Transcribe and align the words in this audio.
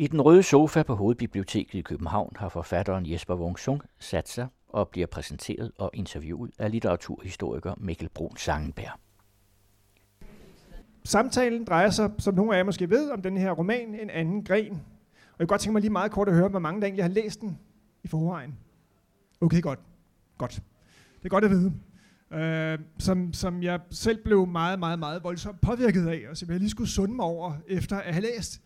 I 0.00 0.06
den 0.06 0.20
røde 0.20 0.42
sofa 0.42 0.82
på 0.82 0.94
Hovedbiblioteket 0.94 1.78
i 1.78 1.82
København 1.82 2.32
har 2.36 2.48
forfatteren 2.48 3.10
Jesper 3.10 3.34
Wung 3.34 3.58
Sung 3.58 3.82
sat 3.98 4.28
sig 4.28 4.46
og 4.68 4.88
bliver 4.88 5.06
præsenteret 5.06 5.72
og 5.78 5.90
interviewet 5.94 6.50
af 6.58 6.70
litteraturhistoriker 6.70 7.74
Mikkel 7.76 8.08
Brun 8.08 8.36
Sangenberg. 8.36 9.00
Samtalen 11.04 11.64
drejer 11.64 11.90
sig, 11.90 12.10
som 12.18 12.34
nogle 12.34 12.52
af 12.52 12.58
jer 12.58 12.64
måske 12.64 12.90
ved, 12.90 13.10
om 13.10 13.22
den 13.22 13.36
her 13.36 13.50
roman, 13.50 13.94
En 13.94 14.10
anden 14.10 14.44
gren. 14.44 14.70
Og 14.70 14.78
jeg 15.38 15.38
kan 15.38 15.46
godt 15.46 15.60
tænke 15.60 15.72
mig 15.72 15.80
lige 15.80 15.92
meget 15.92 16.12
kort 16.12 16.28
at 16.28 16.34
høre, 16.34 16.48
hvor 16.48 16.58
mange 16.58 16.80
der 16.80 16.86
egentlig 16.86 17.04
har 17.04 17.10
læst 17.10 17.40
den 17.40 17.58
i 18.04 18.08
forvejen. 18.08 18.58
Okay, 19.40 19.62
godt. 19.62 19.78
Godt. 20.38 20.62
Det 21.18 21.24
er 21.24 21.28
godt 21.28 21.44
at 21.44 21.50
vide. 21.50 21.72
Uh, 22.30 22.84
som, 22.98 23.32
som 23.32 23.62
jeg 23.62 23.80
selv 23.90 24.24
blev 24.24 24.46
meget, 24.46 24.78
meget, 24.78 24.98
meget 24.98 25.24
voldsomt 25.24 25.60
påvirket 25.60 26.06
af, 26.08 26.22
og 26.30 26.36
som 26.36 26.50
jeg 26.50 26.58
lige 26.58 26.70
skulle 26.70 26.90
sunde 26.90 27.14
mig 27.14 27.24
over, 27.24 27.52
efter 27.68 27.96
at 27.96 28.14
have 28.14 28.22
læst 28.22 28.62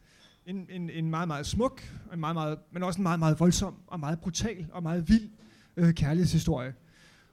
en, 0.47 0.67
en, 0.71 0.91
en 0.91 1.11
meget, 1.11 1.29
meget 1.29 1.47
smuk, 1.47 1.83
en 2.13 2.21
meget, 2.21 2.35
meget, 2.35 2.59
men 2.73 2.83
også 2.83 2.99
en 2.99 3.03
meget, 3.03 3.19
meget 3.19 3.41
voldsom, 3.41 3.75
og 3.87 4.01
meget 4.01 4.21
brutal, 4.21 4.67
og 4.73 4.83
meget 4.83 5.09
vild 5.09 5.31
uh, 5.77 5.91
kærlighedshistorie. 5.91 6.75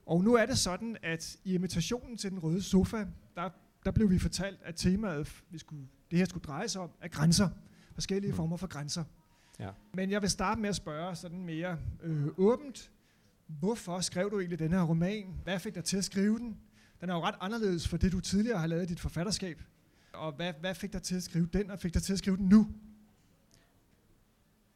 Og 0.06 0.24
nu 0.24 0.36
er 0.36 0.46
det 0.46 0.58
sådan, 0.58 0.98
at 1.04 1.38
i 1.44 1.54
invitationen 1.54 2.18
til 2.18 2.32
den 2.32 2.40
røde 2.40 2.62
sofa, 2.62 3.06
der, 3.36 3.50
der 3.86 3.92
blev 3.92 4.10
vi 4.10 4.20
fortalt, 4.20 4.60
at 4.64 4.76
temaet, 4.76 5.44
vi 5.50 5.58
skulle, 5.58 5.88
det 6.12 6.20
her 6.20 6.26
skulle 6.26 6.44
dreje 6.44 6.68
sig 6.68 6.82
om, 6.82 6.90
er 7.02 7.08
grænser. 7.08 7.50
Forskellige 7.94 8.32
mm. 8.32 8.36
former 8.36 8.58
for 8.58 8.68
grænser. 8.68 9.04
Ja. 9.60 9.70
Men 9.94 10.12
jeg 10.12 10.22
vil 10.22 10.30
starte 10.30 10.62
med 10.62 10.70
at 10.70 10.76
spørge 10.76 11.16
sådan 11.16 11.46
mere 11.46 11.78
øh, 12.04 12.28
åbent, 12.38 12.92
hvorfor 13.48 14.00
skrev 14.00 14.32
du 14.32 14.40
egentlig 14.40 14.60
den 14.60 14.72
her 14.72 14.82
roman? 14.82 15.36
Hvad 15.44 15.60
fik 15.60 15.76
dig 15.76 15.84
til 15.84 15.98
at 15.98 16.04
skrive 16.04 16.40
den? 16.40 16.58
Den 17.02 17.10
er 17.10 17.14
jo 17.14 17.22
ret 17.22 17.36
anderledes 17.42 17.88
for 17.88 17.98
det, 17.98 18.12
du 18.12 18.20
tidligere 18.20 18.60
har 18.60 18.68
lavet 18.68 18.84
i 18.84 18.86
dit 18.86 19.00
forfatterskab. 19.00 19.62
Og 20.14 20.32
hvad, 20.34 20.54
hvad 20.60 20.76
fik 20.76 20.94
dig 20.94 21.02
til 21.02 21.16
at 21.16 21.24
skrive 21.24 21.46
den, 21.54 21.72
og 21.72 21.80
fik 21.80 21.94
dig 21.94 22.04
til 22.04 22.14
at 22.14 22.20
skrive 22.20 22.38
den 22.38 22.50
nu? 22.50 22.68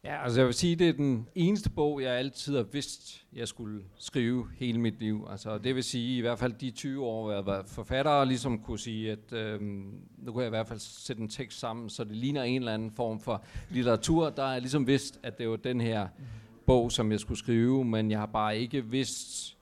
Ja, 0.06 0.22
altså 0.22 0.40
jeg 0.40 0.46
vil 0.46 0.54
sige, 0.54 0.76
det 0.76 0.88
er 0.88 0.92
den 0.92 1.28
eneste 1.34 1.70
bog, 1.70 2.02
jeg 2.02 2.12
altid 2.12 2.56
har 2.56 2.62
vidst, 2.62 3.24
jeg 3.32 3.48
skulle 3.48 3.82
skrive 3.98 4.46
hele 4.56 4.80
mit 4.80 5.00
liv. 5.00 5.26
Altså 5.30 5.58
det 5.58 5.74
vil 5.74 5.84
sige, 5.84 6.18
i 6.18 6.20
hvert 6.20 6.38
fald 6.38 6.52
de 6.52 6.70
20 6.70 7.04
år, 7.04 7.22
hvor 7.22 7.30
jeg 7.30 7.38
har 7.38 7.44
været 7.44 7.66
forfatter, 7.68 8.10
og 8.10 8.26
ligesom 8.26 8.58
kunne 8.58 8.78
sige, 8.78 9.12
at 9.12 9.32
øhm, 9.32 10.00
nu 10.18 10.32
kunne 10.32 10.42
jeg 10.42 10.48
i 10.48 10.50
hvert 10.50 10.68
fald 10.68 10.78
sætte 10.78 11.22
en 11.22 11.28
tekst 11.28 11.58
sammen, 11.58 11.90
så 11.90 12.04
det 12.04 12.16
ligner 12.16 12.42
en 12.42 12.56
eller 12.62 12.74
anden 12.74 12.90
form 12.90 13.20
for 13.20 13.44
litteratur. 13.70 14.30
Der 14.30 14.44
er 14.44 14.58
ligesom 14.58 14.86
vidst, 14.86 15.20
at 15.22 15.38
det 15.38 15.48
var 15.48 15.56
den 15.56 15.80
her 15.80 16.08
bog, 16.66 16.92
som 16.92 17.12
jeg 17.12 17.20
skulle 17.20 17.38
skrive, 17.38 17.84
men 17.84 18.10
jeg 18.10 18.18
har 18.18 18.26
bare 18.26 18.58
ikke 18.58 18.84
vidst, 18.84 19.56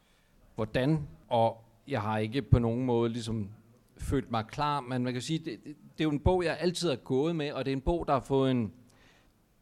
hvordan, 0.54 1.08
og 1.28 1.64
jeg 1.88 2.02
har 2.02 2.18
ikke 2.18 2.42
på 2.42 2.58
nogen 2.58 2.86
måde 2.86 3.10
ligesom 3.10 3.48
følt 3.96 4.30
mig 4.30 4.46
klar, 4.46 4.80
men 4.80 5.04
man 5.04 5.12
kan 5.12 5.22
sige, 5.22 5.38
det, 5.38 5.46
det, 5.64 5.76
det 5.98 6.00
er 6.00 6.04
jo 6.04 6.10
en 6.10 6.20
bog, 6.20 6.44
jeg 6.44 6.56
altid 6.60 6.88
har 6.88 6.96
gået 6.96 7.36
med, 7.36 7.52
og 7.52 7.64
det 7.64 7.72
er 7.72 7.76
en 7.76 7.82
bog, 7.82 8.06
der 8.06 8.12
har 8.12 8.20
fået 8.20 8.50
en 8.50 8.72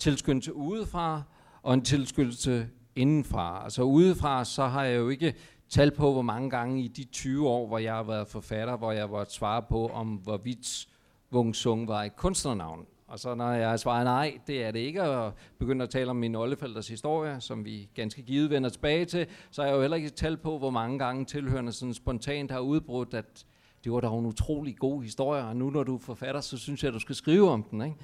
tilskyndelse 0.02 0.54
udefra, 0.54 1.22
og 1.62 1.74
en 1.74 1.82
tilskyndelse 1.82 2.68
indenfra. 2.96 3.64
Altså 3.64 3.82
udefra, 3.82 4.44
så 4.44 4.66
har 4.66 4.84
jeg 4.84 4.98
jo 4.98 5.08
ikke 5.08 5.34
tal 5.68 5.90
på, 5.90 6.12
hvor 6.12 6.22
mange 6.22 6.50
gange 6.50 6.82
i 6.82 6.88
de 6.88 7.04
20 7.04 7.48
år, 7.48 7.66
hvor 7.66 7.78
jeg 7.78 7.94
har 7.94 8.02
været 8.02 8.28
forfatter, 8.28 8.76
hvor 8.76 8.92
jeg 8.92 9.10
var 9.10 9.24
svare 9.28 9.62
på, 9.62 9.88
om 9.88 10.08
hvorvidt 10.08 10.88
Wung 11.32 11.56
Sung 11.56 11.88
var 11.88 12.02
et 12.02 12.16
kunstnernavn. 12.16 12.86
Og 13.06 13.18
så 13.18 13.34
når 13.34 13.52
jeg 13.52 13.80
svarer 13.80 14.04
nej, 14.04 14.38
det 14.46 14.64
er 14.64 14.70
det 14.70 14.78
ikke, 14.78 15.02
og 15.02 15.32
begynder 15.58 15.86
at 15.86 15.90
tale 15.90 16.10
om 16.10 16.16
min 16.16 16.34
oldeforældres 16.34 16.88
historie, 16.88 17.40
som 17.40 17.64
vi 17.64 17.88
ganske 17.94 18.22
givet 18.22 18.50
vender 18.50 18.70
tilbage 18.70 19.04
til, 19.04 19.26
så 19.50 19.62
har 19.62 19.68
jeg 19.68 19.76
jo 19.76 19.80
heller 19.80 19.96
ikke 19.96 20.10
tal 20.10 20.36
på, 20.36 20.58
hvor 20.58 20.70
mange 20.70 20.98
gange 20.98 21.24
tilhørende 21.24 21.72
sådan 21.72 21.94
spontant 21.94 22.50
har 22.50 22.60
udbrudt, 22.60 23.14
at 23.14 23.44
det 23.84 23.92
var 23.92 24.00
da 24.00 24.06
en 24.06 24.26
utrolig 24.26 24.76
god 24.76 25.02
historie, 25.02 25.44
og 25.44 25.56
nu 25.56 25.70
når 25.70 25.84
du 25.84 25.94
er 25.94 25.98
forfatter, 25.98 26.40
så 26.40 26.58
synes 26.58 26.82
jeg, 26.82 26.88
at 26.88 26.94
du 26.94 26.98
skal 26.98 27.14
skrive 27.14 27.50
om 27.50 27.62
den. 27.62 27.82
Ikke? 27.82 27.96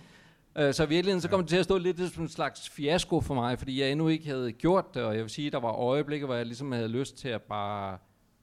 Øh, 0.58 0.74
så 0.74 0.84
i 0.84 0.88
virkeligheden 0.88 1.20
så 1.20 1.28
kom 1.28 1.40
det 1.40 1.48
til 1.48 1.56
at 1.56 1.64
stå 1.64 1.78
lidt 1.78 2.12
som 2.14 2.22
en 2.22 2.28
slags 2.28 2.68
fiasko 2.68 3.20
for 3.20 3.34
mig, 3.34 3.58
fordi 3.58 3.80
jeg 3.80 3.90
endnu 3.90 4.08
ikke 4.08 4.26
havde 4.26 4.52
gjort 4.52 4.94
det, 4.94 5.02
og 5.02 5.14
jeg 5.14 5.22
vil 5.22 5.30
sige, 5.30 5.50
der 5.50 5.60
var 5.60 5.72
øjeblikke, 5.72 6.26
hvor 6.26 6.34
jeg 6.34 6.46
ligesom 6.46 6.72
havde 6.72 6.88
lyst 6.88 7.18
til 7.18 7.28
at 7.28 7.42
bare 7.42 7.98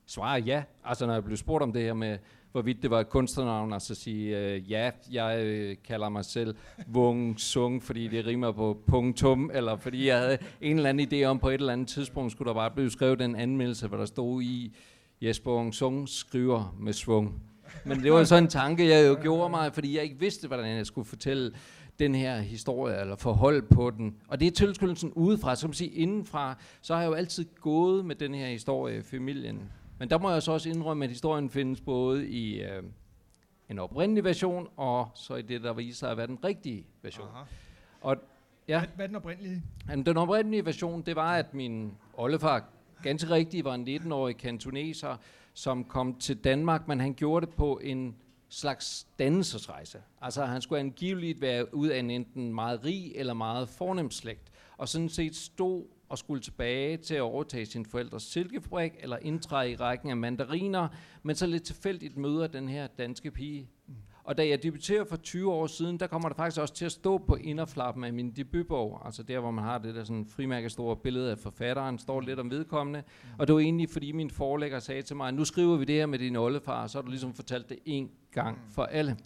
svare 0.05 0.39
ja. 0.39 0.63
Altså 0.83 1.05
når 1.05 1.13
jeg 1.13 1.23
blev 1.23 1.37
spurgt 1.37 1.63
om 1.63 1.73
det 1.73 1.81
her 1.81 1.93
med, 1.93 2.17
hvorvidt 2.51 2.81
det 2.81 2.91
var 2.91 2.99
et 2.99 3.09
kunstnernavn, 3.09 3.73
altså 3.73 3.95
sige, 3.95 4.37
øh, 4.37 4.71
ja, 4.71 4.91
jeg 5.11 5.39
øh, 5.43 5.75
kalder 5.87 6.09
mig 6.09 6.25
selv 6.25 6.55
Wung 6.93 7.39
Sung, 7.39 7.83
fordi 7.83 8.07
det 8.07 8.25
rimer 8.25 8.51
på 8.51 8.77
punktum, 8.87 9.51
eller 9.53 9.77
fordi 9.77 10.07
jeg 10.07 10.19
havde 10.19 10.37
en 10.61 10.75
eller 10.77 10.89
anden 10.89 11.07
idé 11.13 11.25
om, 11.25 11.39
på 11.39 11.49
et 11.49 11.53
eller 11.53 11.73
andet 11.73 11.87
tidspunkt 11.87 12.31
skulle 12.31 12.47
der 12.47 12.53
bare 12.53 12.71
blive 12.71 12.91
skrevet 12.91 13.21
en 13.21 13.35
anmeldelse, 13.35 13.87
hvor 13.87 13.97
der 13.97 14.05
stod 14.05 14.41
i, 14.41 14.75
Jesper 15.21 15.51
Wung 15.51 15.73
Sung 15.73 16.09
skriver 16.09 16.75
med 16.79 16.93
svung. 16.93 17.41
Men 17.85 18.03
det 18.03 18.13
var 18.13 18.23
sådan 18.23 18.43
en 18.43 18.49
tanke, 18.49 18.87
jeg 18.87 19.07
jo 19.07 19.17
gjorde 19.21 19.49
mig, 19.49 19.73
fordi 19.73 19.95
jeg 19.95 20.03
ikke 20.03 20.19
vidste, 20.19 20.47
hvordan 20.47 20.77
jeg 20.77 20.85
skulle 20.85 21.05
fortælle 21.05 21.51
den 21.99 22.15
her 22.15 22.39
historie, 22.39 23.01
eller 23.01 23.15
forhold 23.15 23.61
på 23.61 23.89
den. 23.89 24.15
Og 24.27 24.39
det 24.39 24.47
er 24.47 24.51
tilskyndelsen 24.51 25.13
udefra, 25.13 25.55
som 25.55 25.73
sige 25.73 25.89
indenfra, 25.89 26.57
så 26.81 26.93
har 26.93 27.01
jeg 27.01 27.09
jo 27.09 27.13
altid 27.13 27.45
gået 27.61 28.05
med 28.05 28.15
den 28.15 28.35
her 28.35 28.47
historie 28.47 28.97
i 28.97 29.01
familien. 29.01 29.71
Men 29.99 30.09
der 30.09 30.17
må 30.17 30.31
jeg 30.31 30.43
så 30.43 30.51
også 30.51 30.69
indrømme, 30.69 31.05
at 31.05 31.11
historien 31.11 31.49
findes 31.49 31.81
både 31.81 32.27
i 32.27 32.61
øh, 32.61 32.83
en 33.69 33.79
oprindelig 33.79 34.23
version, 34.23 34.67
og 34.77 35.09
så 35.13 35.35
i 35.35 35.41
det, 35.41 35.63
der 35.63 35.73
viser 35.73 35.97
sig 35.97 36.11
at 36.11 36.17
være 36.17 36.27
den 36.27 36.39
rigtige 36.43 36.85
version. 37.01 37.27
Aha. 37.33 37.43
Og, 38.01 38.17
ja. 38.67 38.79
Hvad, 38.79 38.87
hvad 38.95 39.05
er 39.05 39.07
den 39.07 39.15
oprindelige? 39.15 39.63
Jamen, 39.89 40.05
den 40.05 40.17
oprindelige 40.17 40.65
version, 40.65 41.01
det 41.01 41.15
var, 41.15 41.35
at 41.35 41.53
min 41.53 41.91
oldefar 42.13 42.63
ganske 43.03 43.29
rigtigt 43.29 43.65
var 43.65 43.75
en 43.75 43.87
19-årig 43.87 44.37
kantoneser, 44.37 45.15
som 45.53 45.83
kom 45.83 46.15
til 46.15 46.37
Danmark, 46.43 46.87
men 46.87 46.99
han 46.99 47.13
gjorde 47.13 47.45
det 47.45 47.55
på 47.55 47.79
en 47.83 48.15
slags 48.55 49.07
dannelsesrejse. 49.19 50.01
Altså 50.21 50.45
han 50.45 50.61
skulle 50.61 50.79
angiveligt 50.79 51.41
være 51.41 51.75
ud 51.75 51.87
af 51.87 51.99
en 51.99 52.11
enten 52.11 52.53
meget 52.53 52.85
rig 52.85 53.11
eller 53.15 53.33
meget 53.33 53.69
fornem 53.69 54.11
slægt, 54.11 54.51
og 54.77 54.89
sådan 54.89 55.09
set 55.09 55.35
stod 55.35 55.85
og 56.09 56.17
skulle 56.17 56.41
tilbage 56.41 56.97
til 56.97 57.15
at 57.15 57.21
overtage 57.21 57.65
sin 57.65 57.85
forældres 57.85 58.23
silkefabrik 58.23 58.93
eller 58.99 59.17
indtræde 59.21 59.71
i 59.71 59.75
rækken 59.75 60.09
af 60.09 60.17
mandariner, 60.17 60.87
men 61.23 61.35
så 61.35 61.47
lidt 61.47 61.63
tilfældigt 61.63 62.17
møder 62.17 62.47
den 62.47 62.69
her 62.69 62.87
danske 62.87 63.31
pige. 63.31 63.69
Og 64.25 64.37
da 64.37 64.47
jeg 64.47 64.63
debuterer 64.63 65.03
for 65.03 65.15
20 65.15 65.51
år 65.51 65.67
siden, 65.67 65.99
der 65.99 66.07
kommer 66.07 66.29
der 66.29 66.35
faktisk 66.35 66.61
også 66.61 66.73
til 66.73 66.85
at 66.85 66.91
stå 66.91 67.17
på 67.17 67.35
inderflappen 67.35 68.03
af 68.03 68.13
min 68.13 68.31
debutbog, 68.31 69.01
altså 69.05 69.23
der, 69.23 69.39
hvor 69.39 69.51
man 69.51 69.63
har 69.63 69.77
det 69.77 69.95
der 69.95 70.03
sådan 70.03 70.25
frimærke 70.25 70.69
store 70.69 70.95
billede 70.95 71.31
af 71.31 71.37
forfatteren, 71.37 71.99
står 71.99 72.21
lidt 72.21 72.39
om 72.39 72.51
vedkommende. 72.51 72.99
Mm. 72.99 73.29
Og 73.39 73.47
det 73.47 73.55
var 73.55 73.59
egentlig, 73.59 73.89
fordi 73.89 74.11
min 74.11 74.29
forlægger 74.29 74.79
sagde 74.79 75.01
til 75.01 75.15
mig, 75.15 75.33
nu 75.33 75.45
skriver 75.45 75.77
vi 75.77 75.85
det 75.85 75.95
her 75.95 76.05
med 76.05 76.19
din 76.19 76.35
oldefar, 76.35 76.87
så 76.87 76.97
har 76.97 77.03
du 77.03 77.09
ligesom 77.09 77.33
fortalt 77.33 77.69
det 77.69 77.79
en 77.85 78.11
gang 78.31 78.57
mm. 78.57 78.71
for 78.71 78.83
alle. 78.83 79.17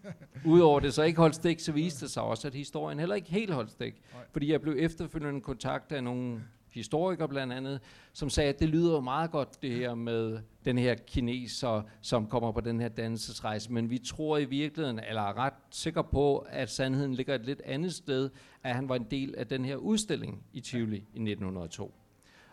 Udover 0.44 0.80
det 0.80 0.94
så 0.94 1.02
ikke 1.02 1.18
holdt 1.18 1.34
stik, 1.34 1.60
så 1.60 1.72
viste 1.72 2.04
det 2.04 2.12
sig 2.12 2.22
også, 2.22 2.48
at 2.48 2.54
historien 2.54 2.98
heller 2.98 3.14
ikke 3.14 3.30
helt 3.30 3.52
holdt 3.52 3.70
stik. 3.70 4.02
Fordi 4.32 4.52
jeg 4.52 4.60
blev 4.60 4.74
efterfølgende 4.78 5.40
kontakt 5.40 5.92
af 5.92 6.04
nogle 6.04 6.40
historiker 6.76 7.26
blandt 7.26 7.52
andet, 7.52 7.80
som 8.12 8.30
sagde, 8.30 8.48
at 8.48 8.60
det 8.60 8.68
lyder 8.68 8.92
jo 8.92 9.00
meget 9.00 9.30
godt 9.30 9.62
det 9.62 9.72
her 9.72 9.94
med 9.94 10.38
den 10.64 10.78
her 10.78 10.94
kineser, 10.94 11.82
som 12.00 12.26
kommer 12.26 12.52
på 12.52 12.60
den 12.60 12.80
her 12.80 12.88
dannelsesrejse, 12.88 13.72
men 13.72 13.90
vi 13.90 13.98
tror 13.98 14.38
i 14.38 14.44
virkeligheden, 14.44 15.00
eller 15.08 15.22
er 15.22 15.38
ret 15.38 15.52
sikre 15.70 16.04
på, 16.04 16.38
at 16.38 16.70
sandheden 16.70 17.14
ligger 17.14 17.34
et 17.34 17.46
lidt 17.46 17.62
andet 17.64 17.94
sted, 17.94 18.30
at 18.62 18.74
han 18.74 18.88
var 18.88 18.96
en 18.96 19.06
del 19.10 19.34
af 19.34 19.46
den 19.46 19.64
her 19.64 19.76
udstilling 19.76 20.42
i 20.52 20.60
Tivoli 20.60 20.96
i 20.96 21.00
1902. 21.00 21.94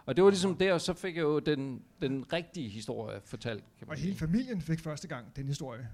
Og 0.05 0.15
det 0.15 0.23
var 0.23 0.29
ligesom 0.29 0.55
der, 0.55 0.73
og 0.73 0.81
så 0.81 0.93
fik 0.93 1.15
jeg 1.15 1.21
jo 1.21 1.39
den, 1.39 1.81
den 2.01 2.33
rigtige 2.33 2.69
historie 2.69 3.21
fortalt. 3.25 3.63
Kan 3.79 3.87
man 3.87 3.89
og 3.89 3.97
hele 3.97 4.15
familien 4.15 4.61
fik 4.61 4.79
første 4.79 5.07
gang 5.07 5.35
den 5.35 5.47
historie. 5.47 5.89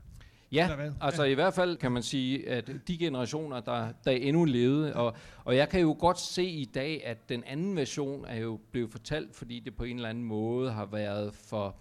Ja, 0.52 0.92
altså 1.02 1.24
ja. 1.24 1.32
i 1.32 1.34
hvert 1.34 1.54
fald 1.54 1.78
kan 1.78 1.92
man 1.92 2.04
sige, 2.04 2.50
at 2.50 2.72
de 2.88 2.98
generationer, 2.98 3.60
der, 3.60 3.88
der 4.06 4.12
endnu 4.12 4.46
levede, 4.46 4.96
og, 4.96 5.16
og 5.44 5.56
jeg 5.56 5.70
kan 5.70 5.82
jo 5.82 5.96
godt 6.00 6.20
se 6.20 6.44
i 6.44 6.66
dag, 6.66 7.02
at 7.06 7.30
den 7.30 7.44
anden 7.44 7.76
version 7.76 8.26
er 8.26 8.40
jo 8.40 8.60
blevet 8.72 8.92
fortalt, 8.92 9.36
fordi 9.36 9.60
det 9.60 9.76
på 9.76 9.84
en 9.84 9.96
eller 9.96 10.10
anden 10.10 10.24
måde 10.24 10.72
har 10.72 10.86
været 10.86 11.34
for 11.34 11.76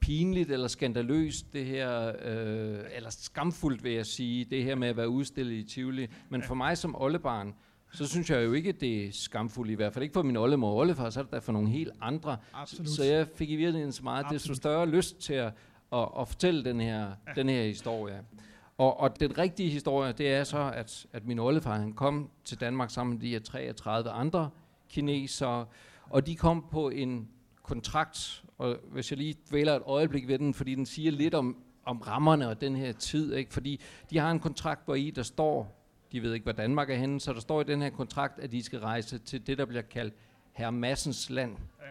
pinligt 0.00 0.50
eller 0.50 0.68
skandaløst, 0.68 1.52
det 1.52 1.66
her, 1.66 2.12
øh, 2.24 2.78
eller 2.94 3.10
skamfuldt 3.10 3.84
vil 3.84 3.92
jeg 3.92 4.06
sige, 4.06 4.44
det 4.44 4.64
her 4.64 4.74
med 4.74 4.88
at 4.88 4.96
være 4.96 5.08
udstillet 5.08 5.54
i 5.54 5.62
Tivoli. 5.62 6.06
Men 6.28 6.42
for 6.42 6.54
mig 6.54 6.78
som 6.78 6.96
oldebarn, 6.96 7.54
så 7.92 8.06
synes 8.06 8.30
jeg 8.30 8.44
jo 8.44 8.52
ikke, 8.52 8.72
det 8.72 9.06
er 9.06 9.12
skamfuldt, 9.12 9.70
i 9.70 9.74
hvert 9.74 9.92
fald 9.92 10.02
ikke 10.02 10.12
for 10.12 10.22
min 10.22 10.36
oldemor 10.36 10.70
og 10.70 10.76
oldefar, 10.76 11.10
så 11.10 11.20
er 11.20 11.24
det 11.24 11.32
der 11.32 11.40
for 11.40 11.52
nogle 11.52 11.68
helt 11.68 11.92
andre. 12.00 12.36
Absolut. 12.54 12.88
Så 12.88 13.04
jeg 13.04 13.26
fik 13.34 13.50
i 13.50 13.56
virkeligheden 13.56 13.92
så 13.92 14.02
meget, 14.02 14.24
Absolut. 14.24 14.40
desto 14.40 14.54
større 14.54 14.88
lyst 14.88 15.20
til 15.20 15.34
at, 15.34 15.52
at, 15.92 16.08
at 16.20 16.28
fortælle 16.28 16.64
den 16.64 16.80
her, 16.80 17.00
ja. 17.00 17.32
den 17.36 17.48
her 17.48 17.62
historie. 17.62 18.22
Og, 18.78 19.00
og 19.00 19.20
den 19.20 19.38
rigtige 19.38 19.70
historie, 19.70 20.12
det 20.12 20.32
er 20.32 20.44
så, 20.44 20.70
at, 20.74 21.06
at 21.12 21.26
min 21.26 21.38
oldefar 21.38 21.78
han 21.78 21.92
kom 21.92 22.30
til 22.44 22.60
Danmark 22.60 22.90
sammen 22.90 23.14
med 23.14 23.22
de 23.22 23.30
her 23.30 23.40
33 23.40 24.10
andre 24.10 24.50
kinesere, 24.88 25.66
og 26.10 26.26
de 26.26 26.36
kom 26.36 26.66
på 26.70 26.88
en 26.88 27.28
kontrakt, 27.62 28.44
og 28.58 28.76
hvis 28.92 29.10
jeg 29.10 29.18
lige 29.18 29.34
dvæler 29.50 29.76
et 29.76 29.82
øjeblik 29.86 30.28
ved 30.28 30.38
den, 30.38 30.54
fordi 30.54 30.74
den 30.74 30.86
siger 30.86 31.12
lidt 31.12 31.34
om, 31.34 31.56
om 31.84 31.98
rammerne 31.98 32.48
og 32.48 32.60
den 32.60 32.76
her 32.76 32.92
tid, 32.92 33.34
ikke? 33.34 33.52
fordi 33.52 33.80
de 34.10 34.18
har 34.18 34.30
en 34.30 34.40
kontrakt, 34.40 34.84
hvor 34.84 34.94
i 34.94 35.10
der 35.10 35.22
står, 35.22 35.82
de 36.12 36.22
ved 36.22 36.34
ikke, 36.34 36.44
hvor 36.44 36.52
Danmark 36.52 36.90
er 36.90 36.94
henne, 36.94 37.20
så 37.20 37.32
der 37.32 37.40
står 37.40 37.60
i 37.60 37.64
den 37.64 37.82
her 37.82 37.90
kontrakt, 37.90 38.38
at 38.38 38.52
de 38.52 38.62
skal 38.62 38.80
rejse 38.80 39.18
til 39.18 39.46
det, 39.46 39.58
der 39.58 39.64
bliver 39.64 39.82
kaldt 39.82 40.14
Herr 40.52 40.70
Massens 40.70 41.30
land. 41.30 41.56
Ja. 41.80 41.86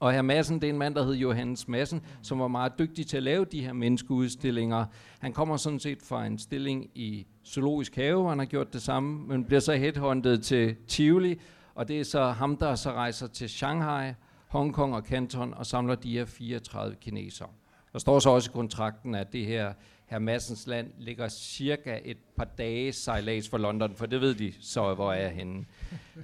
Og 0.00 0.12
her 0.12 0.22
Madsen, 0.22 0.60
det 0.60 0.64
er 0.64 0.72
en 0.72 0.78
mand, 0.78 0.94
der 0.94 1.04
hed 1.04 1.14
Johannes 1.14 1.68
Madsen, 1.68 2.00
som 2.22 2.40
var 2.40 2.48
meget 2.48 2.72
dygtig 2.78 3.06
til 3.06 3.16
at 3.16 3.22
lave 3.22 3.44
de 3.44 3.64
her 3.64 3.72
menneskeudstillinger. 3.72 4.84
Han 5.18 5.32
kommer 5.32 5.56
sådan 5.56 5.78
set 5.78 6.02
fra 6.02 6.26
en 6.26 6.38
stilling 6.38 6.90
i 6.94 7.26
Zoologisk 7.46 7.96
Have, 7.96 8.28
han 8.28 8.38
har 8.38 8.46
gjort 8.46 8.72
det 8.72 8.82
samme, 8.82 9.26
men 9.28 9.44
bliver 9.44 9.60
så 9.60 9.72
headhunted 9.72 10.38
til 10.38 10.76
Tivoli, 10.88 11.40
og 11.74 11.88
det 11.88 12.00
er 12.00 12.04
så 12.04 12.30
ham, 12.30 12.56
der 12.56 12.74
så 12.74 12.92
rejser 12.92 13.26
til 13.26 13.48
Shanghai, 13.48 14.12
Hongkong 14.48 14.94
og 14.94 15.02
Canton 15.02 15.54
og 15.54 15.66
samler 15.66 15.94
de 15.94 16.12
her 16.12 16.24
34 16.24 16.96
kinesere. 17.00 17.48
Der 17.92 17.98
står 17.98 18.18
så 18.18 18.30
også 18.30 18.50
i 18.50 18.52
kontrakten, 18.54 19.14
at 19.14 19.32
det 19.32 19.46
her 19.46 19.72
herr 20.06 20.18
Massens 20.18 20.66
land 20.66 20.90
ligger 20.98 21.28
cirka 21.28 22.00
et 22.04 22.16
par 22.36 22.44
dage 22.44 22.92
sejlads 22.92 23.48
for 23.48 23.58
London, 23.58 23.94
for 23.94 24.06
det 24.06 24.20
ved 24.20 24.34
de 24.34 24.52
så, 24.60 24.94
hvor 24.94 25.12
er 25.12 25.20
jeg 25.20 25.30
henne. 25.30 25.64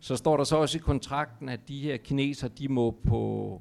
Så 0.01 0.17
står 0.17 0.37
der 0.37 0.45
så 0.45 0.57
også 0.57 0.79
i 0.79 0.81
kontrakten, 0.81 1.49
at 1.49 1.69
de 1.69 1.81
her 1.81 1.97
kineser, 1.97 2.49
de 2.49 2.69
må 2.69 2.91
på 2.91 3.61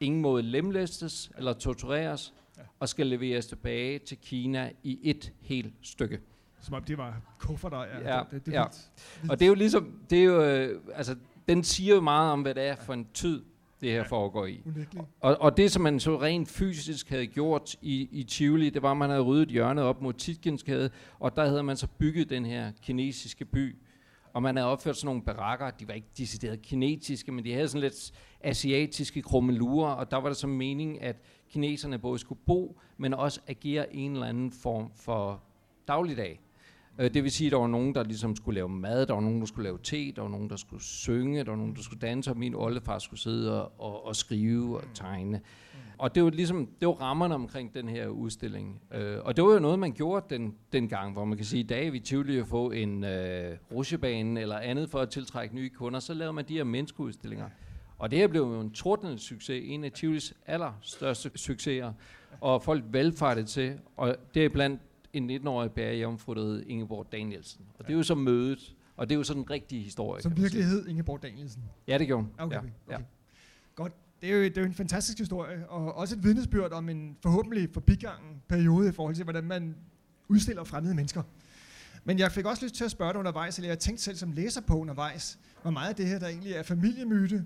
ingen 0.00 0.20
måde 0.20 0.42
lemlæstes 0.42 1.30
eller 1.38 1.52
tortureres, 1.52 2.34
og 2.80 2.88
skal 2.88 3.06
leveres 3.06 3.46
tilbage 3.46 3.98
til 3.98 4.18
Kina 4.18 4.70
i 4.82 4.98
et 5.02 5.32
helt 5.40 5.74
stykke. 5.82 6.20
Som 6.60 6.74
om 6.74 6.84
det 6.84 6.98
var 6.98 7.20
kufferter. 7.38 7.84
Ja, 7.84 8.18
det, 8.18 8.30
det, 8.30 8.46
det 8.46 8.52
ja. 8.52 8.62
vildt. 8.62 9.30
Og 9.30 9.40
det 9.40 9.44
er 9.46 9.48
jo 9.48 9.54
ligesom, 9.54 10.00
det 10.10 10.18
er 10.18 10.24
jo, 10.24 10.42
øh, 10.42 10.80
altså, 10.94 11.16
den 11.48 11.64
siger 11.64 11.94
jo 11.94 12.00
meget 12.00 12.32
om, 12.32 12.42
hvad 12.42 12.54
det 12.54 12.62
er 12.62 12.76
for 12.76 12.92
en 12.92 13.08
tid, 13.14 13.42
det 13.84 13.92
her 13.92 14.04
foregår 14.04 14.46
i. 14.46 14.62
Unægteligt. 14.66 15.06
Og, 15.20 15.36
og 15.40 15.56
det, 15.56 15.72
som 15.72 15.82
man 15.82 16.00
så 16.00 16.20
rent 16.20 16.48
fysisk 16.48 17.08
havde 17.08 17.26
gjort 17.26 17.76
i, 17.82 18.08
i 18.12 18.22
Tivoli, 18.22 18.70
det 18.70 18.82
var, 18.82 18.90
at 18.90 18.96
man 18.96 19.10
havde 19.10 19.22
ryddet 19.22 19.48
hjørnet 19.48 19.84
op 19.84 20.02
mod 20.02 20.12
Titkinsgade, 20.12 20.90
og 21.18 21.36
der 21.36 21.46
havde 21.46 21.62
man 21.62 21.76
så 21.76 21.86
bygget 21.98 22.30
den 22.30 22.44
her 22.44 22.72
kinesiske 22.82 23.44
by. 23.44 23.76
Og 24.32 24.42
man 24.42 24.56
havde 24.56 24.68
opført 24.68 24.96
sådan 24.96 25.06
nogle 25.06 25.22
barakker, 25.22 25.70
de 25.70 25.88
var 25.88 25.94
ikke 25.94 26.08
decideret 26.18 26.62
kinesiske, 26.62 27.32
men 27.32 27.44
de 27.44 27.52
havde 27.52 27.68
sådan 27.68 27.80
lidt 27.80 28.12
asiatiske 28.40 29.22
krummelurer, 29.22 29.90
og 29.90 30.10
der 30.10 30.16
var 30.16 30.28
det 30.28 30.36
som 30.36 30.50
mening, 30.50 31.02
at 31.02 31.16
kineserne 31.50 31.98
både 31.98 32.18
skulle 32.18 32.40
bo, 32.46 32.80
men 32.96 33.14
også 33.14 33.40
agere 33.46 33.94
en 33.94 34.12
eller 34.12 34.26
anden 34.26 34.52
form 34.52 34.90
for 34.94 35.42
dagligdag. 35.88 36.40
Øh, 36.98 37.14
Det 37.14 37.22
vil 37.22 37.30
sige, 37.30 37.48
at 37.48 37.52
der 37.52 37.58
var 37.58 37.66
nogen, 37.66 37.94
der 37.94 38.04
ligesom 38.04 38.36
skulle 38.36 38.54
lave 38.54 38.68
mad, 38.68 39.06
der 39.06 39.14
var 39.14 39.20
nogen, 39.20 39.40
der 39.40 39.46
skulle 39.46 39.64
lave 39.64 39.78
te, 39.82 40.12
der 40.12 40.22
var 40.22 40.28
nogen, 40.28 40.50
der 40.50 40.56
skulle 40.56 40.82
synge, 40.82 41.44
der 41.44 41.50
var 41.50 41.56
nogen, 41.56 41.76
der 41.76 41.82
skulle 41.82 42.00
danse, 42.00 42.30
og 42.30 42.36
min 42.36 42.54
oldefar 42.54 42.98
skulle 42.98 43.20
sidde 43.20 43.62
og, 43.64 43.72
og, 43.78 44.06
og 44.06 44.16
skrive 44.16 44.76
og 44.76 44.84
tegne. 44.94 45.40
Og 45.98 46.14
det 46.14 46.24
var 46.24 46.30
ligesom, 46.30 46.68
det 46.80 46.88
var 46.88 46.94
rammerne 46.94 47.34
omkring 47.34 47.74
den 47.74 47.88
her 47.88 48.08
udstilling. 48.08 48.80
Øh, 48.94 49.18
og 49.22 49.36
det 49.36 49.44
var 49.44 49.52
jo 49.52 49.58
noget, 49.58 49.78
man 49.78 49.92
gjorde 49.92 50.26
den, 50.30 50.54
dengang, 50.72 51.12
hvor 51.12 51.24
man 51.24 51.36
kan 51.36 51.46
sige, 51.46 51.60
at 51.60 51.64
i 51.64 51.66
dag 51.66 51.86
er 51.86 51.90
vi 51.90 52.00
tvivlige 52.00 52.40
at 52.40 52.46
få 52.46 52.70
en 52.70 53.04
øh, 53.04 53.56
rusjebane 53.72 54.40
eller 54.40 54.58
andet 54.58 54.90
for 54.90 54.98
at 54.98 55.10
tiltrække 55.10 55.54
nye 55.54 55.68
kunder, 55.70 56.00
så 56.00 56.14
lavede 56.14 56.32
man 56.32 56.44
de 56.48 56.54
her 56.54 56.64
menneskeudstillinger. 56.64 57.46
Og 57.98 58.10
det 58.10 58.18
her 58.18 58.28
blev 58.28 58.42
jo 58.42 58.60
en 58.60 58.70
tordnende 58.70 59.18
succes, 59.18 59.62
en 59.66 59.84
af 59.84 59.92
Tivolis 59.92 60.34
allerstørste 60.46 61.30
succeser, 61.34 61.92
og 62.40 62.62
folk 62.62 62.84
valgfartede 62.90 63.46
til, 63.46 63.78
og 63.96 64.16
det 64.34 64.44
er 64.44 64.48
blandt 64.48 64.80
en 65.16 65.30
19-årig 65.30 65.70
bærejomfru, 65.70 66.34
der 66.34 66.40
hed 66.40 66.62
Ingeborg 66.66 67.06
Danielsen. 67.12 67.64
Og 67.78 67.86
det 67.86 67.92
er 67.92 67.96
jo 67.96 68.02
så 68.02 68.14
mødet, 68.14 68.74
og 68.96 69.08
det 69.08 69.14
er 69.14 69.18
jo 69.18 69.24
sådan 69.24 69.42
en 69.42 69.50
rigtig 69.50 69.84
historie. 69.84 70.22
Som 70.22 70.30
kan 70.32 70.38
man 70.38 70.42
virkelig 70.42 70.64
sige. 70.64 70.74
hed 70.76 70.86
Ingeborg 70.86 71.22
Danielsen. 71.22 71.62
Ja, 71.88 71.98
det 71.98 72.06
gjorde 72.06 72.22
hun. 72.22 72.32
Okay, 72.38 72.54
Ja, 72.56 72.60
okay. 72.60 72.68
ja. 72.90 72.96
Godt. 73.74 73.92
Det 74.20 74.30
er, 74.32 74.36
jo, 74.36 74.44
det 74.44 74.56
er 74.56 74.60
jo 74.60 74.66
en 74.66 74.74
fantastisk 74.74 75.18
historie, 75.18 75.68
og 75.68 75.94
også 75.94 76.14
et 76.16 76.24
vidnesbyrd 76.24 76.72
om 76.72 76.88
en 76.88 77.16
forhåbentlig 77.22 77.68
forbigangen 77.72 78.42
periode 78.48 78.88
i 78.88 78.92
forhold 78.92 79.14
til, 79.14 79.24
hvordan 79.24 79.44
man 79.44 79.76
udstiller 80.28 80.64
fremmede 80.64 80.94
mennesker. 80.94 81.22
Men 82.04 82.18
jeg 82.18 82.32
fik 82.32 82.44
også 82.46 82.64
lyst 82.64 82.74
til 82.74 82.84
at 82.84 82.90
spørge 82.90 83.12
dig 83.12 83.18
undervejs, 83.18 83.58
eller 83.58 83.68
jeg 83.68 83.78
tænkte 83.78 84.04
selv 84.04 84.16
som 84.16 84.32
læser 84.32 84.60
på 84.60 84.78
undervejs, 84.78 85.38
hvor 85.62 85.70
meget 85.70 85.88
af 85.88 85.94
det 85.96 86.06
her, 86.06 86.18
der 86.18 86.28
egentlig 86.28 86.52
er 86.52 86.62
familiemyte, 86.62 87.44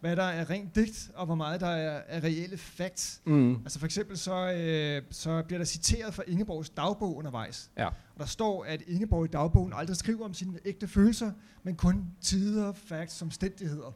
hvad 0.00 0.16
der 0.16 0.22
er 0.22 0.50
rent 0.50 0.74
digt, 0.74 1.10
og 1.14 1.26
hvor 1.26 1.34
meget 1.34 1.60
der 1.60 1.66
er, 1.66 2.02
er 2.06 2.24
reelle 2.24 2.56
facts. 2.56 3.20
Mm. 3.24 3.54
Altså 3.54 3.78
for 3.78 3.86
eksempel 3.86 4.18
så, 4.18 4.52
øh, 4.52 5.02
så 5.10 5.42
bliver 5.42 5.58
der 5.58 5.64
citeret 5.64 6.14
fra 6.14 6.22
Ingeborgs 6.26 6.70
dagbog 6.70 7.16
undervejs. 7.16 7.70
Ja. 7.78 7.86
Og 7.86 7.94
der 8.18 8.26
står, 8.26 8.64
at 8.64 8.82
Ingeborg 8.86 9.24
i 9.24 9.28
dagbogen 9.28 9.72
aldrig 9.76 9.96
skriver 9.96 10.24
om 10.24 10.34
sine 10.34 10.58
ægte 10.64 10.88
følelser, 10.88 11.32
men 11.62 11.76
kun 11.76 12.04
tider, 12.20 12.72
facts, 12.72 13.22
omstændigheder. 13.22 13.92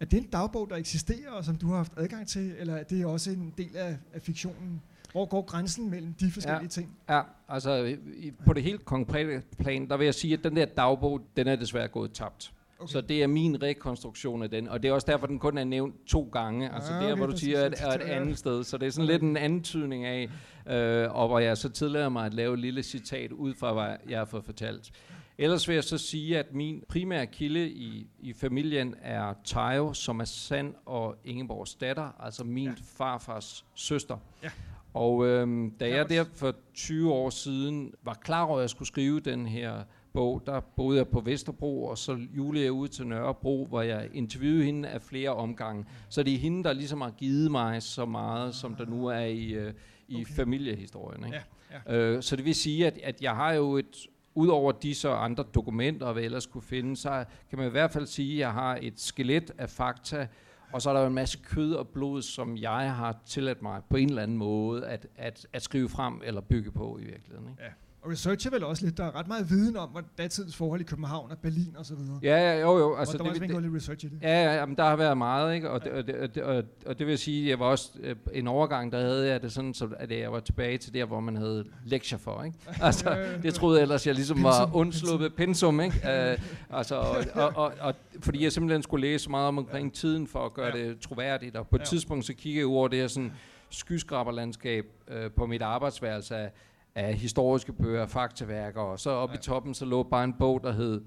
Er 0.00 0.04
det 0.04 0.16
en 0.16 0.26
dagbog, 0.30 0.70
der 0.70 0.76
eksisterer, 0.76 1.30
og 1.30 1.44
som 1.44 1.56
du 1.56 1.68
har 1.68 1.76
haft 1.76 1.92
adgang 1.96 2.28
til, 2.28 2.54
eller 2.58 2.76
er 2.76 2.82
det 2.82 3.06
også 3.06 3.30
en 3.30 3.54
del 3.58 3.76
af, 3.76 3.96
af 4.14 4.22
fiktionen? 4.22 4.82
Hvor 5.12 5.26
går 5.26 5.42
grænsen 5.42 5.90
mellem 5.90 6.14
de 6.14 6.30
forskellige 6.30 6.62
Ja. 6.62 6.68
ting? 6.68 6.96
Ja, 7.08 7.20
altså 7.48 7.96
i, 8.16 8.30
på 8.46 8.52
det 8.52 8.62
helt 8.62 8.84
konkrete 8.84 9.42
plan, 9.58 9.88
der 9.88 9.96
vil 9.96 10.04
jeg 10.04 10.14
sige, 10.14 10.34
at 10.34 10.44
den 10.44 10.56
der 10.56 10.64
dagbog, 10.64 11.20
den 11.36 11.46
er 11.46 11.56
desværre 11.56 11.88
gået 11.88 12.12
tabt. 12.12 12.52
Okay. 12.78 12.92
Så 12.92 13.00
det 13.00 13.22
er 13.22 13.26
min 13.26 13.62
rekonstruktion 13.62 14.42
af 14.42 14.50
den, 14.50 14.68
og 14.68 14.82
det 14.82 14.88
er 14.88 14.92
også 14.92 15.06
derfor, 15.10 15.26
den 15.26 15.38
kun 15.38 15.58
er 15.58 15.64
nævnt 15.64 15.94
to 16.06 16.28
gange. 16.32 16.74
Altså 16.74 16.92
Ah, 16.92 17.00
det 17.00 17.08
er, 17.08 17.12
okay, 17.12 17.18
hvor 17.20 17.26
du 17.32 17.36
siger, 17.36 17.60
at 17.64 17.74
er 17.80 17.88
et 17.92 18.00
det 18.00 18.06
andet 18.06 18.38
sted. 18.38 18.64
Så 18.64 18.78
det 18.78 18.86
er 18.86 18.90
sådan 18.90 19.06
lidt 19.06 19.22
en 19.22 19.36
antydning 19.36 20.04
af, 20.04 20.28
øh, 20.66 21.16
og 21.16 21.28
hvor 21.28 21.38
jeg 21.38 21.56
så 21.58 21.68
tillader 21.68 22.08
mig 22.08 22.26
at 22.26 22.34
lave 22.34 22.54
et 22.54 22.60
lille 22.60 22.82
citat 22.82 23.32
ud 23.32 23.54
fra, 23.54 23.72
hvad 23.72 23.96
jeg 24.08 24.18
har 24.18 24.24
fået 24.24 24.44
fortalt. 24.44 24.90
Ellers 25.38 25.68
vil 25.68 25.74
jeg 25.74 25.84
så 25.84 25.98
sige, 25.98 26.38
at 26.38 26.54
min 26.54 26.82
primære 26.88 27.26
kilde 27.26 27.68
i, 27.70 28.06
i 28.20 28.32
familien 28.32 28.94
er 29.02 29.34
Tayo, 29.44 29.92
som 29.92 30.20
er 30.20 30.24
Sand 30.24 30.74
og 30.86 31.16
Ingeborgs 31.24 31.74
datter, 31.74 32.08
altså 32.20 32.44
min 32.44 32.64
Ja. 32.68 32.72
farfars 32.96 33.64
søster. 33.74 34.16
Ja. 34.42 34.50
Og 34.94 35.26
øhm, 35.26 35.70
da 35.80 35.88
jeg 35.88 36.08
der 36.08 36.24
for 36.34 36.54
20 36.74 37.12
år 37.12 37.30
siden 37.30 37.92
var 38.02 38.14
klar 38.14 38.42
over, 38.44 38.56
at 38.58 38.60
jeg 38.62 38.70
skulle 38.70 38.88
skrive 38.88 39.20
den 39.20 39.46
her 39.46 39.82
bog, 40.14 40.42
der 40.46 40.60
boede 40.60 40.98
jeg 40.98 41.08
på 41.08 41.20
Vesterbro, 41.20 41.84
og 41.84 41.98
så 41.98 42.18
julede 42.36 42.64
jeg 42.64 42.72
ud 42.72 42.88
til 42.88 43.06
Nørrebro, 43.06 43.66
hvor 43.66 43.82
jeg 43.82 44.08
interviewede 44.12 44.64
hende 44.64 44.88
af 44.88 45.02
flere 45.02 45.30
omgange. 45.30 45.84
Så 46.08 46.22
det 46.22 46.34
er 46.34 46.38
hende, 46.38 46.64
der 46.64 46.72
ligesom 46.72 47.00
har 47.00 47.10
givet 47.10 47.50
mig 47.50 47.82
så 47.82 48.04
meget, 48.04 48.54
som 48.54 48.74
der 48.74 48.86
nu 48.86 49.06
er 49.06 49.18
i, 49.24 49.52
øh, 49.52 49.72
i 50.08 50.14
Okay. 50.14 50.24
familiehistorien. 50.34 51.24
Ikke? 51.24 51.36
Ja, 51.36 51.94
Øh, 51.94 52.22
så 52.22 52.36
det 52.36 52.44
vil 52.44 52.54
sige, 52.54 52.86
at, 52.86 52.98
at 53.02 53.22
jeg 53.22 53.36
har 53.36 53.52
jo 53.52 53.76
et, 53.76 53.96
udover 54.34 54.72
disse 54.72 55.08
og 55.10 55.24
andre 55.24 55.44
dokumenter, 55.54 56.12
hvad 56.12 56.22
jeg 56.22 56.26
ellers 56.26 56.46
kunne 56.46 56.62
finde, 56.62 56.96
så 56.96 57.24
kan 57.50 57.58
man 57.58 57.68
i 57.68 57.70
hvert 57.70 57.90
fald 57.90 58.06
sige, 58.06 58.32
at 58.34 58.38
jeg 58.38 58.52
har 58.52 58.78
et 58.82 59.00
skelet 59.00 59.50
af 59.58 59.70
fakta, 59.70 60.26
og 60.72 60.82
så 60.82 60.90
er 60.90 60.94
der 60.94 61.00
jo 61.00 61.06
en 61.06 61.14
masse 61.14 61.38
kød 61.44 61.74
og 61.74 61.88
blod, 61.88 62.22
som 62.22 62.56
jeg 62.56 62.94
har 62.94 63.16
tilladt 63.26 63.62
mig 63.62 63.82
på 63.90 63.96
en 63.96 64.08
eller 64.08 64.22
anden 64.22 64.36
måde 64.36 64.86
at, 64.86 65.06
at, 65.16 65.46
at 65.52 65.62
skrive 65.62 65.88
frem 65.88 66.20
eller 66.24 66.40
bygge 66.40 66.70
på 66.72 66.98
i 66.98 67.04
virkeligheden. 67.04 67.48
Ikke? 67.50 67.62
Og 68.04 68.10
researcher 68.10 68.50
vel 68.50 68.64
også 68.64 68.84
lidt, 68.84 68.96
der 68.96 69.04
er 69.04 69.14
ret 69.16 69.28
meget 69.28 69.50
viden 69.50 69.76
om, 69.76 69.88
hvad 69.88 70.02
datidens 70.18 70.56
forhold 70.56 70.80
i 70.80 70.84
København 70.84 71.30
og 71.30 71.38
Berlin 71.38 71.74
og 71.78 71.86
så 71.86 71.94
videre. 71.94 72.18
Ja, 72.22 72.36
ja, 72.36 72.60
jo, 72.60 72.78
jo. 72.78 72.96
Altså, 72.96 73.12
der 73.18 73.24
var 73.24 73.32
det, 73.32 73.42
også 73.42 73.54
det, 73.54 73.62
lidt 73.62 73.76
research 73.76 74.04
i 74.04 74.08
det. 74.08 74.18
Ja, 74.22 74.44
ja, 74.44 74.54
jamen, 74.54 74.76
der 74.76 74.84
har 74.84 74.96
været 74.96 75.18
meget, 75.18 75.54
ikke? 75.54 75.70
Og, 75.70 75.84
det, 75.84 75.92
og, 75.92 76.06
det, 76.06 76.14
og, 76.14 76.34
det, 76.34 76.42
og, 76.42 76.64
og 76.86 76.98
det 76.98 77.06
vil 77.06 77.18
sige, 77.18 77.48
jeg 77.50 77.58
var 77.58 77.66
også 77.66 77.90
øh, 78.00 78.16
en 78.32 78.46
overgang, 78.48 78.92
der 78.92 79.00
havde 79.00 79.28
jeg 79.28 79.42
det 79.42 79.52
sådan, 79.52 79.74
så 79.74 79.88
at 79.98 80.10
jeg 80.10 80.32
var 80.32 80.40
tilbage 80.40 80.78
til 80.78 80.94
der, 80.94 81.04
hvor 81.04 81.20
man 81.20 81.36
havde 81.36 81.64
lektier 81.84 82.18
for, 82.18 82.42
ikke? 82.44 82.58
Altså, 82.82 83.10
Ja, 83.10 83.36
det 83.42 83.54
troede 83.54 83.78
jeg 83.78 83.82
ellers, 83.82 84.06
jeg 84.06 84.14
ligesom 84.14 84.36
Pensum, 84.36 84.50
var 84.50 84.70
undsluppet 84.74 85.34
pensum, 85.34 85.80
ikke? 85.80 85.96
Uh, 86.04 86.76
altså, 86.78 86.94
og, 86.94 87.16
og, 87.44 87.52
og, 87.56 87.72
og, 87.80 87.94
fordi 88.20 88.42
jeg 88.44 88.52
simpelthen 88.52 88.82
skulle 88.82 89.06
læse 89.06 89.30
meget 89.30 89.48
om 89.48 89.58
omkring 89.58 89.92
tiden 89.92 90.26
for 90.26 90.46
at 90.46 90.54
gøre 90.54 90.76
Ja. 90.76 90.82
det 90.84 91.00
troværdigt, 91.00 91.56
og 91.56 91.68
på 91.68 91.76
et 91.76 91.80
Ja. 91.80 91.84
tidspunkt 91.84 92.24
så 92.24 92.32
kiggede 92.34 92.58
jeg 92.60 92.66
over 92.76 92.88
det 92.88 92.98
her 92.98 93.08
sådan 93.08 93.32
skyskraberlandskab 93.70 94.84
øh, 95.08 95.30
på 95.30 95.46
mit 95.46 95.62
arbejdsværelse 95.62 96.36
af, 96.36 96.50
af 96.94 97.14
historiske 97.14 97.72
bøger, 97.72 98.06
faktaværker, 98.06 98.80
og 98.80 99.00
så 99.00 99.10
oppe 99.10 99.32
Ja. 99.32 99.38
i 99.38 99.42
toppen, 99.42 99.74
så 99.74 99.84
lå 99.84 100.02
bare 100.02 100.24
en 100.24 100.34
bog, 100.38 100.60
der 100.62 100.72
hed 100.72 101.02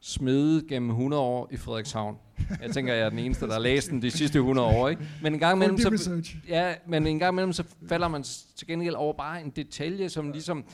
Smede 0.00 0.68
gennem 0.68 0.90
100 0.90 1.22
år 1.22 1.48
i 1.50 1.56
Frederikshavn. 1.56 2.16
Jeg 2.62 2.70
tænker, 2.70 2.94
jeg 2.94 3.02
er 3.06 3.10
den 3.10 3.18
eneste, 3.18 3.46
der 3.46 3.52
har 3.52 3.60
læst 3.60 3.90
den 3.90 4.02
de 4.02 4.10
sidste 4.10 4.38
100 4.38 4.68
år, 4.68 4.88
ikke? 4.88 5.02
Men 5.22 5.32
en 5.34 5.40
gang 5.40 5.56
imellem, 5.56 5.78
så. 5.78 6.22
Ja, 6.48 6.74
men 6.86 7.06
en 7.06 7.18
gang 7.18 7.34
imellem, 7.34 7.52
så 7.52 7.64
falder 7.88 8.08
man 8.08 8.22
til 8.56 8.66
gengæld 8.66 8.94
over 8.94 9.12
bare 9.12 9.40
en 9.42 9.50
detalje, 9.50 10.08
som 10.08 10.30
ligesom, 10.32 10.64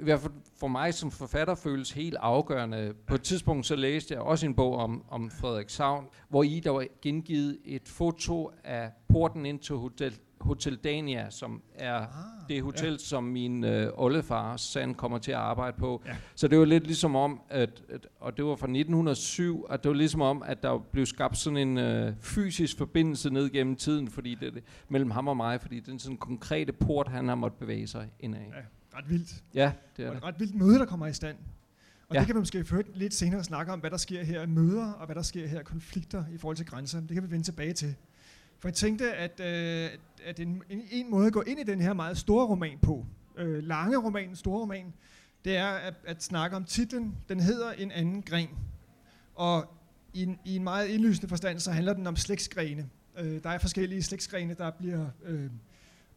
i 0.00 0.04
hvert 0.04 0.20
fald 0.20 0.32
for 0.60 0.68
mig 0.68 0.94
som 0.94 1.10
forfatter, 1.10 1.54
føles 1.54 1.90
helt 1.92 2.16
afgørende. 2.20 2.94
På 3.06 3.14
et 3.14 3.22
tidspunkt 3.22 3.66
så 3.66 3.76
læste 3.76 4.14
jeg 4.14 4.22
også 4.22 4.46
en 4.46 4.54
bog 4.54 4.76
om, 4.76 5.04
om 5.10 5.30
Frederikshavn, 5.30 6.04
hvor 6.28 6.42
i 6.42 6.60
der 6.64 6.70
var 6.70 6.86
gengivet 7.02 7.58
et 7.64 7.88
foto 7.88 8.50
af 8.64 8.90
porten 9.08 9.46
ind 9.46 9.58
til 9.58 9.74
Hotel, 9.74 10.18
Hotel 10.42 10.76
Dania, 10.76 11.30
som 11.30 11.62
er 11.74 11.94
Ah, 11.94 12.06
det 12.48 12.62
hotel, 12.62 12.92
ja. 12.92 12.98
som 12.98 13.24
min 13.24 13.64
øh, 13.64 13.90
oldefar 13.94 14.56
Sand 14.56 14.94
kommer 14.94 15.18
til 15.18 15.32
at 15.32 15.38
arbejde 15.38 15.76
på. 15.78 16.02
Ja. 16.06 16.16
Så 16.34 16.48
det 16.48 16.58
var 16.58 16.64
lidt 16.64 16.84
ligesom 16.86 17.16
om, 17.16 17.40
at, 17.50 17.82
at, 17.88 18.06
og 18.20 18.36
det 18.36 18.44
var 18.44 18.56
fra 18.56 18.66
1907, 18.66 19.66
at 19.70 19.82
det 19.82 19.88
var 19.88 19.94
ligesom 19.96 20.20
om, 20.20 20.42
at 20.46 20.62
der 20.62 20.78
blev 20.92 21.06
skabt 21.06 21.38
sådan 21.38 21.56
en 21.56 21.78
øh, 21.78 22.14
fysisk 22.20 22.78
forbindelse 22.78 23.30
ned 23.30 23.50
gennem 23.50 23.76
tiden, 23.76 24.08
fordi 24.08 24.34
det, 24.34 24.54
det, 24.54 24.62
mellem 24.88 25.10
ham 25.10 25.28
og 25.28 25.36
mig, 25.36 25.60
fordi 25.60 25.80
det 25.80 25.94
er 25.94 25.98
sådan 25.98 26.16
konkrete 26.16 26.72
port, 26.72 27.08
han 27.08 27.28
har 27.28 27.34
måttet 27.34 27.58
bevæge 27.58 27.86
sig 27.86 28.08
indad. 28.20 28.40
Ja, 28.40 28.46
Ja, 28.56 28.98
ret 28.98 29.10
vildt. 29.10 29.44
ja 29.54 29.72
det 29.96 30.04
er 30.04 30.08
Og 30.08 30.14
det. 30.14 30.18
et 30.22 30.24
ret 30.24 30.34
vildt 30.40 30.54
møde, 30.54 30.78
der 30.78 30.84
kommer 30.86 31.06
i 31.06 31.12
stand. 31.12 31.36
Og 32.08 32.14
ja. 32.14 32.20
Det 32.20 32.26
kan 32.26 32.34
vi 32.36 32.40
måske 32.40 32.64
føre 32.64 32.82
lidt 32.94 33.14
senere 33.14 33.44
snakke 33.44 33.72
om, 33.72 33.80
hvad 33.80 33.90
der 33.90 33.96
sker 33.96 34.24
her 34.24 34.46
møder, 34.46 34.92
og 34.92 35.06
hvad 35.06 35.16
der 35.16 35.22
sker 35.22 35.46
her 35.46 35.62
konflikter 35.62 36.24
i 36.34 36.38
forhold 36.38 36.56
til 36.56 36.66
grænser. 36.66 37.00
Det 37.00 37.10
kan 37.10 37.22
vi 37.22 37.30
vende 37.30 37.44
tilbage 37.44 37.72
til. 37.72 37.94
For 38.62 38.68
jeg 38.68 38.74
tænkte, 38.74 39.12
at, 39.12 39.40
øh, 39.40 39.90
at 40.24 40.40
en, 40.40 40.62
en, 40.70 40.82
en 40.90 41.10
måde 41.10 41.26
at 41.26 41.32
gå 41.32 41.40
ind 41.40 41.60
i 41.60 41.62
den 41.62 41.80
her 41.80 41.92
meget 41.92 42.18
store 42.18 42.46
roman 42.46 42.78
på, 42.82 43.06
øh, 43.36 43.62
lange 43.62 43.96
roman, 43.96 44.36
store 44.36 44.60
roman, 44.60 44.92
det 45.44 45.56
er 45.56 45.66
at, 45.66 45.94
at 46.04 46.22
snakke 46.22 46.56
om 46.56 46.64
titlen. 46.64 47.16
Den 47.28 47.40
hedder 47.40 47.72
En 47.72 47.90
anden 47.90 48.22
gren. 48.22 48.48
Og 49.34 49.74
i 50.14 50.22
en, 50.22 50.38
i 50.44 50.56
en 50.56 50.64
meget 50.64 50.88
indlysende 50.88 51.28
forstand, 51.28 51.58
så 51.58 51.70
handler 51.70 51.92
den 51.92 52.06
om 52.06 52.16
slægtsgrene. 52.16 52.88
Øh, 53.18 53.42
der 53.42 53.50
er 53.50 53.58
forskellige 53.58 54.02
slægtsgrene, 54.02 54.54
der 54.54 54.70
bliver 54.70 55.06
øh, 55.24 55.50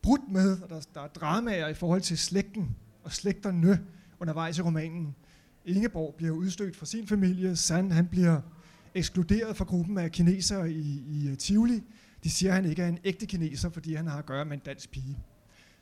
brudt 0.02 0.32
med, 0.32 0.62
og 0.62 0.70
der, 0.70 0.82
der 0.94 1.02
er 1.02 1.08
dramaer 1.08 1.68
i 1.68 1.74
forhold 1.74 2.02
til 2.02 2.18
slægten 2.18 2.76
og 3.04 3.12
slægterne 3.12 3.80
undervejs 4.20 4.58
i 4.58 4.62
romanen. 4.62 5.16
Ingeborg 5.66 6.16
bliver 6.18 6.34
udstødt 6.34 6.76
fra 6.76 6.86
sin 6.86 7.08
familie, 7.08 7.56
San 7.56 7.92
han 7.92 8.08
bliver 8.08 8.42
ekskluderet 8.96 9.58
fra 9.58 9.66
gruppen 9.66 9.98
af 9.98 10.12
kinesere 10.12 10.72
i, 10.72 11.04
i 11.08 11.30
øh, 11.30 11.38
Tivoli. 11.38 11.84
De 12.26 12.30
siger, 12.30 12.52
at 12.52 12.56
han 12.56 12.66
ikke 12.66 12.82
er 12.82 12.88
en 12.88 13.00
ægte 13.04 13.26
kineser, 13.26 13.70
fordi 13.70 13.94
han 13.94 14.08
har 14.08 14.18
at 14.18 14.26
gøre 14.26 14.46
med 14.46 14.54
en 14.54 14.62
dansk 14.66 14.92
pige. 14.92 15.18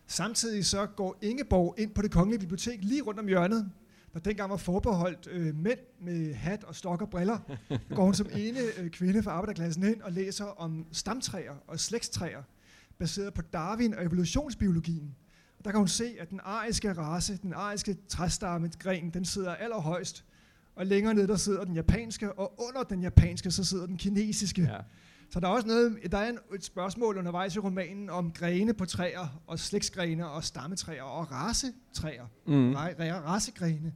Samtidig 0.08 0.66
så 0.66 0.86
går 0.86 1.18
Ingeborg 1.22 1.76
ind 1.78 1.92
på 1.92 2.02
det 2.02 2.12
kongelige 2.12 2.40
bibliotek 2.40 2.80
lige 2.82 3.02
rundt 3.02 3.20
om 3.20 3.28
hjørnet, 3.28 3.72
der 4.14 4.20
dengang 4.20 4.50
var 4.50 4.58
forbeholdt 4.58 5.28
øh, 5.32 5.56
mænd 5.56 5.80
med 6.02 6.34
hat 6.34 6.64
og 6.64 6.76
stok 6.76 7.02
og 7.02 7.10
briller. 7.10 7.40
Der 7.70 7.96
går 7.96 8.04
hun 8.04 8.14
som 8.14 8.28
ene 8.34 8.60
øh, 8.78 8.90
kvinde 8.90 9.24
fra 9.24 9.32
arbejderklassen 9.32 9.84
ind 9.84 10.02
og 10.02 10.12
læser 10.12 10.46
om 10.46 10.86
stamtræer 10.92 11.54
og 11.68 11.80
slægtstræer, 11.80 12.44
baseret 13.00 13.34
på 13.34 13.42
Darwin 13.42 13.94
og 13.94 14.04
evolutionsbiologien. 14.04 15.16
Og 15.60 15.66
der 15.66 15.72
kan 15.72 15.78
hun 15.78 15.88
se, 15.88 16.16
at 16.20 16.30
den 16.30 16.40
ariske 16.44 16.94
race, 16.94 17.38
den 17.38 17.54
ariske 17.54 17.98
træstammegren, 18.08 19.10
den 19.10 19.26
sidder 19.26 19.56
allerhøjst. 19.56 20.26
Og 20.76 20.86
længere 20.86 21.14
ned, 21.14 21.28
der 21.28 21.36
sidder 21.36 21.64
den 21.64 21.76
japanske, 21.76 22.34
og 22.34 22.68
under 22.68 22.84
den 22.84 23.02
japanske, 23.02 23.52
så 23.52 23.64
sidder 23.64 23.86
den 23.86 23.98
kinesiske. 23.98 24.62
Ja. 24.62 24.78
Så 25.34 25.40
der 25.40 25.48
er 25.48 25.52
også 25.52 25.68
noget, 25.68 26.12
der 26.12 26.18
er 26.18 26.32
et 26.56 26.63
spørgsmål 26.63 27.18
undervejs 27.18 27.56
i 27.56 27.60
romanen 27.60 28.10
om 28.10 28.32
grene 28.32 28.74
på 28.74 28.86
træer, 28.86 29.42
og 29.48 29.60
slægtsgrene, 29.60 30.30
og 30.30 30.44
stammetræer, 30.44 31.04
og 31.04 31.32
rasetræer. 31.32 32.25
Mm. 32.46 32.74
Rasegrene. 32.74 33.94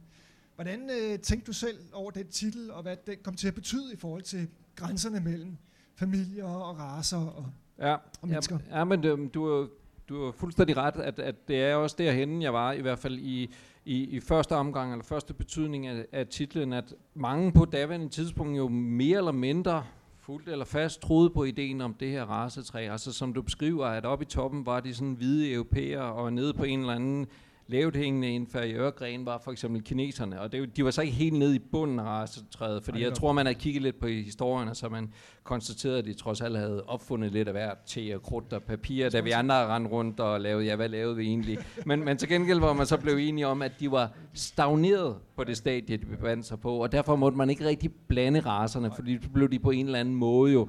Hvordan 0.54 0.90
øh, 0.90 1.18
tænkte 1.18 1.46
du 1.46 1.52
selv 1.52 1.78
over 1.92 2.10
den 2.10 2.28
titel, 2.28 2.70
og 2.70 2.82
hvad 2.82 2.96
den 3.06 3.14
kom 3.22 3.34
til 3.34 3.48
at 3.48 3.54
betyde 3.54 3.94
i 3.94 3.96
forhold 3.96 4.22
til 4.22 4.48
grænserne 4.76 5.20
mellem 5.20 5.56
familier 5.96 6.44
og 6.44 6.78
raser 6.78 7.16
og, 7.16 7.46
ja, 7.78 7.94
og 7.94 8.28
mennesker? 8.28 8.58
Ja, 8.70 8.78
ja 8.78 8.84
men 8.84 9.02
du, 9.02 9.08
øhm, 9.08 9.30
du, 9.30 9.68
du 10.08 10.24
er 10.24 10.32
fuldstændig 10.32 10.76
ret, 10.76 10.96
at, 10.96 11.18
at 11.18 11.48
det 11.48 11.62
er 11.62 11.74
også 11.74 11.96
derhen, 11.98 12.42
jeg 12.42 12.52
var, 12.52 12.72
i 12.72 12.80
hvert 12.80 12.98
fald 12.98 13.18
i, 13.18 13.54
i, 13.84 14.04
i 14.04 14.20
første 14.20 14.56
omgang, 14.56 14.92
eller 14.92 15.04
første 15.04 15.34
betydning 15.34 15.86
af, 15.86 16.06
af 16.12 16.26
titlen, 16.26 16.72
at 16.72 16.94
mange 17.14 17.52
på 17.52 17.64
daværende 17.64 18.08
tidspunkt 18.08 18.56
jo 18.56 18.68
mere 18.68 19.18
eller 19.18 19.32
mindre 19.32 19.84
fuldt 20.28 20.48
eller 20.48 20.64
fast 20.64 21.02
troede 21.02 21.30
på 21.30 21.44
ideen 21.44 21.80
om 21.80 21.94
det 21.94 22.10
her 22.10 22.24
rasetræ. 22.24 22.88
Altså 22.90 23.12
som 23.12 23.32
du 23.32 23.42
beskriver, 23.42 23.86
at 23.86 24.06
oppe 24.06 24.22
i 24.24 24.28
toppen 24.28 24.66
var 24.66 24.80
de 24.80 24.94
sådan 24.94 25.14
hvide 25.14 25.52
europæer, 25.52 26.00
og 26.00 26.32
nede 26.32 26.54
på 26.54 26.64
en 26.64 26.80
eller 26.80 26.94
anden 26.94 27.26
lavt 27.68 27.96
hængende 27.96 28.30
inferiøre 28.34 28.90
gren 28.90 29.26
var 29.26 29.38
for 29.44 29.52
eksempel 29.52 29.82
kineserne, 29.82 30.40
og 30.40 30.52
det, 30.52 30.76
de 30.76 30.84
var 30.84 30.90
så 30.90 31.02
ikke 31.02 31.14
helt 31.14 31.38
nede 31.38 31.56
i 31.56 31.58
bunden 31.58 31.98
af 31.98 32.04
rasetræet, 32.04 32.84
fordi 32.84 33.02
jeg 33.02 33.14
tror, 33.14 33.32
man 33.32 33.46
har 33.46 33.52
kigget 33.52 33.82
lidt 33.82 34.00
på 34.00 34.06
historien, 34.06 34.74
så 34.74 34.88
man 34.88 35.12
konstaterede, 35.44 35.98
at 35.98 36.04
de 36.04 36.14
trods 36.14 36.40
alt 36.40 36.56
havde 36.56 36.82
opfundet 36.82 37.32
lidt 37.32 37.48
af 37.48 37.54
hvert 37.54 37.78
te 37.86 38.14
og 38.14 38.22
krudt 38.22 38.52
og 38.52 38.62
papir, 38.62 39.08
da 39.08 39.20
vi 39.20 39.30
andre 39.30 39.66
rendte 39.66 39.90
rundt 39.90 40.20
og 40.20 40.40
lavede, 40.40 40.64
ja, 40.64 40.76
hvad 40.76 40.88
lavede 40.88 41.16
vi 41.16 41.26
egentlig? 41.26 41.58
Men, 41.86 42.04
men 42.04 42.16
til 42.16 42.28
gengæld 42.28 42.60
var 42.60 42.72
man 42.72 42.86
så 42.86 42.96
blev 42.96 43.16
enige 43.16 43.46
om, 43.46 43.62
at 43.62 43.72
de 43.80 43.90
var 43.90 44.10
stagneret 44.32 45.16
på 45.36 45.44
det 45.44 45.56
stadie, 45.56 45.96
de 45.96 46.06
befandt 46.06 46.46
sig 46.46 46.60
på, 46.60 46.82
og 46.82 46.92
derfor 46.92 47.16
måtte 47.16 47.38
man 47.38 47.50
ikke 47.50 47.64
rigtig 47.64 47.92
blande 48.08 48.40
raserne, 48.40 48.90
fordi 48.94 49.18
så 49.22 49.28
blev 49.28 49.50
de 49.50 49.58
på 49.58 49.70
en 49.70 49.86
eller 49.86 49.98
anden 49.98 50.14
måde 50.14 50.52
jo 50.52 50.68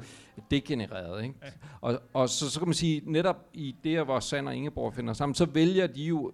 degenereret. 0.52 1.24
Ikke? 1.24 1.36
Og, 1.82 2.00
og 2.14 2.30
så, 2.30 2.50
så 2.50 2.60
kan 2.60 2.68
man 2.68 2.74
sige, 2.74 3.02
netop 3.06 3.50
i 3.54 3.76
det, 3.84 4.06
hvor 4.06 4.20
Sand 4.20 4.48
og 4.48 4.56
Ingeborg 4.56 4.94
finder 4.94 5.14
sammen, 5.14 5.36
så 5.36 5.46
vælger 5.46 5.88
de 5.88 6.04
jo 6.04 6.32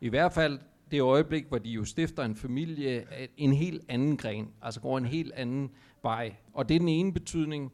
i 0.00 0.08
hvert 0.08 0.32
fald 0.32 0.58
det 0.90 1.00
øjeblik, 1.00 1.46
hvor 1.48 1.58
de 1.58 1.70
jo 1.70 1.84
stifter 1.84 2.24
en 2.24 2.36
familie, 2.36 3.04
en 3.36 3.52
helt 3.52 3.82
anden 3.88 4.16
gren, 4.16 4.48
altså 4.62 4.80
går 4.80 4.98
en 4.98 5.04
helt 5.04 5.32
anden 5.32 5.70
vej. 6.02 6.34
Og 6.52 6.68
det 6.68 6.74
er 6.74 6.78
den 6.78 6.88
ene 6.88 7.12
betydning. 7.12 7.72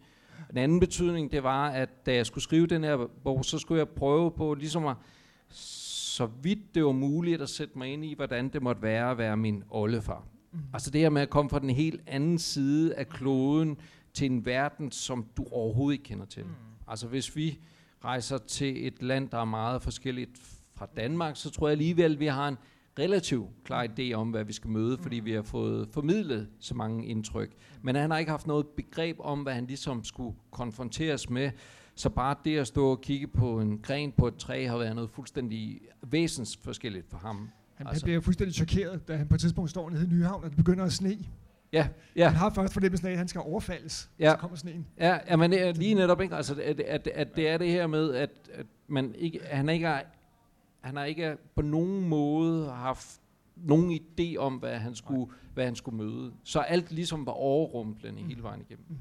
Den 0.50 0.59
anden 0.59 0.80
betydning, 0.80 1.33
det 1.33 1.42
var, 1.42 1.68
at 1.68 2.06
da 2.06 2.14
jeg 2.14 2.26
skulle 2.26 2.45
skrive 2.45 2.66
den 2.66 2.85
her 2.85 3.09
bog, 3.25 3.45
så 3.45 3.59
skulle 3.59 3.78
jeg 3.78 3.88
prøve 3.88 4.30
på 4.30 4.54
ligesom 4.54 4.87
at, 4.87 4.97
så 5.49 6.26
vidt 6.42 6.75
det 6.75 6.85
var 6.85 6.92
muligt 6.92 7.42
at 7.42 7.49
sætte 7.49 7.78
mig 7.78 7.92
ind 7.92 8.04
i, 8.04 8.14
hvordan 8.14 8.49
det 8.49 8.62
måtte 8.62 8.83
være 8.83 9.11
at 9.11 9.18
være 9.18 9.37
min 9.37 9.64
oldefar. 9.71 10.25
Mm. 10.52 10.59
Altså 10.73 10.90
det 10.90 11.00
her 11.00 11.11
med 11.11 11.23
at 11.23 11.30
komme 11.30 11.50
fra 11.50 11.59
den 11.59 11.71
helt 11.71 12.02
anden 12.06 12.38
side 12.38 12.95
af 12.95 13.09
kloden 13.09 13.76
til 14.14 14.30
en 14.30 14.47
verden, 14.47 14.92
som 14.92 15.26
du 15.37 15.47
overhovedet 15.50 15.99
ikke 15.99 16.04
kender 16.04 16.26
til. 16.26 16.45
Mm. 16.45 16.50
Altså 16.88 17.06
hvis 17.09 17.37
vi 17.37 17.59
rejser 18.04 18.38
til 18.38 18.87
et 18.87 19.02
land, 19.02 19.28
der 19.28 19.38
er 19.38 19.45
meget 19.45 19.83
forskelligt 19.83 20.56
fra 20.76 20.87
Danmark, 20.97 21.37
så 21.37 21.50
tror 21.50 21.68
jeg 21.68 21.73
alligevel, 21.73 22.12
at 22.12 22.21
vi 22.21 22.26
har 22.26 22.49
en 22.49 22.56
relativt 22.99 23.49
klar 23.64 23.87
idé 23.87 24.12
om, 24.12 24.30
hvad 24.30 24.45
vi 24.45 24.52
skal 24.52 24.71
møde, 24.71 24.99
fordi 24.99 25.16
vi 25.16 25.33
har 25.33 25.42
fået 25.42 25.88
formidlet 25.92 26.49
så 26.61 26.75
mange 26.75 27.06
indtryk. 27.06 27.50
Men 27.83 27.97
han 27.97 28.11
har 28.11 28.18
ikke 28.18 28.30
haft 28.30 28.47
noget 28.47 28.66
begreb 28.66 29.16
om, 29.21 29.42
hvad 29.42 29.52
han 29.52 29.66
ligesom 29.66 30.04
skulle 30.04 30.37
konfronteres 30.50 31.30
med. 31.30 31.50
Så 31.95 32.09
bare 32.11 32.37
det 32.45 32.59
at 32.59 32.66
stå 32.66 32.90
og 32.90 33.00
kigge 33.00 33.26
på 33.26 33.61
en 33.61 33.78
gren 33.78 34.12
på 34.12 34.28
et 34.28 34.37
træ 34.37 34.66
har 34.66 34.78
været 34.78 34.95
noget 34.95 35.11
fuldstændig 35.11 35.80
væsensforskelligt 36.02 37.11
for 37.11 37.18
ham. 37.18 37.50
Han 37.75 37.87
altså. 37.87 38.04
bliver 38.04 38.21
fuldstændig 38.21 38.54
chokeret, 38.54 39.09
da 39.09 39.16
han 39.16 39.28
på 39.28 39.35
et 39.35 39.40
tidspunkt 39.40 39.71
står 39.71 39.90
nede 39.90 40.04
i 40.04 40.06
Nyhavn, 40.06 40.45
og 40.45 40.50
det 40.50 40.56
begynder 40.56 40.85
at 40.85 40.92
sne. 40.92 41.18
Ja, 41.73 41.88
ja. 42.16 42.28
Han 42.28 42.37
har 42.37 42.50
først 42.50 42.73
fornemmelsen 42.73 43.09
af, 43.09 43.12
at 43.12 43.18
han 43.18 43.28
skal 43.28 43.40
overfaldes, 43.40 44.11
ja. 44.18 44.30
så 44.30 44.37
kommer 44.37 44.56
sneen. 44.56 44.87
Ja, 44.99 45.18
ja 45.28 45.37
men 45.37 45.50
lige 45.50 45.95
netop, 45.95 46.21
ikke? 46.21 46.37
Altså, 46.37 46.54
at, 46.62 46.80
at, 46.80 47.09
at 47.14 47.37
det 47.37 47.49
er 47.49 47.59
det 47.59 47.68
her 47.68 47.87
med, 47.87 48.14
at, 48.14 48.30
at 48.54 48.66
man 48.88 49.14
ikke, 49.14 49.40
han 49.45 49.68
ikke 49.68 49.87
har 49.87 50.04
han 50.87 50.97
har 50.97 51.05
ikke 51.05 51.37
på 51.55 51.62
nogen 51.62 52.09
måde 52.09 52.71
haft 52.71 53.21
nogen 53.57 54.00
idé 54.00 54.37
om, 54.37 54.55
hvad 54.55 54.78
han 54.78 54.95
skulle, 54.95 55.33
hvad 55.55 55.64
han 55.64 55.76
skulle 55.76 55.97
møde. 55.97 56.33
Så 56.45 56.61
alt 56.61 56.93
ligesom 56.93 57.26
var 57.26 57.33
overrumplende 57.33 58.23
mm. 58.23 58.28
hele 58.28 58.43
vejen 58.43 58.61
igennem. 58.61 58.87
Mm. 58.88 58.97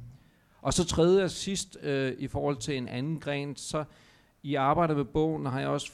Og 0.62 0.74
så 0.74 0.86
tredje 0.86 1.24
og 1.24 1.32
sidst, 1.32 1.78
øh, 1.82 2.14
i 2.18 2.28
forhold 2.28 2.58
til 2.58 2.78
en 2.78 2.88
anden 2.88 3.20
gren, 3.20 3.56
så 3.56 3.84
i 4.44 4.56
arbejdet 4.56 4.98
med 4.98 5.06
bogen 5.06 5.46
har 5.46 5.60
jeg 5.60 5.70
også 5.70 5.92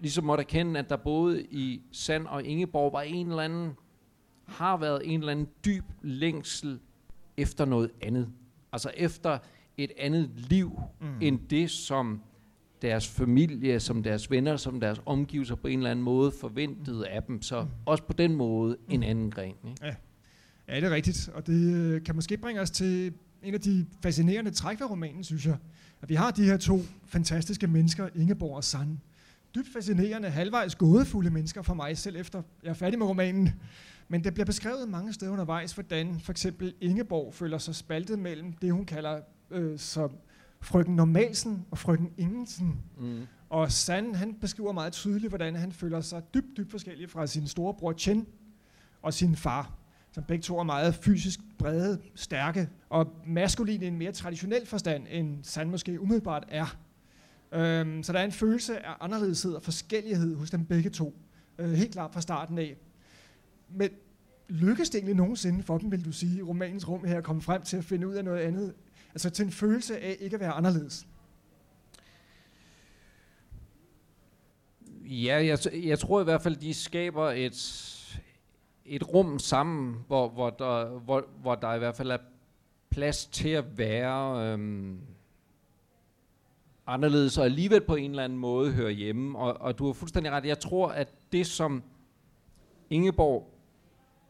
ligesom 0.00 0.24
måtte 0.24 0.42
erkende, 0.42 0.80
at 0.80 0.88
der 0.88 0.96
både 0.96 1.42
i 1.42 1.82
Sand 1.92 2.26
og 2.26 2.44
Ingeborg 2.44 2.92
var 2.92 3.00
en 3.00 3.28
eller 3.28 3.42
anden, 3.42 3.72
har 4.46 4.76
været 4.76 5.02
en 5.04 5.20
eller 5.20 5.32
anden 5.32 5.48
dyb 5.64 5.84
længsel 6.02 6.80
efter 7.36 7.64
noget 7.64 7.90
andet. 8.02 8.28
Altså 8.72 8.90
efter 8.96 9.38
et 9.76 9.92
andet 9.98 10.30
liv, 10.34 10.80
mm. 11.00 11.18
end 11.20 11.48
det, 11.48 11.70
som 11.70 12.22
deres 12.82 13.08
familie, 13.08 13.80
som 13.80 14.02
deres 14.02 14.30
venner, 14.30 14.56
som 14.56 14.80
deres 14.80 15.00
omgivelser 15.06 15.54
på 15.54 15.68
en 15.68 15.78
eller 15.78 15.90
anden 15.90 16.04
måde 16.04 16.32
forventede 16.40 17.08
af 17.08 17.22
dem. 17.22 17.42
Så 17.42 17.66
også 17.86 18.04
på 18.04 18.12
den 18.12 18.36
måde 18.36 18.76
en 18.88 19.02
anden 19.02 19.30
gren. 19.30 19.54
Ikke? 19.68 19.76
Ja. 19.82 19.94
ja, 20.68 20.76
det 20.76 20.84
er 20.84 20.90
rigtigt. 20.90 21.28
Og 21.34 21.46
det 21.46 21.74
øh, 21.74 22.04
kan 22.04 22.14
måske 22.14 22.36
bringe 22.36 22.60
os 22.60 22.70
til 22.70 23.12
en 23.42 23.54
af 23.54 23.60
de 23.60 23.86
fascinerende 24.02 24.50
træk 24.50 24.80
ved 24.80 24.90
romanen, 24.90 25.24
synes 25.24 25.46
jeg. 25.46 25.56
At 26.02 26.08
vi 26.08 26.14
har 26.14 26.30
de 26.30 26.44
her 26.44 26.56
to 26.56 26.80
fantastiske 27.06 27.66
mennesker, 27.66 28.08
Ingeborg 28.14 28.56
og 28.56 28.64
Sand. 28.64 28.98
Dybt 29.54 29.68
fascinerende, 29.72 30.28
halvvejs 30.28 30.74
gådefulde 30.74 31.30
mennesker 31.30 31.62
for 31.62 31.74
mig, 31.74 31.98
selv 31.98 32.16
efter 32.16 32.42
jeg 32.62 32.70
er 32.70 32.74
færdig 32.74 32.98
med 32.98 33.06
romanen. 33.06 33.52
Men 34.08 34.24
det 34.24 34.34
bliver 34.34 34.46
beskrevet 34.46 34.88
mange 34.88 35.12
steder 35.12 35.32
undervejs, 35.32 35.72
hvordan 35.72 36.20
for 36.20 36.32
eksempel 36.32 36.74
Ingeborg 36.80 37.34
føler 37.34 37.58
sig 37.58 37.74
spaltet 37.74 38.18
mellem 38.18 38.52
det, 38.52 38.72
hun 38.72 38.86
kalder 38.86 39.20
øh, 39.50 39.78
som 39.78 40.10
frøken 40.62 40.96
Normalsen 40.96 41.66
og 41.70 41.78
frøken 41.78 42.10
Ingensen. 42.16 42.80
Mm. 42.98 43.26
Og 43.50 43.72
Sand, 43.72 44.14
han 44.14 44.34
beskriver 44.34 44.72
meget 44.72 44.92
tydeligt, 44.92 45.30
hvordan 45.30 45.56
han 45.56 45.72
føler 45.72 46.00
sig 46.00 46.22
dybt, 46.34 46.56
dybt 46.56 46.70
forskellig 46.70 47.10
fra 47.10 47.26
sin 47.26 47.46
storebror 47.46 47.92
Chen 47.92 48.26
og 49.02 49.14
sin 49.14 49.36
far, 49.36 49.72
som 50.12 50.24
begge 50.24 50.42
to 50.42 50.58
er 50.58 50.62
meget 50.62 50.94
fysisk 50.94 51.40
brede, 51.58 52.00
stærke 52.14 52.68
og 52.88 53.12
maskuline 53.26 53.84
i 53.84 53.88
en 53.88 53.98
mere 53.98 54.12
traditionel 54.12 54.66
forstand, 54.66 55.06
end 55.10 55.44
Sand 55.44 55.70
måske 55.70 56.00
umiddelbart 56.00 56.44
er. 56.48 56.76
Øhm, 57.52 58.02
så 58.02 58.12
der 58.12 58.18
er 58.18 58.24
en 58.24 58.32
følelse 58.32 58.86
af 58.86 58.92
anderledeshed 59.00 59.52
og 59.52 59.62
forskellighed 59.62 60.36
hos 60.36 60.50
dem 60.50 60.64
begge 60.64 60.90
to, 60.90 61.16
øh, 61.58 61.72
helt 61.72 61.92
klart 61.92 62.12
fra 62.12 62.20
starten 62.20 62.58
af. 62.58 62.76
Men 63.68 63.90
lykkes 64.48 64.90
det 64.90 64.98
egentlig 64.98 65.16
nogensinde 65.16 65.62
for 65.62 65.78
dem, 65.78 65.90
vil 65.90 66.04
du 66.04 66.12
sige, 66.12 66.38
i 66.38 66.42
romanens 66.42 66.88
rum 66.88 67.04
her, 67.04 67.18
at 67.18 67.24
komme 67.24 67.42
frem 67.42 67.62
til 67.62 67.76
at 67.76 67.84
finde 67.84 68.08
ud 68.08 68.14
af 68.14 68.24
noget 68.24 68.38
andet 68.38 68.74
Altså 69.14 69.30
til 69.30 69.44
en 69.44 69.52
følelse 69.52 69.98
af 69.98 70.16
ikke 70.20 70.34
at 70.34 70.40
være 70.40 70.52
anderledes. 70.52 71.06
Ja, 75.04 75.44
jeg, 75.44 75.58
jeg 75.74 75.98
tror 75.98 76.20
i 76.20 76.24
hvert 76.24 76.42
fald, 76.42 76.56
de 76.56 76.74
skaber 76.74 77.30
et, 77.30 77.56
et 78.84 79.14
rum 79.14 79.38
sammen, 79.38 80.04
hvor, 80.06 80.28
hvor, 80.28 80.50
der, 80.50 80.84
hvor, 80.84 81.24
hvor 81.42 81.54
der 81.54 81.74
i 81.74 81.78
hvert 81.78 81.96
fald 81.96 82.10
er 82.10 82.18
plads 82.90 83.26
til 83.26 83.48
at 83.48 83.78
være 83.78 84.52
øhm, 84.52 85.00
anderledes, 86.86 87.38
og 87.38 87.44
alligevel 87.44 87.80
på 87.80 87.94
en 87.94 88.10
eller 88.10 88.24
anden 88.24 88.38
måde 88.38 88.72
høre 88.72 88.90
hjemme. 88.90 89.38
Og, 89.38 89.60
og 89.60 89.78
du 89.78 89.86
har 89.86 89.92
fuldstændig 89.92 90.32
ret. 90.32 90.44
Jeg 90.44 90.58
tror, 90.58 90.88
at 90.88 91.14
det 91.32 91.46
som 91.46 91.82
Ingeborg 92.90 93.54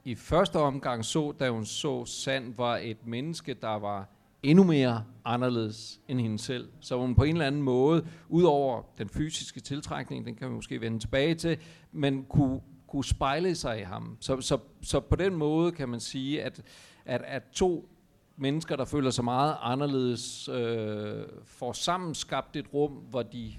i 0.04 0.14
første 0.14 0.56
omgang 0.56 1.04
så, 1.04 1.32
da 1.32 1.50
hun 1.50 1.66
så 1.66 2.04
Sand, 2.04 2.54
var 2.56 2.76
et 2.76 3.06
menneske, 3.06 3.54
der 3.54 3.78
var 3.78 4.08
endnu 4.42 4.64
mere 4.64 5.04
anderledes 5.24 6.00
end 6.08 6.20
hende 6.20 6.38
selv. 6.38 6.68
Så 6.80 6.98
hun 6.98 7.14
på 7.14 7.24
en 7.24 7.34
eller 7.34 7.46
anden 7.46 7.62
måde, 7.62 8.06
udover 8.28 8.82
den 8.98 9.08
fysiske 9.08 9.60
tiltrækning, 9.60 10.26
den 10.26 10.34
kan 10.34 10.48
vi 10.48 10.54
måske 10.54 10.80
vende 10.80 10.98
tilbage 10.98 11.34
til, 11.34 11.58
men 11.92 12.24
kunne, 12.24 12.60
kunne 12.86 13.04
spejle 13.04 13.54
sig 13.54 13.80
i 13.80 13.82
ham. 13.82 14.16
Så, 14.20 14.40
så, 14.40 14.58
så 14.82 15.00
på 15.00 15.16
den 15.16 15.34
måde 15.34 15.72
kan 15.72 15.88
man 15.88 16.00
sige, 16.00 16.42
at, 16.42 16.62
at, 17.04 17.22
at 17.26 17.42
to 17.52 17.88
mennesker, 18.36 18.76
der 18.76 18.84
føler 18.84 19.10
sig 19.10 19.24
meget 19.24 19.56
anderledes, 19.60 20.48
øh, 20.48 21.24
får 21.44 21.72
sammen 21.72 22.14
skabt 22.14 22.56
et 22.56 22.66
rum, 22.74 22.92
hvor 22.92 23.22
de 23.22 23.52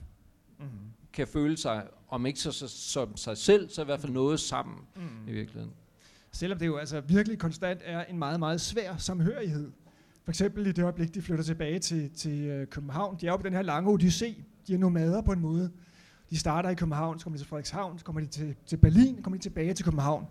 mm. 0.60 0.66
kan 1.14 1.28
føle 1.28 1.58
sig, 1.58 1.88
om 2.08 2.26
ikke 2.26 2.40
så, 2.40 2.52
så, 2.52 2.68
som 2.68 3.18
sig 3.18 3.38
selv, 3.38 3.70
så 3.70 3.82
i 3.82 3.86
hvert 3.86 4.00
fald 4.00 4.12
noget 4.12 4.40
sammen 4.40 4.78
mm. 4.96 5.28
i 5.28 5.32
virkeligheden. 5.32 5.74
Selvom 6.32 6.60
det 6.60 6.66
jo 6.66 6.78
altså 6.78 7.02
virkelig 7.02 7.40
konstant 7.40 7.82
er 7.84 8.06
en 8.06 8.20
meget, 8.20 8.40
meget 8.40 8.62
svær 8.62 8.98
samhørighed. 8.98 9.72
For 10.24 10.32
eksempel 10.32 10.68
i 10.68 10.72
det 10.72 10.84
øjeblik, 10.84 11.16
de 11.16 11.22
flytter 11.22 11.44
tilbage 11.44 11.80
til, 11.80 12.10
til 12.10 12.40
øh, 12.40 12.68
København. 12.68 13.18
De 13.22 13.28
er 13.28 13.32
jo 13.32 13.38
på 13.38 13.44
den 13.44 13.54
her 13.54 13.62
lange 13.62 13.94
odyssé. 13.94 14.42
De 14.68 14.74
er 14.74 14.78
nomader 14.78 15.22
på 15.22 15.32
en 15.32 15.40
måde. 15.40 15.72
De 16.30 16.38
starter 16.38 16.70
i 16.70 16.76
København, 16.76 17.20
så 17.20 17.24
kommer 17.24 17.38
de 17.38 17.44
til 17.44 17.50
Frederikshavn, 17.50 18.00
så 18.00 18.06
kommer 18.06 18.22
de 18.22 18.28
til, 18.28 18.56
til 18.66 18.78
Berlin, 18.78 19.16
så 19.16 19.22
kommer 19.22 19.38
de 19.38 19.44
tilbage 19.44 19.74
til 19.74 19.86
København. 19.86 20.26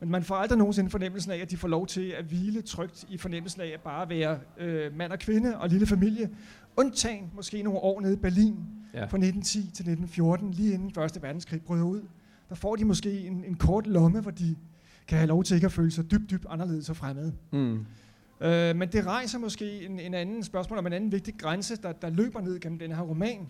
Men 0.00 0.10
man 0.10 0.22
får 0.22 0.34
aldrig 0.34 0.58
nogensinde 0.58 0.90
fornemmelsen 0.90 1.32
af, 1.32 1.36
at 1.36 1.50
de 1.50 1.56
får 1.56 1.68
lov 1.68 1.86
til 1.86 2.08
at 2.08 2.24
hvile 2.24 2.62
trygt 2.62 3.04
i 3.08 3.18
fornemmelsen 3.18 3.60
af 3.60 3.66
at 3.74 3.80
bare 3.80 4.08
være 4.08 4.38
øh, 4.58 4.96
mand 4.96 5.12
og 5.12 5.18
kvinde 5.18 5.58
og 5.58 5.68
lille 5.68 5.86
familie. 5.86 6.30
Undtagen 6.76 7.30
måske 7.34 7.62
nogle 7.62 7.78
år 7.78 8.00
nede 8.00 8.12
i 8.12 8.16
Berlin 8.16 8.56
ja. 8.94 8.98
fra 9.00 9.04
1910 9.04 9.52
til 9.52 9.66
1914, 9.68 10.50
lige 10.50 10.74
inden 10.74 10.94
Første 10.94 11.22
Verdenskrig 11.22 11.62
bryder 11.62 11.84
ud. 11.84 12.02
Der 12.48 12.54
får 12.54 12.76
de 12.76 12.84
måske 12.84 13.26
en, 13.26 13.44
en 13.44 13.54
kort 13.54 13.86
lomme, 13.86 14.20
hvor 14.20 14.30
de 14.30 14.56
kan 15.08 15.18
have 15.18 15.28
lov 15.28 15.44
til 15.44 15.54
ikke 15.54 15.64
at 15.64 15.72
føle 15.72 15.90
sig 15.90 16.10
dybt, 16.10 16.30
dybt 16.30 16.46
anderledes 16.48 16.90
og 16.90 16.96
fremmede. 16.96 17.32
Mm. 17.52 17.86
Øh, 18.40 18.76
men 18.76 18.92
det 18.92 19.06
rejser 19.06 19.38
måske 19.38 19.84
en, 19.84 20.00
en 20.00 20.14
anden 20.14 20.42
spørgsmål 20.42 20.78
om 20.78 20.86
en 20.86 20.92
anden 20.92 21.12
vigtig 21.12 21.34
grænse, 21.38 21.76
der, 21.76 21.92
der 21.92 22.10
løber 22.10 22.40
ned 22.40 22.60
gennem 22.60 22.78
den 22.78 22.92
her 22.92 23.02
roman, 23.02 23.48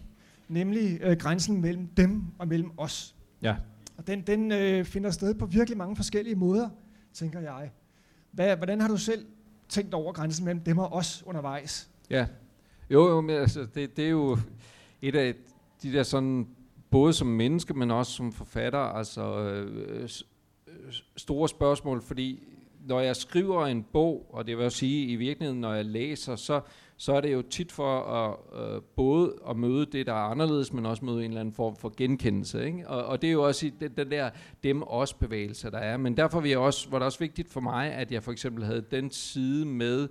nemlig 0.48 0.98
øh, 1.02 1.16
grænsen 1.16 1.60
mellem 1.60 1.86
dem 1.86 2.24
og 2.38 2.48
mellem 2.48 2.70
os. 2.76 3.14
Ja. 3.42 3.56
Og 3.96 4.06
den, 4.06 4.20
den 4.20 4.52
øh, 4.52 4.84
finder 4.84 5.10
sted 5.10 5.34
på 5.34 5.46
virkelig 5.46 5.78
mange 5.78 5.96
forskellige 5.96 6.36
måder, 6.36 6.68
tænker 7.12 7.40
jeg. 7.40 7.70
Hvad, 8.32 8.56
hvordan 8.56 8.80
har 8.80 8.88
du 8.88 8.96
selv 8.96 9.26
tænkt 9.68 9.94
over 9.94 10.12
grænsen 10.12 10.44
mellem 10.44 10.60
dem 10.64 10.78
og 10.78 10.92
os 10.92 11.22
undervejs? 11.26 11.90
Ja, 12.10 12.26
jo, 12.90 13.08
jo 13.08 13.20
men 13.20 13.36
altså, 13.36 13.66
det, 13.74 13.96
det 13.96 14.04
er 14.04 14.10
jo 14.10 14.38
et 15.02 15.14
af 15.14 15.34
de 15.82 15.92
der 15.92 16.02
sådan, 16.02 16.48
både 16.90 17.12
som 17.12 17.26
menneske, 17.26 17.74
men 17.74 17.90
også 17.90 18.12
som 18.12 18.32
forfatter, 18.32 18.78
altså 18.78 19.38
øh, 19.38 20.08
store 21.16 21.48
spørgsmål, 21.48 22.02
fordi 22.02 22.55
når 22.86 23.00
jeg 23.00 23.16
skriver 23.16 23.66
en 23.66 23.82
bog, 23.82 24.26
og 24.30 24.46
det 24.46 24.58
vil 24.58 24.70
sige 24.70 25.06
i 25.06 25.16
virkeligheden, 25.16 25.60
når 25.60 25.74
jeg 25.74 25.84
læser, 25.84 26.36
så, 26.36 26.60
så 26.96 27.12
er 27.12 27.20
det 27.20 27.32
jo 27.32 27.42
tit 27.42 27.72
for 27.72 28.00
at 28.00 28.36
øh, 28.60 28.82
både 28.96 29.34
at 29.50 29.56
møde 29.56 29.86
det, 29.86 30.06
der 30.06 30.12
er 30.12 30.30
anderledes, 30.30 30.72
men 30.72 30.86
også 30.86 31.04
møde 31.04 31.24
en 31.24 31.30
eller 31.30 31.40
anden 31.40 31.54
form 31.54 31.76
for 31.76 31.92
genkendelse. 31.96 32.66
Ikke? 32.66 32.88
Og, 32.88 33.04
og 33.04 33.22
det 33.22 33.28
er 33.28 33.32
jo 33.32 33.42
også 33.42 33.70
den, 33.80 33.92
den 33.96 34.10
der 34.10 34.30
dem-os-bevægelse, 34.62 35.70
der 35.70 35.78
er. 35.78 35.96
Men 35.96 36.16
derfor 36.16 36.40
vil 36.40 36.48
jeg 36.48 36.58
også, 36.58 36.90
var 36.90 36.98
det 36.98 37.06
også 37.06 37.18
vigtigt 37.18 37.50
for 37.50 37.60
mig, 37.60 37.92
at 37.92 38.12
jeg 38.12 38.22
for 38.22 38.32
eksempel 38.32 38.64
havde 38.64 38.84
den 38.90 39.10
side 39.10 39.66
med, 39.66 40.08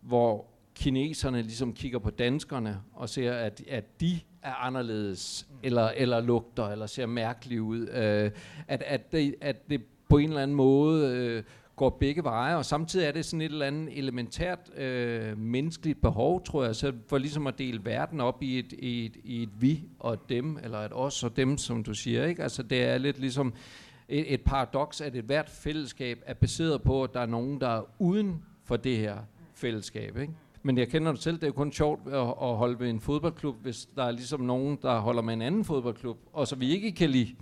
hvor 0.00 0.46
kineserne 0.74 1.42
ligesom 1.42 1.72
kigger 1.72 1.98
på 1.98 2.10
danskerne 2.10 2.80
og 2.92 3.08
ser, 3.08 3.32
at, 3.32 3.62
at 3.68 4.00
de 4.00 4.20
er 4.42 4.54
anderledes, 4.54 5.48
eller, 5.62 5.88
eller 5.96 6.20
lugter, 6.20 6.68
eller 6.68 6.86
ser 6.86 7.06
mærkelige 7.06 7.62
ud. 7.62 7.88
Øh, 7.88 8.30
at, 8.68 8.82
at, 8.86 9.12
det, 9.12 9.34
at 9.40 9.70
det 9.70 9.82
på 10.08 10.18
en 10.18 10.28
eller 10.28 10.42
anden 10.42 10.56
måde 10.56 11.16
øh, 11.16 11.42
går 11.76 11.90
begge 12.00 12.24
veje, 12.24 12.56
og 12.56 12.64
samtidig 12.64 13.06
er 13.06 13.12
det 13.12 13.24
sådan 13.24 13.40
et 13.40 13.52
eller 13.52 13.66
andet 13.66 13.98
elementært 13.98 14.78
øh, 14.78 15.38
menneskeligt 15.38 16.00
behov, 16.00 16.44
tror 16.44 16.64
jeg, 16.64 16.76
så 16.76 16.92
for 17.08 17.18
ligesom 17.18 17.46
at 17.46 17.58
dele 17.58 17.84
verden 17.84 18.20
op 18.20 18.42
i 18.42 18.58
et, 18.58 18.72
i, 18.72 19.06
et, 19.06 19.16
i 19.24 19.42
et 19.42 19.50
vi 19.58 19.84
og 19.98 20.12
et 20.12 20.28
dem, 20.28 20.58
eller 20.62 20.78
et 20.78 20.92
os 20.92 21.24
og 21.24 21.36
dem, 21.36 21.58
som 21.58 21.82
du 21.82 21.94
siger. 21.94 22.26
Ikke? 22.26 22.42
Altså 22.42 22.62
det 22.62 22.82
er 22.82 22.98
lidt 22.98 23.18
ligesom 23.18 23.54
et, 24.08 24.34
et 24.34 24.40
paradoks, 24.40 25.00
at 25.00 25.16
et 25.16 25.24
hvert 25.24 25.50
fællesskab 25.50 26.22
er 26.26 26.34
baseret 26.34 26.82
på, 26.82 27.04
at 27.04 27.14
der 27.14 27.20
er 27.20 27.26
nogen, 27.26 27.60
der 27.60 27.68
er 27.68 27.82
uden 27.98 28.42
for 28.64 28.76
det 28.76 28.96
her 28.96 29.16
fællesskab. 29.54 30.18
Ikke? 30.18 30.32
Men 30.62 30.78
jeg 30.78 30.88
kender 30.88 31.12
det 31.12 31.22
selv, 31.22 31.36
det 31.36 31.42
er 31.42 31.46
jo 31.46 31.52
kun 31.52 31.72
sjovt 31.72 32.00
at, 32.06 32.20
at 32.20 32.56
holde 32.56 32.80
ved 32.80 32.90
en 32.90 33.00
fodboldklub, 33.00 33.56
hvis 33.62 33.88
der 33.96 34.04
er 34.04 34.10
ligesom 34.10 34.40
nogen, 34.40 34.78
der 34.82 34.98
holder 34.98 35.22
med 35.22 35.34
en 35.34 35.42
anden 35.42 35.64
fodboldklub, 35.64 36.18
og 36.32 36.48
så 36.48 36.56
vi 36.56 36.70
ikke 36.70 36.92
kan 36.92 37.10
lide. 37.10 37.34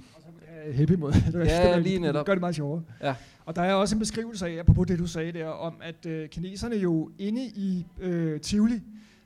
Happy 0.74 0.92
mod. 0.92 1.12
ja, 1.34 1.78
lige 1.78 1.98
netop. 1.98 2.26
Gør 2.26 2.34
det 2.34 2.40
meget 2.40 2.54
sjovere. 2.54 2.82
Ja. 3.02 3.14
Og 3.44 3.56
der 3.56 3.62
er 3.62 3.74
også 3.74 3.94
en 3.94 3.98
beskrivelse 3.98 4.46
af, 4.46 4.58
apropos 4.58 4.86
det 4.86 4.98
du 4.98 5.06
sagde 5.06 5.32
der, 5.32 5.46
om 5.46 5.74
at 5.82 6.06
øh, 6.06 6.28
kineserne 6.28 6.76
jo 6.76 7.10
inde 7.18 7.44
i 7.44 7.86
øh, 8.00 8.40
Tivoli 8.40 8.80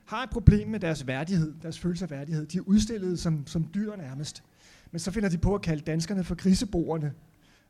har 0.05 0.23
et 0.23 0.29
problem 0.29 0.67
med 0.67 0.79
deres 0.79 1.07
værdighed, 1.07 1.53
deres 1.61 1.79
følelse 1.79 2.05
af 2.05 2.11
værdighed. 2.11 2.45
De 2.45 2.57
er 2.57 2.61
udstillet 2.65 3.19
som, 3.19 3.47
som 3.47 3.69
dyr 3.73 3.95
nærmest. 3.95 4.43
Men 4.91 4.99
så 4.99 5.11
finder 5.11 5.29
de 5.29 5.37
på 5.37 5.55
at 5.55 5.61
kalde 5.61 5.81
danskerne 5.81 6.23
for 6.23 6.35
griseboerne, 6.35 7.13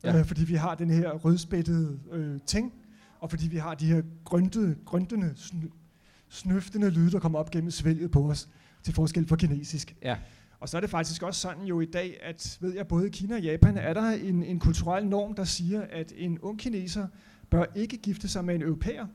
ja. 0.04 0.20
øh, 0.20 0.26
fordi 0.26 0.46
vi 0.46 0.56
har 0.56 0.76
den 0.76 0.90
her 0.90 1.12
rødspættede 1.12 2.00
øh, 2.12 2.40
ting, 2.46 2.74
og 3.20 3.30
fordi 3.30 3.48
vi 3.48 3.58
har 3.58 3.74
de 3.74 3.86
her 3.86 4.02
grøntede, 4.26 4.76
grøntende, 4.86 5.34
snøftende 6.30 6.90
lyde, 6.90 7.12
der 7.12 7.20
kommer 7.20 7.40
op 7.40 7.52
gennem 7.52 7.72
svælget 7.72 8.12
på 8.12 8.30
os, 8.30 8.50
til 8.84 8.94
forskel 8.94 9.28
fra 9.28 9.36
kinesisk. 9.36 9.96
Ja. 10.04 10.18
Og 10.60 10.70
så 10.70 10.78
er 10.78 10.82
det 10.82 10.90
faktisk 10.90 11.24
også 11.24 11.42
sådan 11.42 11.64
jo 11.64 11.82
i 11.82 11.86
dag, 11.86 12.18
at 12.24 12.58
ved 12.62 12.74
jeg, 12.74 12.88
både 12.88 13.08
i 13.08 13.10
Kina 13.10 13.36
og 13.36 13.42
Japan 13.42 13.78
er 13.78 13.94
der 13.94 14.10
en, 14.10 14.44
en 14.44 14.60
kulturel 14.60 15.08
norm, 15.08 15.34
der 15.36 15.44
siger, 15.44 15.82
at 15.82 16.14
en 16.16 16.40
ung 16.40 16.60
kineser 16.60 17.08
bør 17.50 17.66
ikke 17.76 17.98
gifte 17.98 18.28
sig 18.28 18.46
med 18.46 18.56
en 18.56 18.62
europæer, 18.62 19.06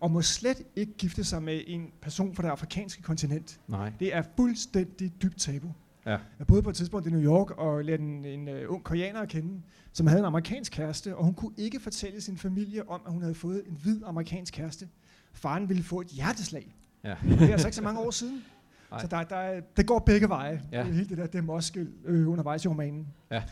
og 0.00 0.10
må 0.10 0.22
slet 0.22 0.62
ikke 0.76 0.92
gifte 0.92 1.24
sig 1.24 1.42
med 1.42 1.60
en 1.66 1.90
person 2.02 2.34
fra 2.34 2.42
det 2.42 2.48
afrikanske 2.48 3.02
kontinent. 3.02 3.60
Nej. 3.68 3.92
Det 4.00 4.14
er 4.14 4.22
fuldstændig 4.36 5.22
dybt 5.22 5.38
tabu. 5.38 5.72
Ja. 6.06 6.18
Jeg 6.38 6.46
boede 6.46 6.62
på 6.62 6.70
et 6.70 6.76
tidspunkt 6.76 7.06
i 7.06 7.10
New 7.10 7.22
York 7.22 7.50
og 7.50 7.84
lærte 7.84 8.02
en, 8.02 8.24
en 8.24 8.48
uh, 8.48 8.54
ung 8.68 8.84
koreaner 8.84 9.20
at 9.20 9.28
kende, 9.28 9.62
som 9.92 10.06
havde 10.06 10.20
en 10.20 10.26
amerikansk 10.26 10.72
kæreste, 10.72 11.16
og 11.16 11.24
hun 11.24 11.34
kunne 11.34 11.52
ikke 11.56 11.80
fortælle 11.80 12.20
sin 12.20 12.38
familie 12.38 12.88
om, 12.88 13.00
at 13.06 13.12
hun 13.12 13.22
havde 13.22 13.34
fået 13.34 13.62
en 13.66 13.78
hvid 13.82 14.00
amerikansk 14.06 14.54
kæreste. 14.54 14.88
Faren 15.32 15.68
ville 15.68 15.82
få 15.82 16.00
et 16.00 16.06
hjerteslag. 16.06 16.74
Ja. 17.04 17.14
Det 17.24 17.42
er 17.42 17.52
altså 17.52 17.68
ikke 17.68 17.76
så 17.76 17.82
mange 17.82 18.00
år 18.00 18.10
siden. 18.10 18.42
Nej. 18.90 19.00
Så 19.00 19.06
der, 19.06 19.22
der, 19.22 19.60
det 19.76 19.86
går 19.86 19.98
begge 19.98 20.28
veje, 20.28 20.62
ja. 20.72 20.82
hele 20.82 21.08
det 21.08 21.18
der 21.18 21.26
demoskel 21.26 21.88
øh, 22.04 22.28
undervejs 22.28 22.64
i 22.64 22.68
romanen. 22.68 23.06
Ja. 23.30 23.42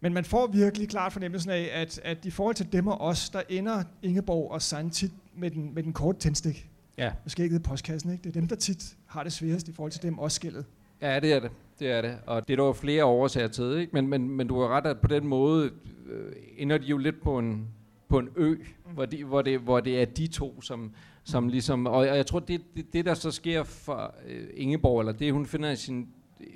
Men 0.00 0.14
man 0.14 0.24
får 0.24 0.46
virkelig 0.46 0.88
klart 0.88 1.12
fornemmelsen 1.12 1.50
af, 1.50 1.70
at, 1.72 2.00
at 2.04 2.24
i 2.24 2.30
forhold 2.30 2.54
til 2.54 2.72
dem 2.72 2.86
og 2.86 3.00
os, 3.00 3.30
der 3.30 3.42
ender 3.48 3.82
Ingeborg 4.02 4.50
og 4.50 4.62
Sand 4.62 4.90
tit 4.90 5.12
med 5.34 5.50
den, 5.50 5.74
med 5.74 5.82
den 5.82 5.92
korte 5.92 6.18
tændstik. 6.18 6.70
Ja. 6.98 7.12
Måske 7.24 7.42
ikke 7.42 7.60
postkassen, 7.60 8.12
ikke? 8.12 8.22
Det 8.22 8.28
er 8.36 8.40
dem, 8.40 8.48
der 8.48 8.56
tit 8.56 8.96
har 9.06 9.22
det 9.22 9.32
sværest 9.32 9.68
i 9.68 9.72
forhold 9.72 9.92
til 9.92 10.02
dem 10.02 10.18
også 10.18 10.34
skældet. 10.34 10.64
Ja, 11.02 11.20
det 11.20 11.32
er 11.32 11.40
det. 11.40 11.50
Det 11.78 11.90
er 11.90 12.02
det. 12.02 12.18
Og 12.26 12.48
det 12.48 12.52
er 12.52 12.56
der 12.56 12.64
jo 12.64 12.72
flere 12.72 13.04
årsager 13.04 13.48
til, 13.48 13.78
ikke? 13.78 13.92
Men, 13.92 14.08
men, 14.08 14.30
men 14.30 14.46
du 14.46 14.60
har 14.60 14.68
ret, 14.68 14.86
at 14.86 15.00
på 15.00 15.08
den 15.08 15.26
måde 15.26 15.70
øh, 16.06 16.32
ender 16.56 16.78
de 16.78 16.84
jo 16.84 16.98
lidt 16.98 17.22
på 17.22 17.38
en, 17.38 17.68
på 18.08 18.18
en 18.18 18.28
ø, 18.36 18.54
mm. 18.54 18.92
hvor, 18.94 19.06
de, 19.06 19.24
hvor, 19.24 19.42
det, 19.42 19.58
hvor 19.58 19.80
det 19.80 20.02
er 20.02 20.04
de 20.04 20.26
to, 20.26 20.62
som, 20.62 20.92
som 21.24 21.48
ligesom, 21.48 21.86
og 21.86 22.06
jeg 22.06 22.26
tror, 22.26 22.38
det, 22.38 22.60
det, 22.76 22.92
det 22.92 23.04
der 23.04 23.14
så 23.14 23.30
sker 23.30 23.62
for 23.62 24.14
øh, 24.26 24.46
Ingeborg, 24.54 25.00
eller 25.00 25.12
det 25.12 25.32
hun 25.32 25.46
finder 25.46 25.74
sin 25.74 26.08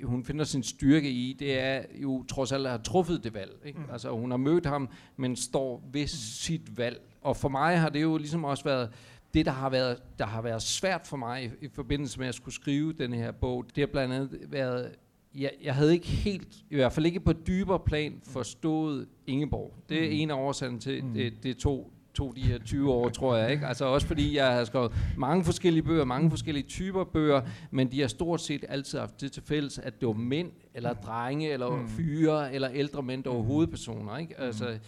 hun 0.03 0.25
finder 0.25 0.45
sin 0.45 0.63
styrke 0.63 1.11
i, 1.11 1.35
det 1.39 1.59
er 1.59 1.81
jo 2.01 2.23
trods 2.23 2.51
alt 2.51 2.65
at 2.65 2.71
have 2.71 2.81
truffet 2.83 3.23
det 3.23 3.33
valg. 3.33 3.51
Ikke? 3.65 3.79
Mm. 3.79 3.85
Altså 3.91 4.11
hun 4.11 4.31
har 4.31 4.37
mødt 4.37 4.65
ham, 4.65 4.89
men 5.17 5.35
står 5.35 5.89
ved 5.91 6.01
mm. 6.01 6.07
sit 6.07 6.77
valg. 6.77 7.01
Og 7.21 7.37
for 7.37 7.49
mig 7.49 7.79
har 7.79 7.89
det 7.89 8.01
jo 8.01 8.17
ligesom 8.17 8.43
også 8.43 8.63
været 8.63 8.89
det, 9.33 9.45
der 9.45 9.51
har 9.51 9.69
været, 9.69 9.97
der 10.19 10.25
har 10.25 10.41
været 10.41 10.61
svært 10.61 11.07
for 11.07 11.17
mig 11.17 11.43
i, 11.43 11.65
i 11.65 11.69
forbindelse 11.73 12.19
med 12.19 12.27
at 12.27 12.35
skulle 12.35 12.55
skrive 12.55 12.93
den 12.93 13.13
her 13.13 13.31
bog. 13.31 13.65
Det 13.75 13.81
har 13.81 13.87
blandt 13.87 14.13
andet 14.13 14.39
været, 14.47 14.91
jeg, 15.35 15.51
jeg 15.63 15.75
havde 15.75 15.93
ikke 15.93 16.07
helt, 16.07 16.55
i 16.69 16.75
hvert 16.75 16.93
fald 16.93 17.05
ikke 17.05 17.19
på 17.19 17.33
dybere 17.33 17.79
plan, 17.79 18.21
forstået 18.23 19.07
Ingeborg. 19.27 19.73
Det 19.89 19.97
er 20.03 20.09
mm. 20.09 20.15
en 20.15 20.31
af 20.31 20.35
årsagerne 20.35 20.79
til, 20.79 21.05
mm. 21.05 21.13
det, 21.13 21.43
det 21.43 21.57
tog 21.57 21.91
tog 22.13 22.35
de 22.35 22.41
her 22.41 22.59
20 22.59 22.91
år, 22.91 23.09
tror 23.09 23.35
jeg. 23.35 23.51
Ikke? 23.51 23.67
Altså 23.67 23.85
også 23.85 24.07
fordi 24.07 24.35
jeg 24.37 24.53
har 24.53 24.63
skrevet 24.63 24.91
mange 25.17 25.43
forskellige 25.43 25.83
bøger, 25.83 26.05
mange 26.05 26.29
forskellige 26.29 26.67
typer 26.67 27.03
bøger, 27.03 27.41
men 27.71 27.91
de 27.91 28.01
har 28.01 28.07
stort 28.07 28.41
set 28.41 28.65
altid 28.69 28.99
haft 28.99 29.21
det 29.21 29.31
til 29.31 29.43
fælles, 29.43 29.79
at 29.79 29.99
det 29.99 30.07
var 30.07 30.13
mænd, 30.13 30.51
eller 30.73 30.93
drenge, 30.93 31.51
eller 31.51 31.75
mm. 31.75 31.87
fyre, 31.87 32.53
eller 32.53 32.69
ældre 32.73 33.03
mænd, 33.03 33.23
der 33.23 33.29
var 33.29 33.39
mm. 33.41 33.45
hovedpersoner. 33.45 34.17
Ikke? 34.17 34.35
Mm. 34.37 34.43
Altså, 34.43 34.79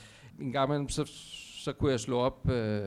en 0.41 0.51
gang 0.51 0.69
imellem, 0.69 0.89
så, 0.89 1.11
så 1.63 1.71
kunne 1.71 1.91
jeg 1.91 1.99
slå 1.99 2.17
op 2.17 2.49
øh, 2.49 2.81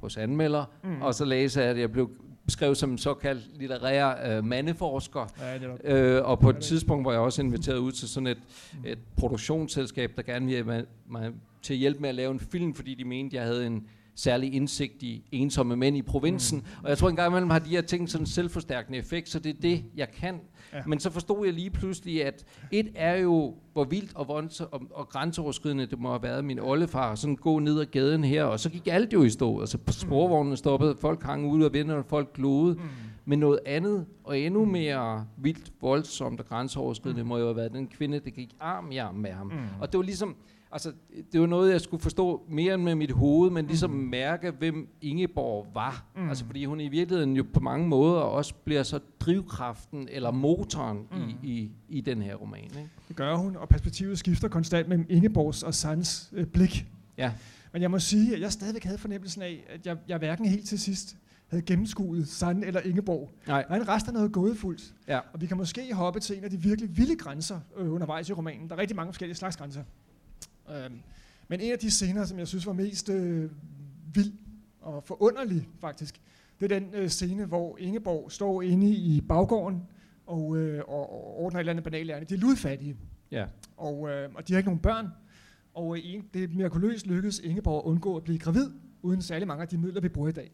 hos 0.00 0.16
anmelder, 0.16 0.64
mm. 0.84 1.02
og 1.02 1.14
så 1.14 1.24
læse, 1.24 1.62
at 1.62 1.78
jeg 1.78 1.92
blev 1.92 2.10
beskrevet 2.46 2.76
som 2.76 2.90
en 2.90 2.98
såkaldt 2.98 3.58
litterær 3.58 4.36
øh, 4.36 4.44
mandeforsker. 4.44 5.26
Ja, 5.40 5.58
det 5.58 5.84
øh, 5.84 6.24
og 6.24 6.38
på 6.38 6.50
et 6.50 6.56
tidspunkt 6.56 7.04
var 7.04 7.12
jeg 7.12 7.20
også 7.20 7.42
inviteret 7.42 7.78
ud 7.78 7.92
til 7.92 8.08
sådan 8.08 8.26
et, 8.26 8.38
et 8.84 8.98
produktionsselskab, 9.16 10.12
der 10.16 10.22
gerne 10.22 10.46
ville 10.46 10.86
til 11.64 11.74
at 11.74 11.78
hjælpe 11.78 12.00
med 12.00 12.08
at 12.08 12.14
lave 12.14 12.32
en 12.32 12.40
film, 12.40 12.74
fordi 12.74 12.94
de 12.94 13.04
mente, 13.04 13.36
jeg 13.36 13.44
havde 13.44 13.66
en 13.66 13.86
særlig 14.14 14.54
indsigt 14.54 15.02
i 15.02 15.24
ensomme 15.32 15.76
mænd 15.76 15.96
i 15.96 16.02
provinsen. 16.02 16.58
Mm. 16.58 16.84
Og 16.84 16.88
jeg 16.88 16.98
tror 16.98 17.08
engang 17.08 17.30
imellem 17.30 17.50
har 17.50 17.58
de 17.58 17.70
her 17.70 17.80
ting 17.80 18.10
sådan 18.10 18.22
en 18.22 18.26
selvforstærkende 18.26 18.98
effekt, 18.98 19.28
så 19.28 19.38
det 19.38 19.56
er 19.56 19.60
det, 19.60 19.84
jeg 19.96 20.08
kan. 20.10 20.40
Ja. 20.72 20.82
Men 20.86 21.00
så 21.00 21.10
forstod 21.10 21.44
jeg 21.44 21.54
lige 21.54 21.70
pludselig, 21.70 22.24
at 22.24 22.44
et 22.70 22.88
er 22.94 23.16
jo, 23.16 23.54
hvor 23.72 23.84
vildt 23.84 24.12
og, 24.14 24.28
vondt 24.28 24.60
og, 24.60 24.82
og 24.90 25.08
grænseoverskridende 25.08 25.86
det 25.86 25.98
må 25.98 26.10
have 26.10 26.22
været 26.22 26.44
min 26.44 26.58
oldefar, 26.58 27.14
sådan 27.14 27.36
gå 27.36 27.58
ned 27.58 27.80
ad 27.80 27.86
gaden 27.86 28.24
her, 28.24 28.44
og 28.44 28.60
så 28.60 28.70
gik 28.70 28.86
alt 28.86 29.12
jo 29.12 29.22
i 29.22 29.30
stå. 29.30 29.60
Altså 29.60 29.78
på 29.78 29.92
sporvognene 29.92 30.56
stoppede, 30.56 30.96
folk 31.00 31.22
hang 31.22 31.64
og 31.64 31.72
vindede, 31.72 31.98
og 31.98 32.04
folk 32.04 32.32
glode. 32.32 32.74
Mm. 32.74 32.80
Men 33.24 33.38
noget 33.38 33.58
andet, 33.66 34.06
og 34.24 34.38
endnu 34.38 34.64
mere 34.64 35.26
vildt, 35.36 35.72
voldsomt 35.80 36.40
og 36.40 36.46
grænseoverskridende, 36.46 37.22
mm. 37.22 37.28
må 37.28 37.38
jo 37.38 37.44
have 37.44 37.56
været 37.56 37.72
den 37.72 37.86
kvinde, 37.86 38.20
der 38.20 38.30
gik 38.30 38.50
arm 38.60 38.90
i 38.90 38.96
arm 38.96 39.14
med 39.14 39.30
ham. 39.30 39.46
Mm. 39.46 39.80
Og 39.80 39.92
det 39.92 39.98
var 39.98 40.04
ligesom, 40.04 40.36
altså, 40.74 40.92
det 41.32 41.40
var 41.40 41.46
noget, 41.46 41.72
jeg 41.72 41.80
skulle 41.80 42.02
forstå 42.02 42.42
mere 42.48 42.74
end 42.74 42.82
med 42.82 42.94
mit 42.94 43.10
hoved, 43.10 43.50
men 43.50 43.66
ligesom 43.66 43.90
mm. 43.90 43.96
mærke, 43.96 44.50
hvem 44.50 44.88
Ingeborg 45.00 45.66
var. 45.74 46.04
Mm. 46.16 46.28
Altså, 46.28 46.44
fordi 46.44 46.64
hun 46.64 46.80
i 46.80 46.88
virkeligheden 46.88 47.36
jo 47.36 47.46
på 47.52 47.60
mange 47.60 47.88
måder 47.88 48.20
også 48.20 48.54
bliver 48.64 48.82
så 48.82 49.00
drivkraften 49.20 50.08
eller 50.10 50.30
motoren 50.30 50.98
mm. 51.12 51.28
i, 51.28 51.36
i, 51.42 51.70
i 51.88 52.00
den 52.00 52.22
her 52.22 52.34
roman. 52.34 52.64
Ikke? 52.64 52.88
Det 53.08 53.16
gør 53.16 53.36
hun, 53.36 53.56
og 53.56 53.68
perspektivet 53.68 54.18
skifter 54.18 54.48
konstant 54.48 54.88
mellem 54.88 55.06
Ingeborgs 55.08 55.62
og 55.62 55.74
Sands 55.74 56.32
øh, 56.32 56.46
blik. 56.46 56.86
Ja. 57.18 57.32
Men 57.72 57.82
jeg 57.82 57.90
må 57.90 57.98
sige, 57.98 58.34
at 58.34 58.40
jeg 58.40 58.52
stadigvæk 58.52 58.84
havde 58.84 58.98
fornemmelsen 58.98 59.42
af, 59.42 59.64
at 59.68 59.86
jeg, 59.86 59.96
jeg 60.08 60.18
hverken 60.18 60.46
helt 60.46 60.68
til 60.68 60.78
sidst 60.78 61.16
havde 61.48 61.62
gennemskuet 61.62 62.28
Sand 62.28 62.64
eller 62.64 62.80
Ingeborg. 62.80 63.30
Nej. 63.46 63.62
Der 63.62 63.74
er 63.74 63.80
en 63.80 63.88
rest 63.88 64.08
af 64.08 64.14
noget 64.14 64.32
gådefuldt. 64.32 64.94
Ja. 65.08 65.18
Og 65.32 65.40
vi 65.40 65.46
kan 65.46 65.56
måske 65.56 65.94
hoppe 65.94 66.20
til 66.20 66.38
en 66.38 66.44
af 66.44 66.50
de 66.50 66.56
virkelig 66.56 66.96
vilde 66.96 67.16
grænser 67.16 67.60
øh, 67.76 67.92
undervejs 67.92 68.28
i 68.28 68.32
romanen. 68.32 68.68
Der 68.68 68.74
er 68.74 68.78
rigtig 68.78 68.96
mange 68.96 69.12
forskellige 69.12 69.36
slags 69.36 69.56
grænser. 69.56 69.82
Øhm, 70.70 71.00
men 71.48 71.60
en 71.60 71.72
af 71.72 71.78
de 71.78 71.90
scener, 71.90 72.24
som 72.24 72.38
jeg 72.38 72.48
synes 72.48 72.66
var 72.66 72.72
mest 72.72 73.08
øh, 73.08 73.50
vild 74.14 74.32
og 74.80 75.04
forunderlig 75.04 75.68
faktisk, 75.80 76.20
det 76.60 76.72
er 76.72 76.78
den 76.80 76.90
øh, 76.94 77.08
scene, 77.08 77.44
hvor 77.46 77.76
Ingeborg 77.78 78.32
står 78.32 78.62
inde 78.62 78.90
i 78.90 79.20
baggården 79.20 79.82
og, 80.26 80.56
øh, 80.56 80.82
og, 80.88 81.12
og 81.12 81.38
ordner 81.38 81.58
et 81.58 81.60
eller 81.60 81.72
andet 81.72 81.84
banalærende. 81.84 82.26
De 82.28 82.34
er 82.34 82.38
ludfattige, 82.38 82.96
Ja. 83.30 83.46
og, 83.76 84.08
øh, 84.10 84.28
og 84.34 84.48
de 84.48 84.52
har 84.52 84.58
ikke 84.58 84.68
nogen 84.68 84.80
børn. 84.80 85.08
Og 85.74 85.96
øh, 85.98 86.22
det 86.34 86.44
er 86.44 86.48
mirakuløst 86.48 87.06
lykkedes 87.06 87.38
Ingeborg 87.38 87.76
at 87.86 87.90
undgå 87.90 88.16
at 88.16 88.24
blive 88.24 88.38
gravid, 88.38 88.70
uden 89.02 89.22
særlig 89.22 89.48
mange 89.48 89.62
af 89.62 89.68
de 89.68 89.78
midler, 89.78 90.00
vi 90.00 90.08
bruger 90.08 90.28
i 90.28 90.32
dag. 90.32 90.50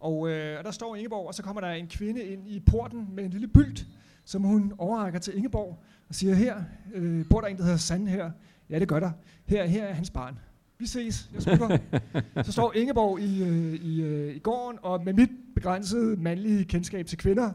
Og, 0.00 0.28
øh, 0.30 0.58
og 0.58 0.64
der 0.64 0.70
står 0.70 0.96
Ingeborg, 0.96 1.26
og 1.26 1.34
så 1.34 1.42
kommer 1.42 1.60
der 1.60 1.68
en 1.70 1.86
kvinde 1.88 2.24
ind 2.24 2.48
i 2.48 2.60
porten 2.60 3.08
med 3.14 3.24
en 3.24 3.30
lille 3.30 3.48
bylt, 3.48 3.86
som 4.24 4.42
hun 4.42 4.72
overrækker 4.78 5.18
til 5.18 5.36
Ingeborg, 5.36 5.82
og 6.08 6.14
siger, 6.14 6.34
her 6.34 6.62
øh, 6.94 7.24
bor 7.30 7.40
der 7.40 7.48
en, 7.48 7.56
der 7.56 7.62
hedder 7.62 7.76
Sand 7.76 8.08
her. 8.08 8.30
Ja, 8.70 8.78
det 8.78 8.88
gør 8.88 9.00
der. 9.00 9.10
Her, 9.46 9.66
her 9.66 9.84
er 9.84 9.92
hans 9.92 10.10
barn. 10.10 10.38
Vi 10.78 10.86
ses. 10.86 11.30
Jeg 11.34 11.42
smutter. 11.42 11.78
så 12.44 12.52
står 12.52 12.72
Ingeborg 12.76 13.20
i, 13.20 13.42
øh, 13.42 13.74
i, 13.74 14.02
øh, 14.02 14.36
i 14.36 14.38
gården, 14.38 14.78
og 14.82 15.04
med 15.04 15.12
mit 15.12 15.30
begrænsede 15.54 16.16
mandlige 16.16 16.64
kendskab 16.64 17.06
til 17.06 17.18
kvinder, 17.18 17.52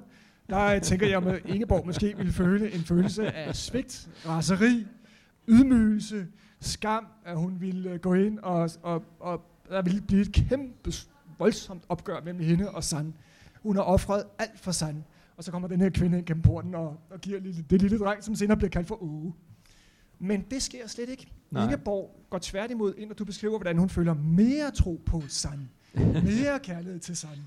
der 0.49 0.79
tænker 0.79 1.07
jeg, 1.07 1.27
at 1.27 1.41
Ingeborg 1.45 1.85
måske 1.85 2.17
ville 2.17 2.31
føle 2.31 2.71
en 2.71 2.79
følelse 2.79 3.31
af 3.31 3.55
svigt, 3.55 4.09
raseri, 4.25 4.87
ydmygelse, 5.47 6.27
skam, 6.59 7.07
at 7.25 7.37
hun 7.37 7.61
ville 7.61 7.91
øh, 7.91 7.99
gå 7.99 8.13
ind, 8.13 8.39
og, 8.39 8.69
og, 8.81 9.03
og 9.19 9.41
der 9.69 9.81
ville 9.81 10.01
blive 10.01 10.21
et 10.21 10.31
kæmpe, 10.31 10.91
voldsomt 11.39 11.83
opgør 11.89 12.21
mellem 12.25 12.43
hende 12.43 12.71
og 12.71 12.83
Sand. 12.83 13.13
Hun 13.63 13.75
har 13.75 13.83
offret 13.83 14.23
alt 14.39 14.59
for 14.59 14.71
Sand. 14.71 15.03
Og 15.37 15.43
så 15.43 15.51
kommer 15.51 15.67
den 15.67 15.81
her 15.81 15.89
kvinde 15.89 16.17
ind 16.17 16.25
gennem 16.25 16.41
porten 16.41 16.75
og, 16.75 16.97
og 17.09 17.21
giver 17.21 17.39
lille, 17.39 17.65
det 17.69 17.81
lille 17.81 17.99
dreng, 17.99 18.23
som 18.23 18.35
senere 18.35 18.57
bliver 18.57 18.69
kaldt 18.69 18.87
for 18.87 19.03
Åge. 19.03 19.33
Men 20.19 20.45
det 20.51 20.61
sker 20.61 20.87
slet 20.87 21.09
ikke. 21.09 21.27
Nej. 21.51 21.63
Ingeborg 21.63 22.15
går 22.29 22.39
tværtimod 22.41 22.93
ind, 22.97 23.11
og 23.11 23.19
du 23.19 23.25
beskriver, 23.25 23.57
hvordan 23.57 23.77
hun 23.77 23.89
føler 23.89 24.13
mere 24.13 24.71
tro 24.71 25.01
på 25.05 25.23
Sand. 25.27 25.59
Mere 26.23 26.59
kærlighed 26.63 26.99
til 26.99 27.17
Sand. 27.17 27.39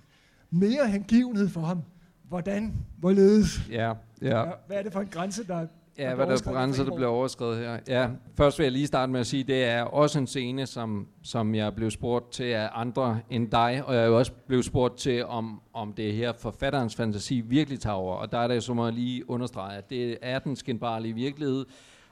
Mere 0.50 0.88
hengivenhed 0.88 1.48
for 1.48 1.60
ham. 1.60 1.82
Hvordan? 2.28 2.74
Hvorledes? 2.98 3.60
Ja, 3.70 3.92
ja. 4.22 4.44
Hvad 4.66 4.76
er 4.76 4.82
det 4.82 4.92
for 4.92 5.00
en 5.00 5.08
grænse, 5.08 5.46
der... 5.46 5.66
Ja, 5.98 6.14
hvad 6.14 6.26
der 6.26 6.32
er 6.32 6.52
grænser, 6.52 6.84
der 6.84 6.94
bliver 6.94 7.08
overskrevet 7.08 7.58
her. 7.58 7.78
Ja, 7.88 8.08
først 8.34 8.58
vil 8.58 8.64
jeg 8.64 8.72
lige 8.72 8.86
starte 8.86 9.12
med 9.12 9.20
at 9.20 9.26
sige, 9.26 9.44
det 9.44 9.64
er 9.64 9.82
også 9.82 10.18
en 10.18 10.26
scene, 10.26 10.66
som, 10.66 11.06
som 11.22 11.54
jeg 11.54 11.74
blev 11.74 11.90
spurgt 11.90 12.32
til 12.32 12.44
af 12.44 12.68
andre 12.72 13.20
end 13.30 13.50
dig, 13.50 13.82
og 13.86 13.94
jeg 13.94 14.02
er 14.02 14.06
jo 14.06 14.18
også 14.18 14.32
blevet 14.46 14.64
spurgt 14.64 14.98
til, 14.98 15.24
om, 15.24 15.60
om 15.74 15.92
det 15.92 16.12
her 16.12 16.32
forfatterens 16.38 16.96
fantasi 16.96 17.40
virkelig 17.40 17.80
tager 17.80 17.94
over. 17.94 18.14
Og 18.14 18.32
der 18.32 18.38
er 18.38 18.48
det 18.48 18.62
så 18.62 18.74
må 18.74 18.84
jeg 18.84 18.94
lige 18.94 19.30
understrege, 19.30 19.78
at 19.78 19.90
det 19.90 20.18
er 20.22 20.38
den 20.38 20.56
skinbarlige 20.56 21.14
virkelighed, 21.14 21.64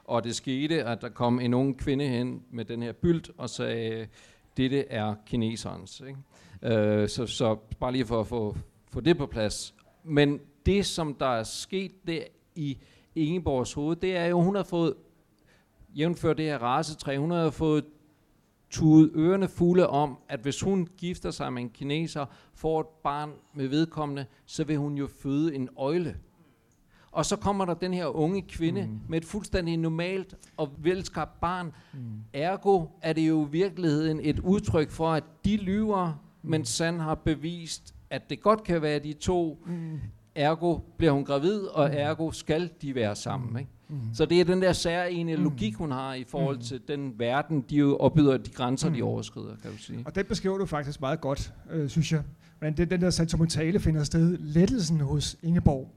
og 0.09 0.23
det 0.23 0.35
skete, 0.35 0.83
at 0.83 1.01
der 1.01 1.09
kom 1.09 1.39
en 1.39 1.53
ung 1.53 1.77
kvinde 1.77 2.07
hen 2.07 2.43
med 2.51 2.65
den 2.65 2.83
her 2.83 2.91
bylt 2.91 3.31
og 3.37 3.49
sagde, 3.49 4.07
dette 4.57 4.87
er 4.87 5.15
kineserens. 5.25 6.03
Ikke? 6.07 6.77
Øh, 6.77 7.09
så, 7.09 7.25
så 7.25 7.55
bare 7.79 7.91
lige 7.91 8.05
for 8.05 8.19
at 8.19 8.27
få, 8.27 8.57
få 8.91 8.99
det 8.99 9.17
på 9.17 9.25
plads. 9.25 9.75
Men 10.03 10.39
det, 10.65 10.85
som 10.85 11.13
der 11.13 11.25
er 11.25 11.43
sket 11.43 12.07
der 12.07 12.23
i 12.55 12.77
Ingeborgs 13.15 13.73
hoved, 13.73 13.95
det 13.95 14.15
er 14.15 14.25
jo, 14.25 14.41
hun 14.41 14.55
har 14.55 14.63
fået, 14.63 14.93
jævnfør 15.95 16.33
det 16.33 16.45
her 16.45 16.57
rasetræ, 16.57 17.17
hun 17.17 17.31
har 17.31 17.49
fået 17.49 17.85
tudet 18.69 19.11
ørerne 19.15 19.47
fulde 19.47 19.87
om, 19.87 20.17
at 20.29 20.39
hvis 20.39 20.61
hun 20.61 20.87
gifter 20.97 21.31
sig 21.31 21.53
med 21.53 21.61
en 21.61 21.69
kineser, 21.69 22.25
får 22.53 22.79
et 22.79 22.87
barn 23.03 23.31
med 23.53 23.67
vedkommende, 23.67 24.25
så 24.45 24.63
vil 24.63 24.77
hun 24.77 24.97
jo 24.97 25.07
føde 25.07 25.55
en 25.55 25.69
øjle. 25.77 26.15
Og 27.11 27.25
så 27.25 27.35
kommer 27.35 27.65
der 27.65 27.73
den 27.73 27.93
her 27.93 28.05
unge 28.05 28.41
kvinde 28.41 28.81
mm. 28.81 28.99
med 29.09 29.17
et 29.21 29.25
fuldstændig 29.25 29.77
normalt 29.77 30.35
og 30.57 30.69
velskabt 30.77 31.39
barn. 31.41 31.71
Mm. 31.93 31.99
Ergo 32.33 32.85
er 33.01 33.13
det 33.13 33.27
jo 33.29 33.45
i 33.45 33.49
virkeligheden 33.51 34.19
et 34.23 34.39
udtryk 34.39 34.89
for, 34.91 35.11
at 35.11 35.23
de 35.45 35.57
lyver, 35.57 36.13
men 36.43 36.65
Sand 36.65 36.99
har 37.01 37.15
bevist, 37.15 37.95
at 38.09 38.29
det 38.29 38.41
godt 38.41 38.63
kan 38.63 38.81
være 38.81 38.99
de 38.99 39.13
to. 39.13 39.63
Mm. 39.65 39.99
Ergo 40.35 40.77
bliver 40.97 41.11
hun 41.11 41.25
gravid, 41.25 41.59
og 41.61 41.89
ergo 41.93 42.31
skal 42.31 42.69
de 42.81 42.95
være 42.95 43.15
sammen. 43.15 43.59
Ikke? 43.59 43.71
Mm. 43.89 43.99
Så 44.13 44.25
det 44.25 44.39
er 44.41 44.45
den 44.45 44.61
der 44.61 44.73
særlige 44.73 45.37
Mm. 45.37 45.43
logik, 45.43 45.75
hun 45.75 45.91
har 45.91 46.13
i 46.13 46.23
forhold 46.23 46.55
Mm. 46.55 46.61
til 46.61 46.81
den 46.87 47.13
verden, 47.19 47.65
de 47.69 47.75
jo 47.75 47.97
opbyder, 47.97 48.37
de 48.37 48.49
grænser, 48.49 48.89
de 48.89 49.01
Mm. 49.01 49.07
overskrider, 49.07 49.55
kan 49.61 49.71
du 49.71 49.77
sige. 49.77 49.99
Og 50.05 50.15
den 50.15 50.25
beskriver 50.25 50.57
du 50.57 50.65
faktisk 50.65 51.01
meget 51.01 51.21
godt, 51.21 51.53
øh, 51.71 51.89
synes 51.89 52.11
jeg. 52.11 52.21
Hvordan 52.59 52.77
det, 52.77 52.91
den 52.91 53.01
der 53.01 53.09
sentimentale 53.09 53.79
finder 53.79 54.03
sted. 54.03 54.37
Lettelsen 54.37 54.99
hos 55.01 55.37
Ingeborg 55.43 55.91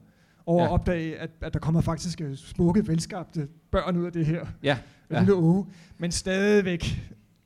over 0.46 0.62
Ja. 0.62 0.68
at 0.68 0.72
opdage, 0.72 1.18
at, 1.18 1.30
at 1.40 1.52
der 1.54 1.58
kommer 1.60 1.80
faktisk 1.80 2.20
øh, 2.20 2.36
smukke, 2.36 2.88
velskabte 2.88 3.48
børn 3.70 3.96
ud 3.96 4.06
af 4.06 4.12
det 4.12 4.26
her. 4.26 4.46
Ja, 4.62 4.78
Ja. 5.10 5.18
Lille 5.18 5.34
Åge. 5.34 5.66
Men 5.98 6.12
stadigvæk 6.12 7.00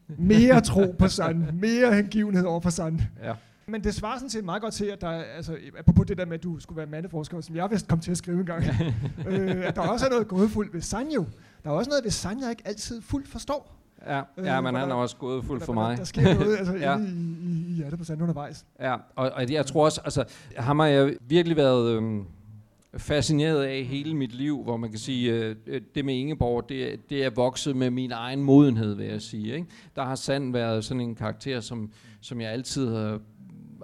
mere 0.09 0.61
tro 0.61 0.95
på 0.99 1.09
Sand. 1.09 1.53
Mere 1.53 1.95
hengivenhed 1.95 2.45
over 2.47 2.61
for 2.61 2.71
Sand. 2.71 3.01
ja. 3.25 3.33
Men 3.69 3.85
det 3.85 3.95
svarer 3.95 4.17
sådan 4.19 4.31
set 4.31 4.45
meget 4.45 4.63
godt 4.63 4.75
til, 4.75 4.85
at 4.85 5.01
der, 5.01 5.09
er- 5.09 5.23
altså, 5.37 5.57
apropos 5.79 6.07
det 6.07 6.19
der 6.19 6.25
med, 6.27 6.35
at 6.35 6.43
du 6.43 6.59
skulle 6.61 6.77
være 6.77 6.87
mandeforsker, 6.87 7.41
som 7.41 7.57
jeg 7.57 7.71
vist 7.71 7.89
kom 7.89 8.01
til 8.01 8.11
at 8.11 8.17
skrive 8.17 8.41
en 8.41 8.47
gang, 8.47 8.65
øh, 9.29 9.67
at 9.69 9.77
der 9.77 9.83
også 9.83 10.07
er 10.07 10.11
noget 10.11 10.29
gådefuldt 10.29 10.75
ved 10.75 10.81
Sanjo. 10.81 11.25
Der 11.65 11.71
er 11.71 11.75
også 11.75 11.89
noget 11.91 12.05
ved 12.05 12.11
Sand, 12.11 12.41
jeg 12.41 12.51
ikke 12.51 12.63
altid 12.67 13.03
fuldt 13.03 13.29
forstår. 13.29 13.73
Ja, 14.07 14.21
Øh, 14.37 14.45
ja 14.45 14.61
men 14.61 14.75
han 14.75 14.91
er 14.91 14.95
også 14.95 15.17
gået 15.17 15.45
fuld 15.45 15.61
for 15.61 15.73
mig. 15.73 15.91
Der, 15.91 15.97
der 15.97 16.05
sker 16.05 16.35
noget 16.35 16.57
altså, 16.57 16.75
Ja. 16.87 16.99
i, 16.99 17.03
i, 17.03 17.67
i 17.69 17.73
hjertet 17.73 17.99
på 17.99 18.05
Sand 18.05 18.23
undervejs. 18.23 18.65
Ja, 18.81 18.95
og, 19.17 19.31
og 19.31 19.53
jeg 19.53 19.67
tror 19.67 19.85
også, 19.85 20.01
altså, 20.05 20.25
ham 20.57 20.79
har 20.79 20.87
jeg 20.87 21.15
virkelig 21.29 21.57
været 21.57 21.91
øhm, 21.97 22.25
fascineret 22.99 23.63
af 23.63 23.85
hele 23.85 24.15
mit 24.15 24.35
liv, 24.35 24.63
hvor 24.63 24.77
man 24.77 24.91
kan 24.91 24.99
sige, 24.99 25.33
øh, 25.33 25.57
øh, 25.67 25.81
det 25.95 26.05
med 26.05 26.15
Ingeborg, 26.15 26.69
det, 26.69 27.11
det 27.11 27.25
er 27.25 27.31
vokset 27.31 27.77
med 27.77 27.91
min 27.91 28.13
egen 28.13 28.43
modenhed, 28.43 28.95
vil 28.95 29.07
jeg 29.07 29.23
sige. 29.23 29.55
Ikke? 29.55 29.67
Der 29.97 30.05
har 30.05 30.15
Sand 30.15 30.53
været 30.53 30.85
sådan 30.85 31.01
en 31.01 31.15
karakter, 31.15 31.61
som, 31.61 31.93
som 32.21 32.41
jeg 32.41 32.51
altid 32.51 32.89
har, 32.95 33.21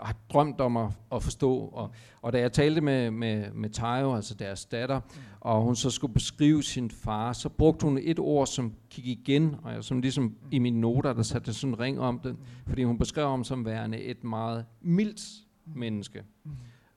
har 0.02 0.16
drømt 0.32 0.60
om 0.60 0.76
at, 0.76 0.88
at 1.12 1.22
forstå. 1.22 1.58
Og, 1.58 1.90
og 2.22 2.32
da 2.32 2.38
jeg 2.38 2.52
talte 2.52 2.80
med, 2.80 3.10
med, 3.10 3.52
med 3.54 3.70
Tayo, 3.70 4.14
altså 4.14 4.34
deres 4.34 4.64
datter, 4.64 5.00
og 5.40 5.62
hun 5.62 5.76
så 5.76 5.90
skulle 5.90 6.14
beskrive 6.14 6.62
sin 6.62 6.90
far, 6.90 7.32
så 7.32 7.48
brugte 7.48 7.84
hun 7.84 7.98
et 8.02 8.18
ord, 8.18 8.46
som 8.46 8.72
gik 8.90 9.06
igen, 9.06 9.56
og 9.62 9.72
jeg, 9.72 9.84
som 9.84 10.00
ligesom 10.00 10.34
i 10.50 10.58
mine 10.58 10.80
noter, 10.80 11.12
der 11.12 11.22
satte 11.22 11.54
sådan 11.54 11.74
en 11.74 11.80
ring 11.80 12.00
om 12.00 12.18
det, 12.18 12.36
fordi 12.66 12.82
hun 12.82 12.98
beskrev 12.98 13.28
ham 13.28 13.44
som 13.44 13.64
værende 13.64 13.98
et 13.98 14.24
meget 14.24 14.64
mildt 14.80 15.22
menneske. 15.64 16.22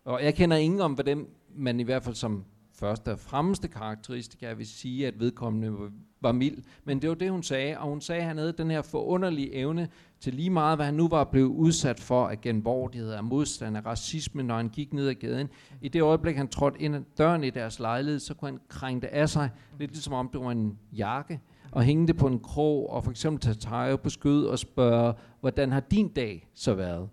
Og 0.06 0.24
jeg 0.24 0.36
kender 0.36 0.58
ingen 0.58 0.82
om, 0.82 0.94
hvad 0.94 1.06
dem, 1.06 1.30
man 1.56 1.80
i 1.80 1.84
hvert 1.84 2.04
fald 2.04 2.16
som 2.16 2.44
første 2.74 3.12
og 3.12 3.20
fremmeste 3.20 3.68
karakteristika 3.68 4.54
vil 4.54 4.68
sige, 4.68 5.08
at 5.08 5.20
vedkommende 5.20 5.74
var- 6.22 6.32
mild. 6.32 6.58
Men 6.84 7.02
det 7.02 7.10
var 7.10 7.16
det, 7.16 7.32
hun 7.32 7.44
sagde, 7.44 7.78
og 7.78 7.90
hun 7.90 8.02
sagde, 8.02 8.22
at 8.22 8.28
han 8.28 8.38
havde 8.38 8.54
den 8.58 8.72
her 8.72 8.82
forunderlige 8.82 9.54
evne 9.54 9.88
til 10.20 10.34
lige 10.34 10.50
meget, 10.50 10.78
hvad 10.78 10.86
han 10.86 10.94
nu 10.94 11.08
var 11.08 11.24
blevet 11.24 11.48
udsat 11.48 12.00
for 12.00 12.28
af 12.28 12.42
genvordighed, 12.42 13.12
af 13.12 13.24
modstand, 13.24 13.78
af 13.78 13.86
racisme, 13.86 14.44
når 14.44 14.56
han 14.56 14.70
gik 14.70 14.94
ned 14.94 15.08
ad 15.08 15.14
gaden. 15.14 15.50
I 15.82 15.88
det 15.88 16.02
øjeblik, 16.02 16.36
han 16.36 16.48
trådte 16.48 16.82
ind 16.82 16.96
ad 16.96 17.02
døren 17.18 17.44
i 17.44 17.50
deres 17.50 17.80
lejlighed, 17.80 18.20
så 18.20 18.34
kunne 18.34 18.52
han 18.52 18.60
krænge 18.68 19.02
det 19.02 19.08
af 19.08 19.30
sig, 19.30 19.50
lidt 19.80 19.92
ligesom 19.92 20.14
om 20.14 20.30
det 20.34 20.42
var 20.42 20.52
en 20.52 20.78
jakke, 20.98 21.40
og 21.72 21.84
hænge 21.84 22.08
det 22.08 22.18
på 22.18 22.28
en 22.28 22.40
krog, 22.40 22.90
og 22.90 23.04
for 23.04 23.12
eksempel 23.12 23.42
tage 23.42 23.56
Tayo 23.56 23.96
på 23.96 24.10
skød 24.10 24.46
og 24.46 24.60
spørge, 24.60 25.14
hvordan 25.40 25.72
har 25.72 25.80
din 25.80 26.08
dag 26.08 26.48
så 26.54 26.74
været? 26.74 27.10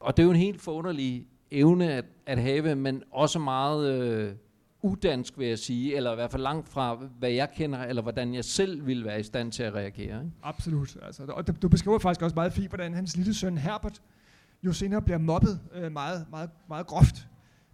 Og 0.00 0.16
det 0.16 0.22
er 0.22 0.24
jo 0.24 0.30
en 0.30 0.36
helt 0.36 0.60
forunderlig 0.60 1.26
evne 1.50 1.92
at, 1.92 2.04
at 2.26 2.38
have, 2.38 2.74
men 2.74 3.02
også 3.12 3.38
meget 3.38 3.92
øh, 4.02 4.34
udansk, 4.82 5.38
vil 5.38 5.48
jeg 5.48 5.58
sige, 5.58 5.96
eller 5.96 6.12
i 6.12 6.14
hvert 6.14 6.30
fald 6.30 6.42
langt 6.42 6.68
fra, 6.68 6.94
hvad 7.18 7.30
jeg 7.30 7.48
kender, 7.54 7.78
eller 7.78 8.02
hvordan 8.02 8.34
jeg 8.34 8.44
selv 8.44 8.86
ville 8.86 9.04
være 9.04 9.20
i 9.20 9.22
stand 9.22 9.52
til 9.52 9.62
at 9.62 9.74
reagere. 9.74 10.18
Ikke? 10.24 10.32
Absolut. 10.42 10.96
Altså, 11.02 11.22
og 11.28 11.46
du- 11.46 11.54
du 11.62 11.68
beskriver 11.68 11.98
faktisk 11.98 12.22
også 12.22 12.34
meget 12.34 12.52
fint, 12.52 12.68
hvordan 12.68 12.94
hans 12.94 13.16
lille 13.16 13.34
søn 13.34 13.58
Herbert 13.58 14.02
jo 14.62 14.72
senere 14.72 15.02
bliver 15.02 15.18
mobbet 15.18 15.60
øh, 15.74 15.92
meget, 15.92 16.26
meget, 16.30 16.50
meget 16.68 16.86
groft, 16.86 17.28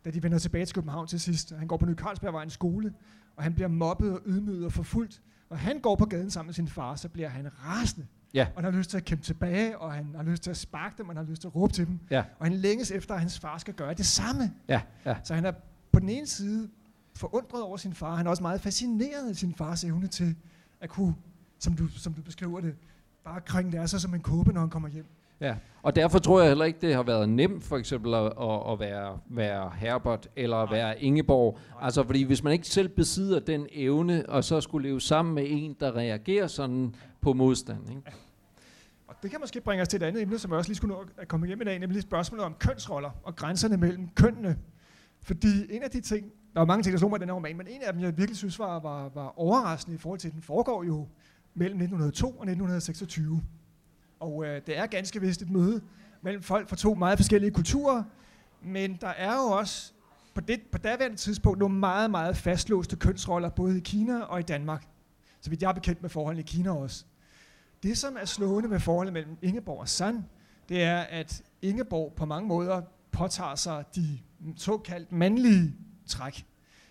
da 0.04 0.10
de 0.10 0.22
vender 0.22 0.38
tilbage 0.38 0.66
til 0.66 0.74
København 0.74 1.06
til 1.06 1.20
sidst. 1.20 1.52
Han 1.58 1.68
går 1.68 1.76
på 1.76 1.86
Ny 1.86 1.94
Carlsbergvejens 1.96 2.52
skole, 2.52 2.92
og 3.36 3.42
han 3.42 3.54
bliver 3.54 3.68
mobbet 3.68 4.12
og 4.12 4.20
ydmyget 4.26 4.64
og 4.64 4.72
forfulgt. 4.72 5.22
Og 5.50 5.58
han 5.58 5.80
går 5.80 5.96
på 5.96 6.04
gaden 6.04 6.30
sammen 6.30 6.48
med 6.48 6.54
sin 6.54 6.68
far, 6.68 6.94
så 6.96 7.08
bliver 7.08 7.28
han 7.28 7.48
rasende. 7.64 8.06
Ja. 8.34 8.46
Og 8.54 8.62
han 8.62 8.72
har 8.72 8.78
lyst 8.78 8.90
til 8.90 8.96
at 8.96 9.04
kæmpe 9.04 9.24
tilbage, 9.24 9.78
og 9.78 9.92
han 9.92 10.06
har 10.16 10.22
lyst 10.22 10.42
til 10.42 10.50
at 10.50 10.56
sparke 10.56 10.94
dem, 10.98 11.08
og 11.08 11.14
han 11.14 11.24
har 11.24 11.30
lyst 11.30 11.40
til 11.40 11.48
at 11.48 11.56
råbe 11.56 11.72
til 11.72 11.86
dem. 11.86 11.98
Ja. 12.10 12.24
Og 12.38 12.46
han 12.46 12.52
længes 12.52 12.90
efter, 12.90 13.14
at 13.14 13.20
hans 13.20 13.38
far 13.38 13.58
skal 13.58 13.74
gøre 13.74 13.94
det 13.94 14.06
samme. 14.06 14.52
Ja, 14.68 14.80
ja. 15.06 15.16
Så 15.24 15.34
han 15.34 15.44
er 15.44 15.52
på 15.92 16.00
den 16.00 16.08
ene 16.08 16.26
side 16.26 16.68
forundret 17.16 17.62
over 17.62 17.76
sin 17.76 17.94
far. 17.94 18.16
Han 18.16 18.26
er 18.26 18.30
også 18.30 18.42
meget 18.42 18.60
fascineret 18.60 19.28
af 19.28 19.36
sin 19.36 19.54
fars 19.54 19.84
evne 19.84 20.06
til 20.06 20.36
at 20.80 20.88
kunne 20.88 21.14
som 21.58 21.74
du, 21.74 21.88
som 21.88 22.14
du 22.14 22.22
beskriver 22.22 22.60
det, 22.60 22.74
bare 23.24 23.40
kring 23.40 23.72
det 23.72 23.80
er 23.80 23.86
så 23.86 23.98
som 23.98 24.14
en 24.14 24.20
kåbe, 24.20 24.52
når 24.52 24.60
han 24.60 24.70
kommer 24.70 24.88
hjem. 24.88 25.06
Ja, 25.40 25.54
og 25.82 25.96
derfor 25.96 26.18
tror 26.18 26.40
jeg 26.40 26.48
heller 26.48 26.64
ikke, 26.64 26.78
det 26.80 26.94
har 26.94 27.02
været 27.02 27.28
nemt 27.28 27.64
for 27.64 27.76
eksempel 27.76 28.14
at, 28.14 28.24
at, 28.24 28.72
at 28.72 28.80
være, 28.80 29.18
være 29.30 29.72
Herbert 29.76 30.28
eller 30.36 30.56
at 30.56 30.70
være 30.70 31.02
Ingeborg. 31.02 31.58
Altså 31.80 32.04
fordi 32.04 32.22
hvis 32.22 32.42
man 32.42 32.52
ikke 32.52 32.66
selv 32.66 32.88
besidder 32.88 33.40
den 33.40 33.66
evne, 33.72 34.28
og 34.28 34.44
så 34.44 34.60
skulle 34.60 34.88
leve 34.88 35.00
sammen 35.00 35.34
med 35.34 35.44
en, 35.48 35.76
der 35.80 35.96
reagerer 35.96 36.46
sådan 36.46 36.94
på 37.20 37.32
modstand. 37.32 37.90
Ikke? 37.90 38.02
Det 39.24 39.30
kan 39.30 39.40
måske 39.40 39.60
bringe 39.60 39.82
os 39.82 39.88
til 39.88 40.02
et 40.02 40.06
andet 40.06 40.22
emne, 40.22 40.38
som 40.38 40.50
jeg 40.50 40.58
også 40.58 40.68
lige 40.68 40.76
skulle 40.76 40.94
nå 40.94 41.04
at 41.18 41.28
komme 41.28 41.46
hjem 41.46 41.60
i 41.60 41.64
dag, 41.64 41.78
nemlig 41.78 42.02
spørgsmålet 42.02 42.44
om 42.44 42.54
kønsroller 42.54 43.10
og 43.22 43.36
grænserne 43.36 43.76
mellem 43.76 44.08
kønnene. 44.08 44.58
Fordi 45.22 45.76
en 45.76 45.82
af 45.82 45.90
de 45.90 46.00
ting, 46.00 46.32
der 46.54 46.60
var 46.60 46.64
mange 46.64 46.82
ting, 46.82 46.92
der 46.92 46.98
slog 46.98 47.10
mig 47.10 47.18
i 47.18 47.20
den 47.20 47.28
her 47.28 47.34
roman, 47.34 47.56
men 47.56 47.66
en 47.66 47.82
af 47.82 47.92
dem, 47.92 48.02
jeg 48.02 48.18
virkelig 48.18 48.36
synes 48.36 48.58
var, 48.58 48.80
var, 48.80 49.08
var 49.08 49.38
overraskende 49.38 49.94
i 49.94 49.98
forhold 49.98 50.20
til, 50.20 50.28
at 50.28 50.34
den 50.34 50.42
foregår 50.42 50.84
jo 50.84 51.08
mellem 51.54 51.76
1902 51.76 52.26
og 52.26 52.32
1926. 52.32 53.42
Og 54.20 54.44
øh, 54.46 54.60
det 54.66 54.78
er 54.78 54.86
ganske 54.86 55.20
vist 55.20 55.42
et 55.42 55.50
møde 55.50 55.80
mellem 56.22 56.42
folk 56.42 56.68
fra 56.68 56.76
to 56.76 56.94
meget 56.94 57.18
forskellige 57.18 57.50
kulturer, 57.50 58.02
men 58.62 58.98
der 59.00 59.08
er 59.08 59.34
jo 59.34 59.42
også 59.42 59.92
på, 60.34 60.40
det, 60.40 60.60
på 60.72 60.78
daværende 60.78 61.16
tidspunkt 61.16 61.58
nogle 61.58 61.74
meget, 61.74 62.10
meget 62.10 62.36
fastlåste 62.36 62.96
kønsroller, 62.96 63.48
både 63.48 63.76
i 63.76 63.80
Kina 63.80 64.20
og 64.20 64.40
i 64.40 64.42
Danmark. 64.42 64.86
Så 65.40 65.50
vidt 65.50 65.62
jeg 65.62 65.68
er 65.68 65.72
bekendt 65.74 66.02
med 66.02 66.10
forholdene 66.10 66.40
i 66.40 66.46
Kina 66.46 66.70
også. 66.70 67.04
Det, 67.84 67.98
som 67.98 68.16
er 68.20 68.24
slående 68.24 68.68
med 68.68 68.80
forholdet 68.80 69.12
mellem 69.12 69.36
Ingeborg 69.42 69.80
og 69.80 69.88
Sand, 69.88 70.22
det 70.68 70.82
er, 70.82 70.98
at 70.98 71.42
Ingeborg 71.62 72.12
på 72.16 72.24
mange 72.24 72.48
måder 72.48 72.82
påtager 73.12 73.54
sig 73.54 73.84
de 73.94 74.18
såkaldt 74.56 75.12
mandlige 75.12 75.74
træk. 76.06 76.46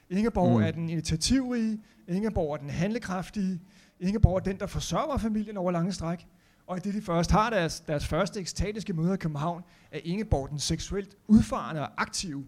Ingeborg 0.09 0.57
mm. 0.57 0.63
er 0.63 0.71
den 0.71 0.89
initiativrige, 0.89 1.81
Ingeborg 2.07 2.53
er 2.53 2.57
den 2.57 2.69
handlekraftige, 2.69 3.61
Ingeborg 3.99 4.35
er 4.35 4.39
den, 4.39 4.59
der 4.59 4.67
forsørger 4.67 5.17
familien 5.17 5.57
over 5.57 5.71
lange 5.71 5.93
stræk. 5.93 6.27
Og 6.67 6.77
i 6.77 6.79
det 6.79 6.93
de 6.93 7.01
først 7.01 7.31
har 7.31 7.49
deres, 7.49 7.79
deres 7.79 8.07
første 8.07 8.39
ekstatiske 8.39 8.93
møder 8.93 9.13
i 9.13 9.17
København, 9.17 9.63
er 9.91 9.99
Ingeborg 10.03 10.49
den 10.49 10.59
seksuelt 10.59 11.15
udfarende 11.27 11.81
og 11.81 12.01
aktive. 12.01 12.45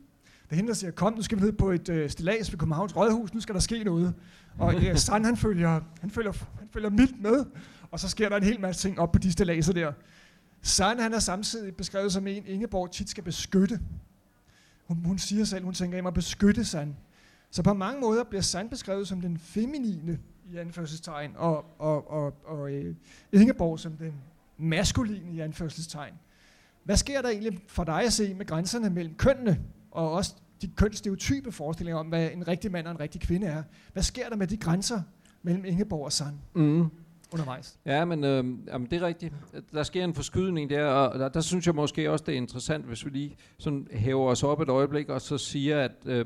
Det 0.49 0.55
hende, 0.55 0.67
der 0.67 0.73
siger, 0.73 0.91
kom, 0.91 1.13
nu 1.13 1.21
skal 1.21 1.37
vi 1.37 1.43
ned 1.43 1.51
på 1.51 1.71
et 1.71 1.89
øh, 1.89 2.09
stillads 2.09 2.51
ved 2.51 2.59
Københavns 2.59 2.95
Rådhus, 2.95 3.33
nu 3.33 3.39
skal 3.39 3.55
der 3.55 3.61
ske 3.61 3.83
noget. 3.83 4.13
Og 4.59 4.75
øh, 4.75 4.97
Sand, 4.97 5.25
han 5.25 5.37
følger, 5.37 5.81
han, 6.01 6.09
følger, 6.09 6.31
han 6.59 6.69
følger 6.73 6.89
mildt 6.89 7.21
med, 7.21 7.45
og 7.91 7.99
så 7.99 8.09
sker 8.09 8.29
der 8.29 8.37
en 8.37 8.43
hel 8.43 8.59
masse 8.59 8.87
ting 8.87 8.99
op 8.99 9.11
på 9.11 9.19
de 9.19 9.31
stilladser 9.31 9.73
der. 9.73 9.91
Sand, 10.61 10.99
han 10.99 11.13
er 11.13 11.19
samtidig 11.19 11.75
beskrevet 11.75 12.11
som 12.13 12.27
en, 12.27 12.43
Ingeborg 12.47 12.91
tit 12.91 13.09
skal 13.09 13.23
beskytte. 13.23 13.79
Hun, 14.87 14.97
hun 15.05 15.17
siger 15.17 15.45
selv, 15.45 15.65
hun 15.65 15.73
tænker, 15.73 15.97
jeg 15.97 16.03
må 16.03 16.11
beskytte 16.11 16.65
Sand. 16.65 16.95
Så 17.51 17.63
på 17.63 17.73
mange 17.73 18.01
måder 18.01 18.23
bliver 18.23 18.41
Sand 18.41 18.69
beskrevet 18.69 19.07
som 19.07 19.21
den 19.21 19.37
feminine 19.37 20.19
i 20.53 20.57
anførselstegn, 20.57 21.31
og, 21.35 21.65
og, 21.79 22.11
og, 22.11 22.33
og 22.45 22.71
øh, 22.71 22.95
Ingeborg 23.31 23.79
som 23.79 23.91
den 23.97 24.13
maskuline 24.57 25.33
i 25.33 25.39
anførselstegn. 25.39 26.13
Hvad 26.83 26.97
sker 26.97 27.21
der 27.21 27.29
egentlig 27.29 27.59
for 27.67 27.83
dig 27.83 28.03
at 28.03 28.13
se 28.13 28.33
med 28.33 28.45
grænserne 28.45 28.89
mellem 28.89 29.15
kønnene, 29.15 29.59
og 29.95 30.11
også 30.11 30.35
de 30.61 30.67
kønsstereotype 30.67 31.51
forestillinger 31.51 31.99
om, 31.99 32.07
hvad 32.07 32.31
en 32.31 32.47
rigtig 32.47 32.71
mand 32.71 32.87
og 32.87 32.91
en 32.91 32.99
rigtig 32.99 33.21
kvinde 33.21 33.47
er? 33.47 33.63
Hvad 33.93 34.03
sker 34.03 34.29
der 34.29 34.35
med 34.35 34.47
de 34.47 34.57
grænser 34.57 35.01
mellem 35.41 35.65
Ingeborg 35.65 36.05
og 36.05 36.11
Sand 36.11 36.35
mm. 36.53 36.87
undervejs? 37.33 37.79
Ja, 37.85 38.05
men 38.05 38.23
øh, 38.23 38.45
jamen, 38.67 38.87
det 38.91 39.01
er 39.01 39.07
rigtigt. 39.07 39.33
Der 39.73 39.83
sker 39.83 40.03
en 40.03 40.13
forskydning 40.13 40.69
der, 40.69 40.85
og 40.85 41.19
der, 41.19 41.29
der 41.29 41.41
synes 41.41 41.67
jeg 41.67 41.75
måske 41.75 42.11
også, 42.11 42.25
det 42.25 42.33
er 42.33 42.37
interessant, 42.37 42.85
hvis 42.85 43.05
vi 43.05 43.09
lige 43.09 43.35
sådan 43.57 43.87
hæver 43.91 44.29
os 44.31 44.43
op 44.43 44.61
et 44.61 44.69
øjeblik, 44.69 45.09
og 45.09 45.21
så 45.21 45.37
siger, 45.37 45.81
at... 45.81 45.95
Øh, 46.05 46.25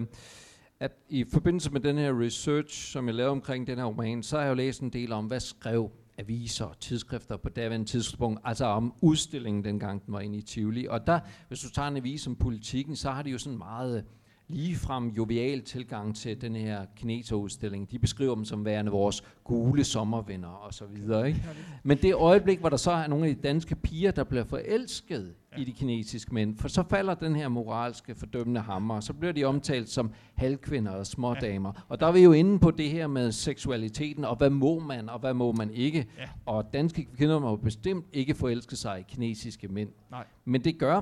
at 0.81 0.91
i 1.09 1.25
forbindelse 1.31 1.71
med 1.71 1.81
den 1.81 1.97
her 1.97 2.21
research, 2.21 2.91
som 2.91 3.07
jeg 3.07 3.15
lavede 3.15 3.31
omkring 3.31 3.67
den 3.67 3.77
her 3.77 3.85
roman, 3.85 4.23
så 4.23 4.35
har 4.35 4.43
jeg 4.43 4.49
jo 4.49 4.55
læst 4.55 4.81
en 4.81 4.89
del 4.89 5.11
om, 5.11 5.25
hvad 5.25 5.39
skrev 5.39 5.91
aviser 6.19 6.65
og 6.65 6.79
tidsskrifter 6.79 7.37
på 7.37 7.49
daværende 7.49 7.85
tidspunkt, 7.85 8.39
altså 8.43 8.65
om 8.65 8.93
udstillingen 9.01 9.63
dengang 9.63 10.05
den 10.05 10.13
var 10.13 10.19
inde 10.19 10.37
i 10.37 10.41
Tivoli. 10.41 10.87
Og 10.87 11.07
der, 11.07 11.19
hvis 11.47 11.59
du 11.59 11.69
tager 11.69 11.87
en 11.87 11.97
avis 11.97 12.27
om 12.27 12.35
politikken, 12.35 12.95
så 12.95 13.11
har 13.11 13.21
de 13.21 13.29
jo 13.29 13.37
sådan 13.37 13.57
meget 13.57 14.05
ligefrem 14.47 15.07
jovial 15.07 15.61
tilgang 15.61 16.15
til 16.15 16.41
den 16.41 16.55
her 16.55 16.85
kineserudstilling. 16.95 17.91
De 17.91 17.99
beskriver 17.99 18.35
dem 18.35 18.45
som 18.45 18.65
værende 18.65 18.91
vores 18.91 19.23
gule 19.43 19.83
sommervenner 19.83 20.47
og 20.47 20.73
så 20.73 20.85
videre. 20.85 21.27
Ikke? 21.27 21.45
Men 21.83 21.97
det 21.97 22.13
øjeblik, 22.13 22.59
hvor 22.59 22.69
der 22.69 22.77
så 22.77 22.91
er 22.91 23.07
nogle 23.07 23.27
af 23.27 23.35
de 23.35 23.41
danske 23.41 23.75
piger, 23.75 24.11
der 24.11 24.23
bliver 24.23 24.43
forelsket 24.43 25.33
ja. 25.57 25.61
i 25.61 25.63
de 25.63 25.71
kinesiske 25.71 26.33
mænd, 26.33 26.57
for 26.57 26.67
så 26.67 26.83
falder 26.89 27.13
den 27.13 27.35
her 27.35 27.47
moralske 27.47 28.15
fordømmende 28.15 28.61
hammer, 28.61 28.95
og 28.95 29.03
så 29.03 29.13
bliver 29.13 29.31
de 29.31 29.43
omtalt 29.43 29.89
som 29.89 30.11
halvkvinder 30.35 30.91
og 30.91 31.07
smådamer. 31.07 31.71
Ja. 31.75 31.81
Og 31.89 31.99
der 31.99 32.07
er 32.07 32.11
vi 32.11 32.19
jo 32.19 32.31
inde 32.31 32.59
på 32.59 32.71
det 32.71 32.89
her 32.89 33.07
med 33.07 33.31
seksualiteten, 33.31 34.25
og 34.25 34.35
hvad 34.35 34.49
må 34.49 34.79
man, 34.79 35.09
og 35.09 35.19
hvad 35.19 35.33
må 35.33 35.51
man 35.51 35.71
ikke. 35.71 36.07
Ja. 36.17 36.29
Og 36.45 36.73
danske 36.73 37.07
kvinder 37.17 37.39
må 37.39 37.55
bestemt 37.55 38.05
ikke 38.13 38.35
forelske 38.35 38.75
sig 38.75 38.99
i 38.99 39.03
kinesiske 39.07 39.67
mænd. 39.67 39.89
Nej. 40.11 40.25
Men 40.45 40.63
det 40.63 40.77
gør 40.77 41.01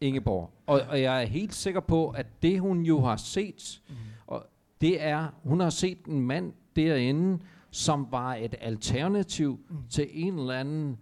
Ingeborg. 0.00 0.50
Og, 0.66 0.80
og 0.88 1.02
jeg 1.02 1.22
er 1.22 1.26
helt 1.26 1.54
sikker 1.54 1.80
på, 1.80 2.08
at 2.08 2.42
det 2.42 2.60
hun 2.60 2.82
jo 2.82 3.00
har 3.00 3.16
set, 3.16 3.80
mm. 3.88 3.94
og 4.26 4.46
det 4.80 5.02
er, 5.02 5.28
hun 5.42 5.60
har 5.60 5.70
set 5.70 6.04
en 6.04 6.20
mand 6.20 6.52
derinde, 6.76 7.38
som 7.70 8.06
var 8.10 8.34
et 8.34 8.54
alternativ 8.60 9.60
mm. 9.70 9.76
til 9.90 10.08
en 10.12 10.38
eller 10.38 10.54
anden 10.54 10.98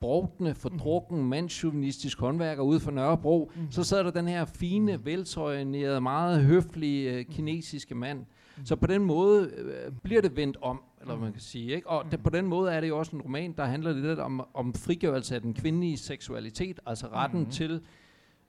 brugtende, 0.00 0.54
fordrukken, 0.54 1.28
mandsjuvenistisk 1.28 2.20
håndværker 2.20 2.62
ude 2.62 2.80
for 2.80 2.90
Nørrebro. 2.90 3.52
Mm. 3.56 3.70
Så 3.70 3.84
sad 3.84 4.04
der 4.04 4.10
den 4.10 4.28
her 4.28 4.44
fine, 4.44 4.96
mm. 4.96 5.04
veltøjnerede, 5.04 6.00
meget 6.00 6.44
høflige 6.44 7.18
uh, 7.18 7.34
kinesiske 7.34 7.94
mand. 7.94 8.18
Mm. 8.18 8.66
Så 8.66 8.76
på 8.76 8.86
den 8.86 9.02
måde 9.04 9.50
uh, 9.88 9.94
bliver 10.02 10.22
det 10.22 10.36
vendt 10.36 10.56
om, 10.62 10.82
eller 11.00 11.16
man 11.16 11.32
kan 11.32 11.40
sige. 11.40 11.74
Ikke? 11.74 11.88
Og 11.88 12.04
det, 12.10 12.22
på 12.22 12.30
den 12.30 12.46
måde 12.46 12.72
er 12.72 12.80
det 12.80 12.88
jo 12.88 12.98
også 12.98 13.16
en 13.16 13.22
roman, 13.22 13.52
der 13.52 13.64
handler 13.64 13.92
lidt 13.92 14.18
om, 14.18 14.46
om 14.54 14.74
frigørelse 14.74 15.34
af 15.34 15.40
den 15.40 15.54
kvindelige 15.54 15.96
seksualitet, 15.96 16.80
altså 16.86 17.06
retten 17.06 17.40
mm. 17.40 17.50
til 17.50 17.80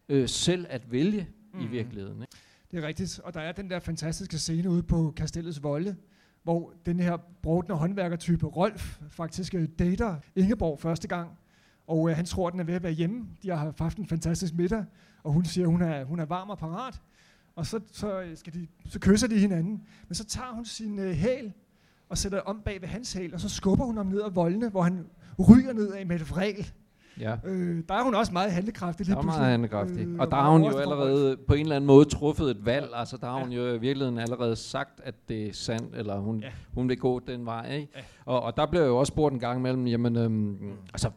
øh, 0.09 0.29
selv 0.29 0.65
at 0.69 0.91
vælge 0.91 1.27
mm. 1.53 1.59
i 1.59 1.65
virkeligheden. 1.67 2.21
Ikke? 2.21 2.33
Det 2.71 2.83
er 2.83 2.87
rigtigt, 2.87 3.19
og 3.23 3.33
der 3.33 3.39
er 3.39 3.51
den 3.51 3.69
der 3.69 3.79
fantastiske 3.79 4.37
scene 4.37 4.69
ude 4.69 4.83
på 4.83 5.13
Kastellets 5.17 5.63
Volde, 5.63 5.95
hvor 6.43 6.73
den 6.85 6.99
her 6.99 7.17
brodende 7.41 7.75
håndværkertype 7.75 8.45
Rolf 8.45 8.99
faktisk 9.09 9.55
øh, 9.55 9.67
dater 9.79 10.15
Ingeborg 10.35 10.79
første 10.79 11.07
gang, 11.07 11.29
og 11.91 12.09
øh, 12.09 12.15
han 12.15 12.25
tror, 12.25 12.47
at 12.47 12.51
den 12.51 12.59
er 12.59 12.63
ved 12.63 12.73
at 12.73 12.83
være 12.83 12.91
hjemme. 12.91 13.25
De 13.43 13.49
har 13.49 13.73
haft 13.79 13.97
en 13.97 14.07
fantastisk 14.07 14.53
middag, 14.53 14.85
og 15.23 15.33
hun 15.33 15.45
siger, 15.45 15.67
at 15.67 15.71
hun 15.71 15.81
er, 15.81 16.03
hun 16.03 16.19
er 16.19 16.25
varm 16.25 16.49
og 16.49 16.57
parat. 16.57 17.01
Og 17.55 17.65
så, 17.65 17.79
så, 17.91 18.21
øh, 18.21 18.37
skal 18.37 18.53
de, 18.53 18.67
så 18.85 18.99
kysser 18.99 19.27
de 19.27 19.39
hinanden. 19.39 19.83
Men 20.07 20.15
så 20.15 20.25
tager 20.25 20.53
hun 20.53 20.65
sin 20.65 20.99
øh, 20.99 21.11
hæl 21.11 21.53
og 22.09 22.17
sætter 22.17 22.39
om 22.39 22.61
bag 22.65 22.81
ved 22.81 22.87
hans 22.87 23.13
hæl, 23.13 23.33
og 23.33 23.39
så 23.39 23.49
skubber 23.49 23.85
hun 23.85 23.97
ham 23.97 24.05
ned 24.05 24.21
ad 24.21 24.31
voldene, 24.31 24.69
hvor 24.69 24.81
han 24.81 25.05
ryger 25.49 25.73
ned 25.73 25.91
af 25.91 26.05
med 26.05 26.15
et 26.15 26.29
vrel. 26.29 26.71
Ja. 27.19 27.35
Øh, 27.45 27.83
der 27.89 27.95
er 27.95 28.03
hun 28.03 28.15
også 28.15 28.33
meget 28.33 28.51
handlekraftig. 28.51 29.07
Der 29.07 29.17
er 29.17 29.21
meget 29.21 29.51
handlekraftig. 29.51 30.07
Øh, 30.07 30.19
og 30.19 30.31
der 30.31 30.37
har 30.37 30.51
hun 30.51 30.63
jo 30.63 30.77
allerede 30.77 31.37
på 31.47 31.53
en 31.53 31.61
eller 31.61 31.75
anden 31.75 31.87
måde 31.87 32.05
truffet 32.05 32.51
et 32.51 32.65
valg. 32.65 32.89
Altså 32.93 33.17
der 33.17 33.27
har 33.27 33.39
hun 33.39 33.51
jo 33.51 33.67
i 33.67 33.77
virkeligheden 33.77 34.17
allerede 34.17 34.55
sagt, 34.55 35.01
at 35.03 35.15
det 35.29 35.47
er 35.47 35.53
sandt, 35.53 35.95
eller 35.95 36.19
hun, 36.19 36.39
ja. 36.39 36.51
hun 36.73 36.89
vil 36.89 36.97
gå 36.97 37.19
den 37.19 37.45
vej. 37.45 37.73
Ikke? 37.73 37.87
Ja. 37.95 38.01
Og, 38.25 38.43
og 38.43 38.57
der 38.57 38.65
blev 38.65 38.81
jo 38.81 38.97
også 38.97 39.11
spurgt 39.11 39.33
en 39.33 39.39
gang 39.39 39.59
imellem, 39.59 39.87
jamen, 39.87 40.15
øhm, 40.15 40.57
altså, 40.93 41.11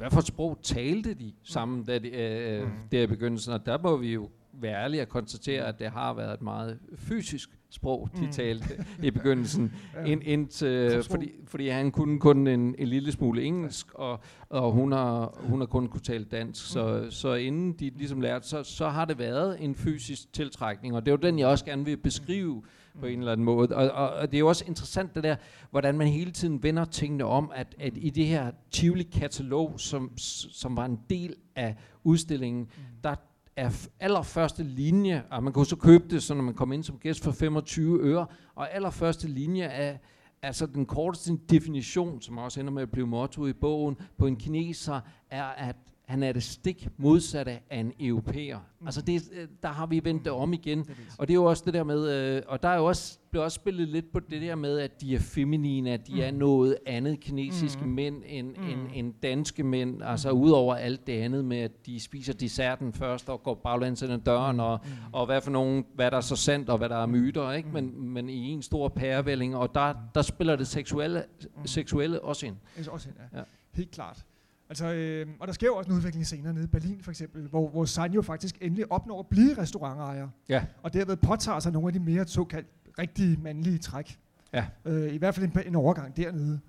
hvad 0.00 0.10
for 0.10 0.20
sprog 0.20 0.58
talte 0.62 1.14
de 1.14 1.32
sammen 1.44 1.84
da 1.84 1.98
de, 1.98 2.08
øh, 2.08 2.62
mm. 2.62 2.72
der 2.92 3.02
i 3.02 3.06
begyndelsen? 3.06 3.52
Og 3.52 3.66
der 3.66 3.78
må 3.78 3.96
vi 3.96 4.12
jo 4.12 4.30
være 4.52 4.82
ærlige 4.84 5.02
at 5.02 5.08
konstatere, 5.08 5.64
at 5.64 5.78
det 5.78 5.90
har 5.90 6.14
været 6.14 6.34
et 6.34 6.42
meget 6.42 6.78
fysisk 6.96 7.50
sprog, 7.70 8.08
de 8.16 8.24
mm. 8.24 8.32
talte 8.32 8.84
i 9.02 9.10
begyndelsen, 9.10 9.72
ja. 9.94 10.04
ind, 10.04 10.22
ind, 10.24 11.02
fordi, 11.02 11.32
fordi 11.46 11.68
han 11.68 11.90
kunne 11.90 12.20
kun 12.20 12.46
en, 12.46 12.74
en 12.78 12.88
lille 12.88 13.12
smule 13.12 13.42
engelsk, 13.42 13.94
og, 13.94 14.20
og 14.48 14.72
hun, 14.72 14.92
har, 14.92 15.38
hun 15.38 15.60
har 15.60 15.66
kun 15.66 15.88
kunne 15.88 16.00
tale 16.00 16.24
dansk. 16.24 16.66
Så, 16.66 17.00
mm. 17.04 17.10
så 17.10 17.34
inden 17.34 17.72
de 17.72 17.90
ligesom 17.96 18.20
lærte, 18.20 18.48
så, 18.48 18.62
så 18.62 18.88
har 18.88 19.04
det 19.04 19.18
været 19.18 19.64
en 19.64 19.74
fysisk 19.74 20.32
tiltrækning, 20.32 20.96
og 20.96 21.06
det 21.06 21.12
er 21.12 21.16
jo 21.22 21.30
den, 21.30 21.38
jeg 21.38 21.48
også 21.48 21.64
gerne 21.64 21.84
vil 21.84 21.96
beskrive 21.96 22.62
på 23.00 23.06
en 23.06 23.18
eller 23.18 23.32
anden 23.32 23.44
måde. 23.44 23.76
Og, 23.76 23.90
og, 23.90 24.10
og 24.10 24.30
det 24.30 24.36
er 24.36 24.38
jo 24.38 24.48
også 24.48 24.64
interessant 24.66 25.14
det 25.14 25.24
der, 25.24 25.36
hvordan 25.70 25.98
man 25.98 26.06
hele 26.06 26.30
tiden 26.30 26.62
vender 26.62 26.84
tingene 26.84 27.24
om, 27.24 27.52
at, 27.54 27.74
at 27.78 27.92
i 27.96 28.10
det 28.10 28.26
her 28.26 28.50
Tivoli-katalog, 28.70 29.80
som, 29.80 30.12
som 30.16 30.76
var 30.76 30.84
en 30.84 31.00
del 31.10 31.34
af 31.56 31.76
udstillingen, 32.04 32.62
mm. 32.62 32.82
der 33.04 33.14
er 33.56 33.88
allerførste 34.00 34.62
linje, 34.62 35.24
og 35.30 35.42
man 35.42 35.52
kan 35.52 35.64
så 35.64 35.76
købe 35.76 36.04
det, 36.10 36.22
så 36.22 36.34
når 36.34 36.42
man 36.42 36.54
kommer 36.54 36.74
ind 36.74 36.84
som 36.84 36.98
gæst 36.98 37.24
for 37.24 37.32
25 37.32 38.00
øre, 38.00 38.26
og 38.54 38.74
allerførste 38.74 39.28
linje 39.28 39.62
er 39.62 39.96
altså 40.42 40.66
den 40.66 40.86
korteste 40.86 41.38
definition, 41.50 42.20
som 42.20 42.38
også 42.38 42.60
ender 42.60 42.72
med 42.72 42.82
at 42.82 42.90
blive 42.90 43.06
motto 43.06 43.46
i 43.46 43.52
bogen, 43.52 43.96
på 44.18 44.26
en 44.26 44.36
kineser, 44.36 45.00
er, 45.30 45.44
at 45.44 45.76
han 46.10 46.22
er 46.22 46.32
det 46.32 46.42
stik 46.42 46.88
modsatte 46.96 47.58
af 47.70 47.78
en 47.78 47.92
europæer. 48.00 48.58
Mm. 48.80 48.86
Altså 48.86 49.02
det, 49.02 49.22
øh, 49.32 49.48
der 49.62 49.68
har 49.68 49.86
vi 49.86 50.00
vendt 50.04 50.24
det 50.24 50.32
om 50.32 50.52
igen. 50.52 50.78
Det 50.78 50.96
og 51.18 51.28
det 51.28 51.32
er 51.32 51.34
jo 51.34 51.44
også 51.44 51.62
det 51.66 51.74
der 51.74 51.84
med, 51.84 52.10
øh, 52.10 52.42
og 52.46 52.62
der 52.62 52.68
er 52.68 52.76
jo 52.76 52.84
også, 52.84 53.18
bliver 53.30 53.44
også 53.44 53.54
spillet 53.54 53.88
lidt 53.88 54.12
på 54.12 54.20
det 54.20 54.42
der 54.42 54.54
med, 54.54 54.78
at 54.78 55.00
de 55.00 55.14
er 55.14 55.18
feminine, 55.18 55.90
at 55.90 56.06
de 56.06 56.12
mm. 56.12 56.20
er 56.20 56.30
noget 56.30 56.76
andet 56.86 57.20
kinesiske 57.20 57.84
mm. 57.84 57.90
mænd 57.90 58.22
end, 58.26 58.56
mm. 58.56 58.68
end, 58.68 58.80
end 58.94 59.14
danske 59.22 59.62
mænd. 59.62 60.02
Altså 60.02 60.32
mm. 60.32 60.40
udover 60.40 60.74
alt 60.74 61.06
det 61.06 61.12
andet 61.12 61.44
med, 61.44 61.58
at 61.58 61.86
de 61.86 62.00
spiser 62.00 62.32
desserten 62.32 62.92
først 62.92 63.28
og 63.28 63.42
går 63.42 63.54
baglæns 63.54 64.02
ind 64.02 64.12
ad 64.12 64.18
døren, 64.18 64.56
mm. 64.56 64.60
og, 64.60 64.80
mm. 64.84 64.90
og 65.12 65.26
hvad 65.26 65.40
for 65.40 65.50
nogen, 65.50 65.84
hvad 65.94 66.10
der 66.10 66.16
er 66.16 66.20
så 66.20 66.36
sandt 66.36 66.70
og 66.70 66.78
hvad 66.78 66.88
der 66.88 66.96
er 66.96 67.06
myter, 67.06 67.52
ikke? 67.52 67.68
Mm. 67.68 67.74
Men, 67.74 68.08
men 68.08 68.28
i 68.28 68.48
en 68.48 68.62
stor 68.62 68.88
pærevælling, 68.88 69.56
og 69.56 69.74
der, 69.74 69.94
der 70.14 70.22
spiller 70.22 70.56
det 70.56 70.66
seksuelle, 70.66 71.24
mm. 71.40 71.66
seksuelle 71.66 72.20
også 72.22 72.46
ind. 72.46 72.56
Også 72.88 73.08
ind, 73.08 73.16
ja. 73.32 73.38
ja. 73.38 73.44
Helt 73.72 73.90
klart. 73.90 74.24
Altså, 74.70 74.92
øh, 74.92 75.26
og 75.40 75.46
der 75.46 75.52
sker 75.52 75.66
jo 75.66 75.76
også 75.76 75.90
en 75.90 75.96
udvikling 75.96 76.26
senere 76.26 76.54
nede 76.54 76.64
i 76.64 76.68
Berlin 76.68 77.00
for 77.02 77.10
eksempel, 77.10 77.48
hvor, 77.48 77.68
hvor 77.68 77.84
Sanjo 77.84 78.22
faktisk 78.22 78.58
endelig 78.60 78.92
opnår 78.92 79.20
at 79.20 79.26
blive 79.26 79.58
restaurantejer. 79.58 80.28
Ja. 80.48 80.64
Og 80.82 80.92
derved 80.92 81.16
påtager 81.16 81.60
sig 81.60 81.72
nogle 81.72 81.88
af 81.88 81.92
de 81.92 81.98
mere 81.98 82.26
såkaldt 82.26 82.68
rigtige 82.98 83.36
mandlige 83.36 83.78
træk. 83.78 84.18
Ja. 84.52 84.66
Øh, 84.84 85.14
I 85.14 85.16
hvert 85.16 85.34
fald 85.34 85.46
en, 85.46 85.62
en 85.66 85.74
overgang 85.74 86.16
dernede. 86.16 86.60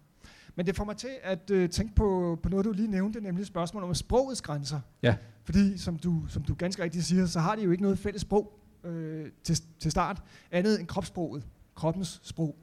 Men 0.55 0.65
det 0.65 0.75
får 0.75 0.83
mig 0.83 0.97
til 0.97 1.09
at 1.23 1.51
øh, 1.51 1.69
tænke 1.69 1.95
på, 1.95 2.39
på 2.43 2.49
noget, 2.49 2.65
du 2.65 2.71
lige 2.71 2.87
nævnte, 2.87 3.21
nemlig 3.21 3.45
spørgsmålet 3.45 3.89
om 3.89 3.95
sprogets 3.95 4.41
grænser. 4.41 4.79
Ja. 5.03 5.15
Fordi, 5.43 5.77
som 5.77 5.99
du, 5.99 6.23
som 6.27 6.43
du 6.43 6.53
ganske 6.53 6.83
rigtigt 6.83 7.05
siger, 7.05 7.25
så 7.25 7.39
har 7.39 7.55
de 7.55 7.61
jo 7.63 7.71
ikke 7.71 7.83
noget 7.83 7.99
fælles 7.99 8.21
sprog 8.21 8.59
øh, 8.83 9.25
til, 9.43 9.61
til 9.79 9.91
start, 9.91 10.23
andet 10.51 10.79
end 10.79 10.87
kropssproget, 10.87 11.43
kroppens 11.75 12.19
sprog. 12.23 12.55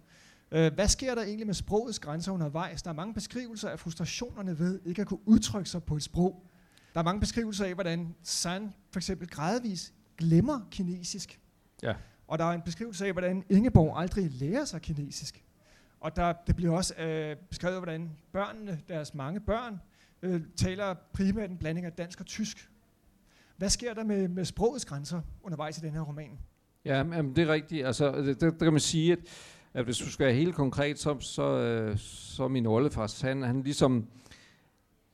Øh, 0.52 0.74
hvad 0.74 0.88
sker 0.88 1.14
der 1.14 1.22
egentlig 1.22 1.46
med 1.46 1.54
sprogets 1.54 1.98
grænser 1.98 2.32
undervejs? 2.32 2.82
Der 2.82 2.90
er 2.90 2.94
mange 2.94 3.14
beskrivelser 3.14 3.68
af 3.68 3.80
frustrationerne 3.80 4.58
ved 4.58 4.80
ikke 4.84 5.02
at 5.02 5.08
kunne 5.08 5.28
udtrykke 5.28 5.70
sig 5.70 5.82
på 5.82 5.96
et 5.96 6.02
sprog. 6.02 6.44
Der 6.94 7.00
er 7.00 7.04
mange 7.04 7.20
beskrivelser 7.20 7.64
af, 7.64 7.74
hvordan 7.74 8.14
San 8.22 8.74
for 8.90 8.98
eksempel 8.98 9.28
gradvis 9.28 9.92
glemmer 10.18 10.60
kinesisk. 10.70 11.40
Ja. 11.82 11.94
Og 12.26 12.38
der 12.38 12.44
er 12.44 12.52
en 12.52 12.62
beskrivelse 12.62 13.06
af, 13.06 13.12
hvordan 13.12 13.44
Ingeborg 13.48 14.00
aldrig 14.00 14.30
lærer 14.30 14.64
sig 14.64 14.82
kinesisk. 14.82 15.44
Og 16.00 16.16
der, 16.16 16.32
det 16.46 16.56
bliver 16.56 16.76
også 16.76 16.94
øh, 16.94 17.36
beskrevet, 17.36 17.78
hvordan 17.78 18.10
børnene, 18.32 18.80
deres 18.88 19.14
mange 19.14 19.40
børn, 19.40 19.80
øh, 20.22 20.40
taler 20.56 20.94
primært 21.12 21.50
en 21.50 21.58
blanding 21.58 21.86
af 21.86 21.92
dansk 21.92 22.20
og 22.20 22.26
tysk. 22.26 22.70
Hvad 23.56 23.68
sker 23.68 23.94
der 23.94 24.04
med, 24.04 24.28
med 24.28 24.44
sprogets 24.44 24.84
grænser 24.84 25.20
undervejs 25.42 25.78
i 25.78 25.80
den 25.80 25.92
her 25.92 26.00
roman? 26.00 26.38
Ja, 26.84 26.96
jamen, 26.96 27.36
det 27.36 27.48
er 27.48 27.52
rigtigt. 27.52 27.86
Altså, 27.86 28.12
det, 28.12 28.40
det, 28.40 28.58
kan 28.58 28.72
man 28.72 28.80
sige, 28.80 29.12
at 29.12 29.18
at 29.78 29.84
hvis 29.84 29.98
du 29.98 30.10
skal 30.10 30.26
være 30.26 30.34
helt 30.34 30.54
konkret, 30.54 30.98
så, 30.98 31.16
så, 31.20 31.42
øh, 31.42 31.98
så 31.98 32.48
min 32.48 32.66
oldefar, 32.66 33.26
han, 33.26 33.42
han 33.42 33.62
ligesom, 33.62 34.06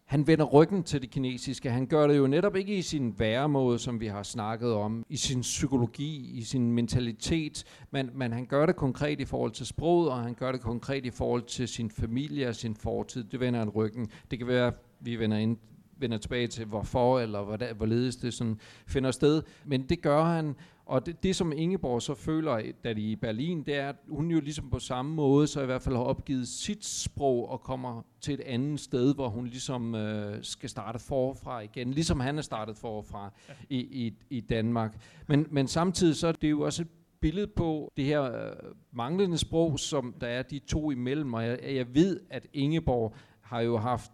han 0.04 0.26
vender 0.26 0.44
ryggen 0.44 0.82
til 0.82 1.02
det 1.02 1.10
kinesiske. 1.10 1.70
Han 1.70 1.86
gør 1.86 2.06
det 2.06 2.18
jo 2.18 2.26
netop 2.26 2.56
ikke 2.56 2.76
i 2.76 2.82
sin 2.82 3.14
væremåde, 3.18 3.78
som 3.78 4.00
vi 4.00 4.06
har 4.06 4.22
snakket 4.22 4.72
om, 4.72 5.04
i 5.08 5.16
sin 5.16 5.40
psykologi, 5.40 6.30
i 6.38 6.42
sin 6.42 6.72
mentalitet, 6.72 7.64
men, 7.90 8.10
men 8.14 8.32
han 8.32 8.46
gør 8.46 8.66
det 8.66 8.76
konkret 8.76 9.20
i 9.20 9.24
forhold 9.24 9.52
til 9.52 9.66
sproget, 9.66 10.10
og 10.10 10.22
han 10.22 10.34
gør 10.34 10.52
det 10.52 10.60
konkret 10.60 11.06
i 11.06 11.10
forhold 11.10 11.42
til 11.42 11.68
sin 11.68 11.90
familie 11.90 12.48
og 12.48 12.54
sin 12.54 12.74
fortid. 12.74 13.24
Det 13.24 13.40
vender 13.40 13.58
han 13.58 13.68
ryggen. 13.68 14.08
Det 14.30 14.38
kan 14.38 14.48
være, 14.48 14.72
vi 15.00 15.16
vender 15.16 15.36
ind 15.36 15.56
vender 15.96 16.18
tilbage 16.18 16.46
til 16.46 16.64
hvorfor, 16.64 17.20
eller 17.20 17.72
hvorledes 17.72 18.16
det 18.16 18.34
sådan 18.34 18.60
finder 18.86 19.10
sted. 19.10 19.42
Men 19.64 19.82
det 19.82 20.02
gør 20.02 20.24
han, 20.24 20.56
og 20.86 21.06
det, 21.06 21.22
det, 21.22 21.36
som 21.36 21.52
Ingeborg 21.52 22.02
så 22.02 22.14
føler, 22.14 22.72
da 22.84 22.92
de 22.92 23.06
er 23.08 23.12
i 23.12 23.16
Berlin, 23.16 23.62
det 23.62 23.74
er, 23.74 23.88
at 23.88 23.96
hun 24.08 24.30
jo 24.30 24.40
ligesom 24.40 24.70
på 24.70 24.78
samme 24.78 25.14
måde, 25.14 25.46
så 25.46 25.62
i 25.62 25.66
hvert 25.66 25.82
fald 25.82 25.96
har 25.96 26.02
opgivet 26.02 26.48
sit 26.48 26.84
sprog 26.84 27.48
og 27.48 27.60
kommer 27.60 28.02
til 28.20 28.34
et 28.34 28.40
andet 28.40 28.80
sted, 28.80 29.14
hvor 29.14 29.28
hun 29.28 29.46
ligesom 29.46 29.94
øh, 29.94 30.38
skal 30.42 30.68
starte 30.68 30.98
forfra 30.98 31.60
igen, 31.60 31.90
ligesom 31.90 32.20
han 32.20 32.38
er 32.38 32.42
startet 32.42 32.76
forfra 32.76 33.32
ja. 33.48 33.54
i, 33.70 33.78
i, 33.78 34.12
i 34.30 34.40
Danmark. 34.40 35.00
Men, 35.26 35.46
men 35.50 35.68
samtidig 35.68 36.16
så 36.16 36.26
er 36.26 36.32
det 36.32 36.50
jo 36.50 36.60
også 36.60 36.82
et 36.82 36.88
billede 37.20 37.46
på 37.46 37.92
det 37.96 38.04
her 38.04 38.22
øh, 38.22 38.52
manglende 38.92 39.38
sprog, 39.38 39.78
som 39.78 40.14
der 40.20 40.26
er 40.26 40.42
de 40.42 40.58
to 40.58 40.90
imellem, 40.90 41.34
og 41.34 41.44
jeg, 41.44 41.58
jeg 41.62 41.94
ved, 41.94 42.20
at 42.30 42.46
Ingeborg 42.52 43.14
har 43.40 43.60
jo 43.60 43.76
haft 43.76 44.12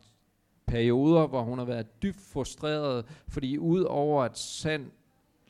perioder, 0.66 1.26
hvor 1.26 1.42
hun 1.42 1.58
har 1.58 1.64
været 1.64 2.02
dybt 2.02 2.20
frustreret, 2.32 3.04
fordi 3.28 3.58
ud 3.58 3.82
over 3.82 4.22
at 4.22 4.38
Sand 4.38 4.90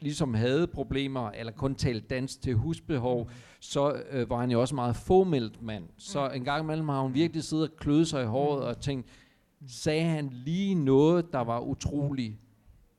ligesom 0.00 0.34
havde 0.34 0.66
problemer, 0.66 1.30
eller 1.30 1.52
kun 1.52 1.74
talte 1.74 2.06
dansk 2.06 2.42
til 2.42 2.54
husbehov, 2.54 3.24
mm. 3.24 3.30
så 3.60 4.02
øh, 4.10 4.30
var 4.30 4.40
han 4.40 4.50
jo 4.50 4.60
også 4.60 4.74
meget 4.74 4.96
fåmeldt 4.96 5.62
mand. 5.62 5.84
Så 5.98 6.28
mm. 6.28 6.34
en 6.34 6.44
gang 6.44 6.64
imellem 6.64 6.88
har 6.88 7.00
hun 7.00 7.14
virkelig 7.14 7.44
siddet 7.44 7.70
og 7.70 7.76
klødet 7.76 8.08
sig 8.08 8.22
i 8.22 8.26
håret 8.26 8.64
og 8.64 8.80
tænkt, 8.80 9.08
sagde 9.68 10.04
han 10.04 10.30
lige 10.32 10.74
noget, 10.74 11.32
der 11.32 11.40
var 11.40 11.60
utrolig 11.60 12.38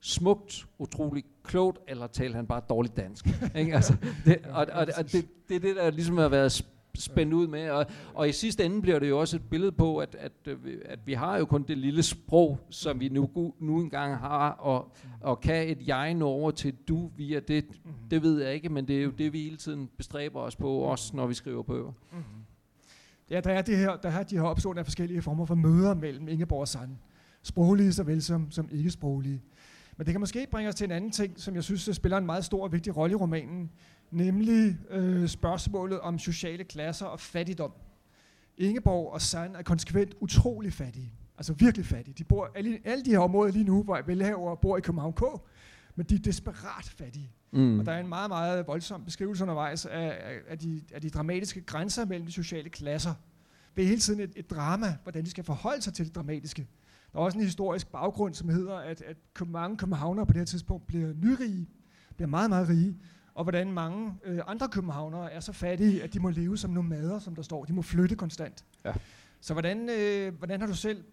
smukt, 0.02 0.68
utrolig 0.80 1.24
klogt, 1.44 1.80
eller 1.88 2.08
talte 2.08 2.36
han 2.36 2.48
bare 2.48 2.62
dårligt 2.70 2.96
dansk? 2.98 3.28
ikke? 3.60 3.76
Altså, 3.76 3.96
det, 4.26 4.38
og, 4.50 4.68
og, 4.72 4.88
og 4.98 5.12
det, 5.12 5.28
det 5.50 5.56
er 5.56 5.60
det, 5.60 5.76
der 5.76 5.90
ligesom 5.90 6.18
har 6.18 6.30
været 6.30 6.52
spændt 6.96 7.34
ud 7.34 7.48
med. 7.48 7.70
Og, 7.70 7.86
og 8.14 8.30
i 8.30 8.32
sidste 8.32 8.66
ende 8.66 8.82
bliver 8.82 9.00
det 9.00 9.10
jo 9.10 9.20
også 9.20 9.36
et 9.36 9.50
billede 9.50 9.72
på, 9.72 9.98
at, 9.98 10.16
at, 10.20 10.32
øh, 10.48 10.58
at 10.86 11.00
vi 11.06 11.14
har 11.14 11.38
jo 11.38 11.46
kun 11.46 11.64
det 11.64 11.78
lille 11.78 12.04
sprog, 12.04 12.60
som 12.70 13.00
vi 13.00 13.10
nu, 13.10 13.54
nu 13.60 13.80
engang 13.80 14.18
har, 14.18 14.50
og, 14.50 14.92
og 15.22 15.42
kan 15.42 15.70
et 15.70 15.88
jeg 15.88 16.14
nå 16.14 16.28
over 16.28 16.52
til 16.52 16.76
du 16.88 17.12
via 17.18 17.40
det, 17.40 17.66
det 18.12 18.24
ved 18.24 18.42
jeg 18.42 18.54
ikke, 18.54 18.70
men 18.70 18.88
det 18.88 18.98
er 18.98 19.04
jo 19.04 19.12
det, 19.12 19.34
vi 19.34 19.40
hele 19.40 19.58
tiden 19.58 19.90
bestræber 19.98 20.40
os 20.40 20.56
på, 20.56 20.70
også 20.70 21.16
når 21.16 21.28
vi 21.28 21.34
skriver 21.34 21.64
bøger. 21.64 21.92
Mm-hmm. 22.12 22.24
Ja, 23.30 23.40
der 23.40 23.52
er, 23.52 23.62
det 23.62 23.78
her, 23.78 23.96
der 23.96 24.10
er 24.10 24.24
de 24.24 24.36
her 24.36 24.44
opstående 24.44 24.80
af 24.80 24.86
forskellige 24.86 25.22
former 25.22 25.46
for 25.46 25.56
møder 25.56 25.94
mellem 25.94 26.28
Ingeborg 26.28 26.60
og 26.60 26.68
Sand. 26.68 26.98
Sproglige 27.44 27.94
såvel 27.94 28.22
som, 28.22 28.52
som 28.52 28.70
ikke-sproglige. 28.72 29.42
Men 29.98 30.06
det 30.06 30.14
kan 30.14 30.20
måske 30.20 30.48
bringe 30.52 30.70
os 30.70 30.76
til 30.76 30.86
en 30.86 30.92
anden 30.92 31.12
ting, 31.12 31.40
som 31.40 31.56
jeg 31.56 31.64
synes 31.64 31.90
spiller 31.94 32.18
en 32.18 32.26
meget 32.26 32.46
stor 32.46 32.64
og 32.64 32.72
vigtig 32.72 32.98
rolle 32.98 33.12
i 33.12 33.16
romanen, 33.16 33.72
nemlig 34.12 34.78
øh, 34.90 35.28
spørgsmålet 35.28 36.00
om 36.00 36.20
sociale 36.20 36.64
klasser 36.64 37.06
og 37.06 37.20
fattigdom. 37.20 37.72
Ingeborg 38.58 39.14
og 39.14 39.22
Sand 39.22 39.56
er 39.56 39.62
konsekvent 39.62 40.14
utrolig 40.20 40.74
fattige. 40.74 41.14
Altså 41.38 41.54
virkelig 41.54 41.86
fattige. 41.86 42.16
De 42.18 42.24
bor 42.24 42.52
alle, 42.56 42.80
alle 42.86 43.06
de 43.06 43.10
her 43.10 43.20
områder 43.20 43.52
lige 43.52 43.66
nu, 43.66 43.84
hvor 43.84 44.02
velhaver 44.06 44.56
bor 44.56 44.78
i 44.78 44.82
København 44.82 45.14
K, 45.14 45.24
men 45.96 46.06
de 46.06 46.16
er 46.16 46.20
desperat 46.20 46.86
fattige. 46.86 47.32
Mm. 47.52 47.80
Og 47.80 47.86
der 47.86 47.92
er 47.92 48.00
en 48.00 48.08
meget, 48.08 48.30
meget 48.30 48.68
voldsom 48.68 49.06
beskrivelse 49.06 49.44
undervejs 49.44 49.86
af, 49.86 50.18
af, 50.22 50.40
af, 50.48 50.60
de, 50.60 50.82
af 50.94 51.02
de 51.02 51.10
dramatiske 51.10 51.62
grænser 51.62 52.06
mellem 52.06 52.26
de 52.26 52.32
sociale 52.32 52.70
klasser. 52.70 53.14
Det 53.76 53.84
er 53.84 53.88
hele 53.88 54.02
tiden 54.02 54.20
et, 54.20 54.32
et 54.36 54.50
drama, 54.50 54.98
hvordan 55.04 55.26
de 55.26 55.30
skal 55.30 55.44
forholde 55.44 55.82
sig 55.82 55.94
til 55.94 56.06
det 56.06 56.16
dramatiske. 56.16 56.68
Der 57.14 57.20
er 57.20 57.24
også 57.24 57.38
en 57.38 57.44
historisk 57.44 57.88
baggrund, 57.88 58.34
som 58.34 58.50
hedder, 58.50 58.76
at, 58.76 59.02
at 59.02 59.48
mange 59.48 59.78
københavnere 59.78 60.26
på 60.26 60.34
det 60.34 60.40
her 60.40 60.46
tidspunkt 60.46 60.88
bliver 60.88 61.14
nyrige, 61.14 61.70
bliver 62.16 62.28
meget, 62.28 62.50
meget 62.50 62.70
rige, 62.70 62.98
og 63.34 63.44
hvordan 63.44 63.72
mange 63.72 64.14
øh, 64.24 64.40
andre 64.48 64.70
københavnere 64.70 65.32
er 65.32 65.40
så 65.40 65.52
fattige, 65.52 66.04
at 66.04 66.14
de 66.14 66.20
må 66.20 66.30
leve 66.30 66.58
som 66.58 66.72
nomader, 66.72 67.20
som 67.20 67.36
der 67.36 67.42
står. 67.42 67.66
De 67.66 67.74
må 67.74 67.82
flytte 67.82 68.16
konstant. 68.16 68.66
Ja. 68.86 68.94
Så 69.42 69.54
hvordan, 69.54 69.90
øh, 69.90 70.38
hvordan 70.38 70.60
har 70.60 70.68
du 70.68 70.76
selv 70.76 71.04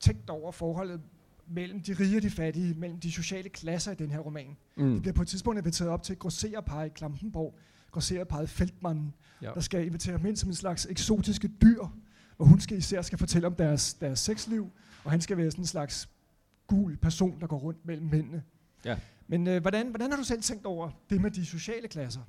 tænkt 0.00 0.30
over 0.30 0.52
forholdet 0.52 1.00
mellem 1.46 1.82
de 1.82 1.92
rige 1.92 2.16
og 2.16 2.22
de 2.22 2.30
fattige, 2.30 2.74
mellem 2.74 3.00
de 3.00 3.12
sociale 3.12 3.48
klasser 3.48 3.92
i 3.92 3.94
den 3.94 4.10
her 4.10 4.18
roman? 4.18 4.56
Mm. 4.76 4.92
Det 4.92 5.02
bliver 5.02 5.14
på 5.14 5.22
et 5.22 5.28
tidspunkt 5.28 5.58
inviteret 5.58 5.90
op 5.90 6.02
til 6.02 6.16
grossererpar 6.16 6.84
i 6.84 6.88
Klampenborg, 6.88 7.54
grossererparet 7.90 8.48
Feltmann, 8.48 9.14
ja. 9.42 9.50
der 9.54 9.60
skal 9.60 9.86
invitere 9.86 10.18
dem 10.18 10.26
ind 10.26 10.36
som 10.36 10.48
en 10.48 10.54
slags 10.54 10.86
eksotiske 10.90 11.48
dyr, 11.62 11.84
hvor 12.36 12.46
hun 12.46 12.60
skal 12.60 12.78
især 12.78 13.02
skal 13.02 13.18
fortælle 13.18 13.46
om 13.46 13.54
deres, 13.54 13.94
deres 13.94 14.18
sexliv, 14.18 14.70
og 15.04 15.10
han 15.10 15.20
skal 15.20 15.36
være 15.36 15.50
sådan 15.50 15.62
en 15.62 15.66
slags 15.66 16.08
gul 16.66 16.96
person, 16.96 17.40
der 17.40 17.46
går 17.46 17.58
rundt 17.58 17.86
mellem 17.86 18.06
mændene. 18.06 18.42
Ja. 18.84 18.96
Men 19.26 19.46
øh, 19.46 19.60
hvordan, 19.62 19.88
hvordan 19.88 20.10
har 20.10 20.16
du 20.16 20.24
selv 20.24 20.42
tænkt 20.42 20.66
over 20.66 20.90
det 21.10 21.20
med 21.20 21.30
de 21.30 21.46
sociale 21.46 21.88
klasser? 21.88 22.20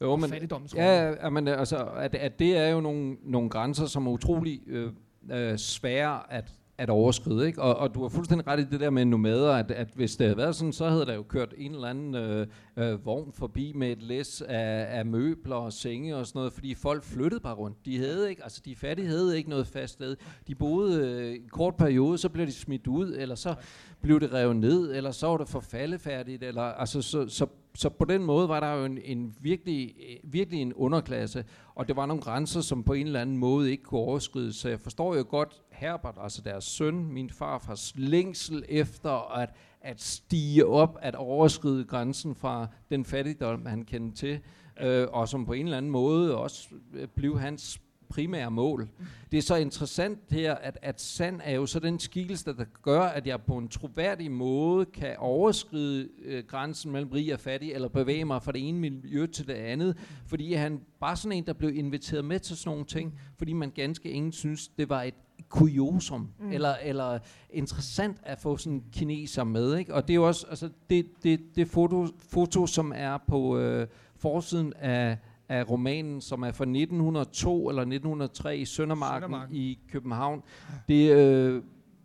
Jo, 0.00 0.16
men, 0.16 0.30
ja, 0.74 1.30
men 1.30 1.48
altså, 1.48 1.84
at, 1.84 2.14
at 2.14 2.38
det 2.38 2.56
er 2.56 2.68
jo 2.68 2.80
nogle, 2.80 3.16
nogle 3.22 3.50
grænser, 3.50 3.86
som 3.86 4.06
er 4.06 4.10
utrolig 4.10 4.62
øh, 4.66 4.92
øh, 5.30 5.58
svære 5.58 6.32
at, 6.32 6.52
at 6.78 6.90
overskride. 6.90 7.46
Ikke? 7.46 7.62
Og, 7.62 7.76
og 7.76 7.94
du 7.94 8.02
har 8.02 8.08
fuldstændig 8.08 8.46
ret 8.46 8.60
i 8.60 8.64
det 8.64 8.80
der 8.80 8.90
med 8.90 9.04
nomader, 9.04 9.52
at, 9.52 9.70
at 9.70 9.88
hvis 9.94 10.16
det 10.16 10.26
havde 10.26 10.36
været 10.36 10.56
sådan, 10.56 10.72
så 10.72 10.88
havde 10.88 11.06
der 11.06 11.14
jo 11.14 11.22
kørt 11.22 11.54
en 11.56 11.74
eller 11.74 11.88
anden 11.88 12.14
øh, 12.14 12.46
øh, 12.76 13.06
vogn 13.06 13.32
forbi 13.32 13.72
med 13.76 13.92
et 13.92 14.02
læs 14.02 14.42
af, 14.42 14.86
af 14.98 15.06
møbler 15.06 15.56
og 15.56 15.72
senge 15.72 16.16
og 16.16 16.26
sådan 16.26 16.38
noget, 16.38 16.52
fordi 16.52 16.74
folk 16.74 17.04
flyttede 17.04 17.40
bare 17.40 17.54
rundt. 17.54 17.76
De 17.84 17.98
havde 17.98 18.30
ikke, 18.30 18.42
altså 18.42 18.62
de 18.64 18.76
fattige 18.76 19.08
havde 19.08 19.36
ikke 19.36 19.50
noget 19.50 19.66
fast 19.66 19.92
sted. 19.92 20.16
De 20.46 20.54
boede 20.54 21.08
øh, 21.08 21.34
en 21.34 21.48
kort 21.48 21.76
periode, 21.76 22.18
så 22.18 22.28
blev 22.28 22.46
de 22.46 22.52
smidt 22.52 22.86
ud, 22.86 23.16
eller 23.18 23.34
så 23.34 23.54
blev 24.00 24.20
det 24.20 24.32
revet 24.32 24.56
ned, 24.56 24.96
eller 24.96 25.10
så 25.10 25.26
var 25.26 25.36
det 25.36 25.48
forfaldefærdigt, 25.48 26.42
eller 26.42 26.62
altså 26.62 27.02
så, 27.02 27.28
så 27.28 27.46
så 27.78 27.88
på 27.88 28.04
den 28.04 28.24
måde 28.24 28.48
var 28.48 28.60
der 28.60 28.72
jo 28.72 28.84
en, 28.84 28.98
en 29.04 29.34
virkelig, 29.40 29.94
virkelig 30.24 30.62
en 30.62 30.74
underklasse, 30.74 31.44
og 31.74 31.88
det 31.88 31.96
var 31.96 32.06
nogle 32.06 32.22
grænser, 32.22 32.60
som 32.60 32.84
på 32.84 32.92
en 32.92 33.06
eller 33.06 33.20
anden 33.20 33.36
måde 33.36 33.70
ikke 33.70 33.82
kunne 33.82 34.00
overskrides. 34.00 34.56
Så 34.56 34.68
jeg 34.68 34.80
forstår 34.80 35.16
jo 35.16 35.24
godt 35.28 35.62
Herbert, 35.70 36.14
altså 36.20 36.42
deres 36.42 36.64
søn, 36.64 37.12
min 37.12 37.30
farfars 37.30 37.92
længsel 37.96 38.64
efter 38.68 39.36
at, 39.36 39.50
at 39.80 40.00
stige 40.02 40.66
op, 40.66 40.98
at 41.00 41.14
overskride 41.14 41.84
grænsen 41.84 42.34
fra 42.34 42.66
den 42.90 43.04
fattigdom, 43.04 43.66
han 43.66 43.84
kendte 43.84 44.16
til, 44.16 44.40
øh, 44.80 45.06
og 45.12 45.28
som 45.28 45.46
på 45.46 45.52
en 45.52 45.64
eller 45.64 45.78
anden 45.78 45.92
måde 45.92 46.38
også 46.38 46.68
øh, 46.94 47.08
blev 47.08 47.38
hans 47.38 47.80
primære 48.10 48.50
mål. 48.50 48.88
Det 49.30 49.38
er 49.38 49.42
så 49.42 49.56
interessant 49.56 50.18
her, 50.30 50.54
at, 50.54 50.78
at 50.82 51.00
sand 51.00 51.40
er 51.44 51.54
jo 51.54 51.66
så 51.66 51.80
den 51.80 51.98
skikkelse, 51.98 52.44
der 52.44 52.64
gør, 52.82 53.00
at 53.00 53.26
jeg 53.26 53.42
på 53.42 53.58
en 53.58 53.68
troværdig 53.68 54.30
måde 54.30 54.84
kan 54.86 55.16
overskride 55.18 56.08
øh, 56.24 56.44
grænsen 56.44 56.92
mellem 56.92 57.10
rig 57.10 57.34
og 57.34 57.40
fattig, 57.40 57.72
eller 57.72 57.88
bevæge 57.88 58.24
mig 58.24 58.42
fra 58.42 58.52
det 58.52 58.68
ene 58.68 58.78
miljø 58.78 59.26
til 59.26 59.46
det 59.46 59.54
andet, 59.54 59.96
fordi 60.26 60.52
han 60.52 60.80
bare 61.00 61.16
sådan 61.16 61.38
en, 61.38 61.46
der 61.46 61.52
blev 61.52 61.76
inviteret 61.76 62.24
med 62.24 62.40
til 62.40 62.56
sådan 62.56 62.70
nogle 62.70 62.84
ting, 62.84 63.20
fordi 63.38 63.52
man 63.52 63.70
ganske 63.70 64.10
ingen 64.10 64.32
synes, 64.32 64.68
det 64.68 64.88
var 64.88 65.02
et 65.02 65.14
kuriosum, 65.48 66.28
mm. 66.40 66.52
eller, 66.52 66.74
eller 66.82 67.18
interessant 67.50 68.16
at 68.22 68.38
få 68.38 68.56
sådan 68.56 68.82
kineser 68.92 69.44
med. 69.44 69.76
Ikke? 69.76 69.94
Og 69.94 70.08
det 70.08 70.12
er 70.12 70.14
jo 70.14 70.26
også 70.26 70.46
altså, 70.50 70.68
det, 70.90 71.06
det, 71.22 71.40
det 71.56 71.68
foto, 71.68 72.06
foto, 72.18 72.66
som 72.66 72.92
er 72.96 73.18
på 73.28 73.58
øh, 73.58 73.86
forsiden 74.16 74.72
af, 74.72 75.18
af 75.48 75.70
romanen, 75.70 76.20
som 76.20 76.42
er 76.42 76.52
fra 76.52 76.64
1902 76.64 77.68
eller 77.68 77.82
1903 77.82 78.58
i 78.58 78.64
Søndermarken, 78.64 79.22
Søndermarken. 79.22 79.56
i 79.56 79.78
København. 79.92 80.42
Det 80.88 81.12
øh, 81.12 81.62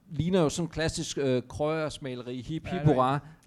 ligner 0.09 0.41
jo 0.41 0.49
sådan 0.49 0.65
en 0.65 0.69
klassisk 0.69 1.17
øh, 1.17 1.41
krøjersmaleri, 1.49 2.41
hip 2.41 2.67
hip 2.67 2.87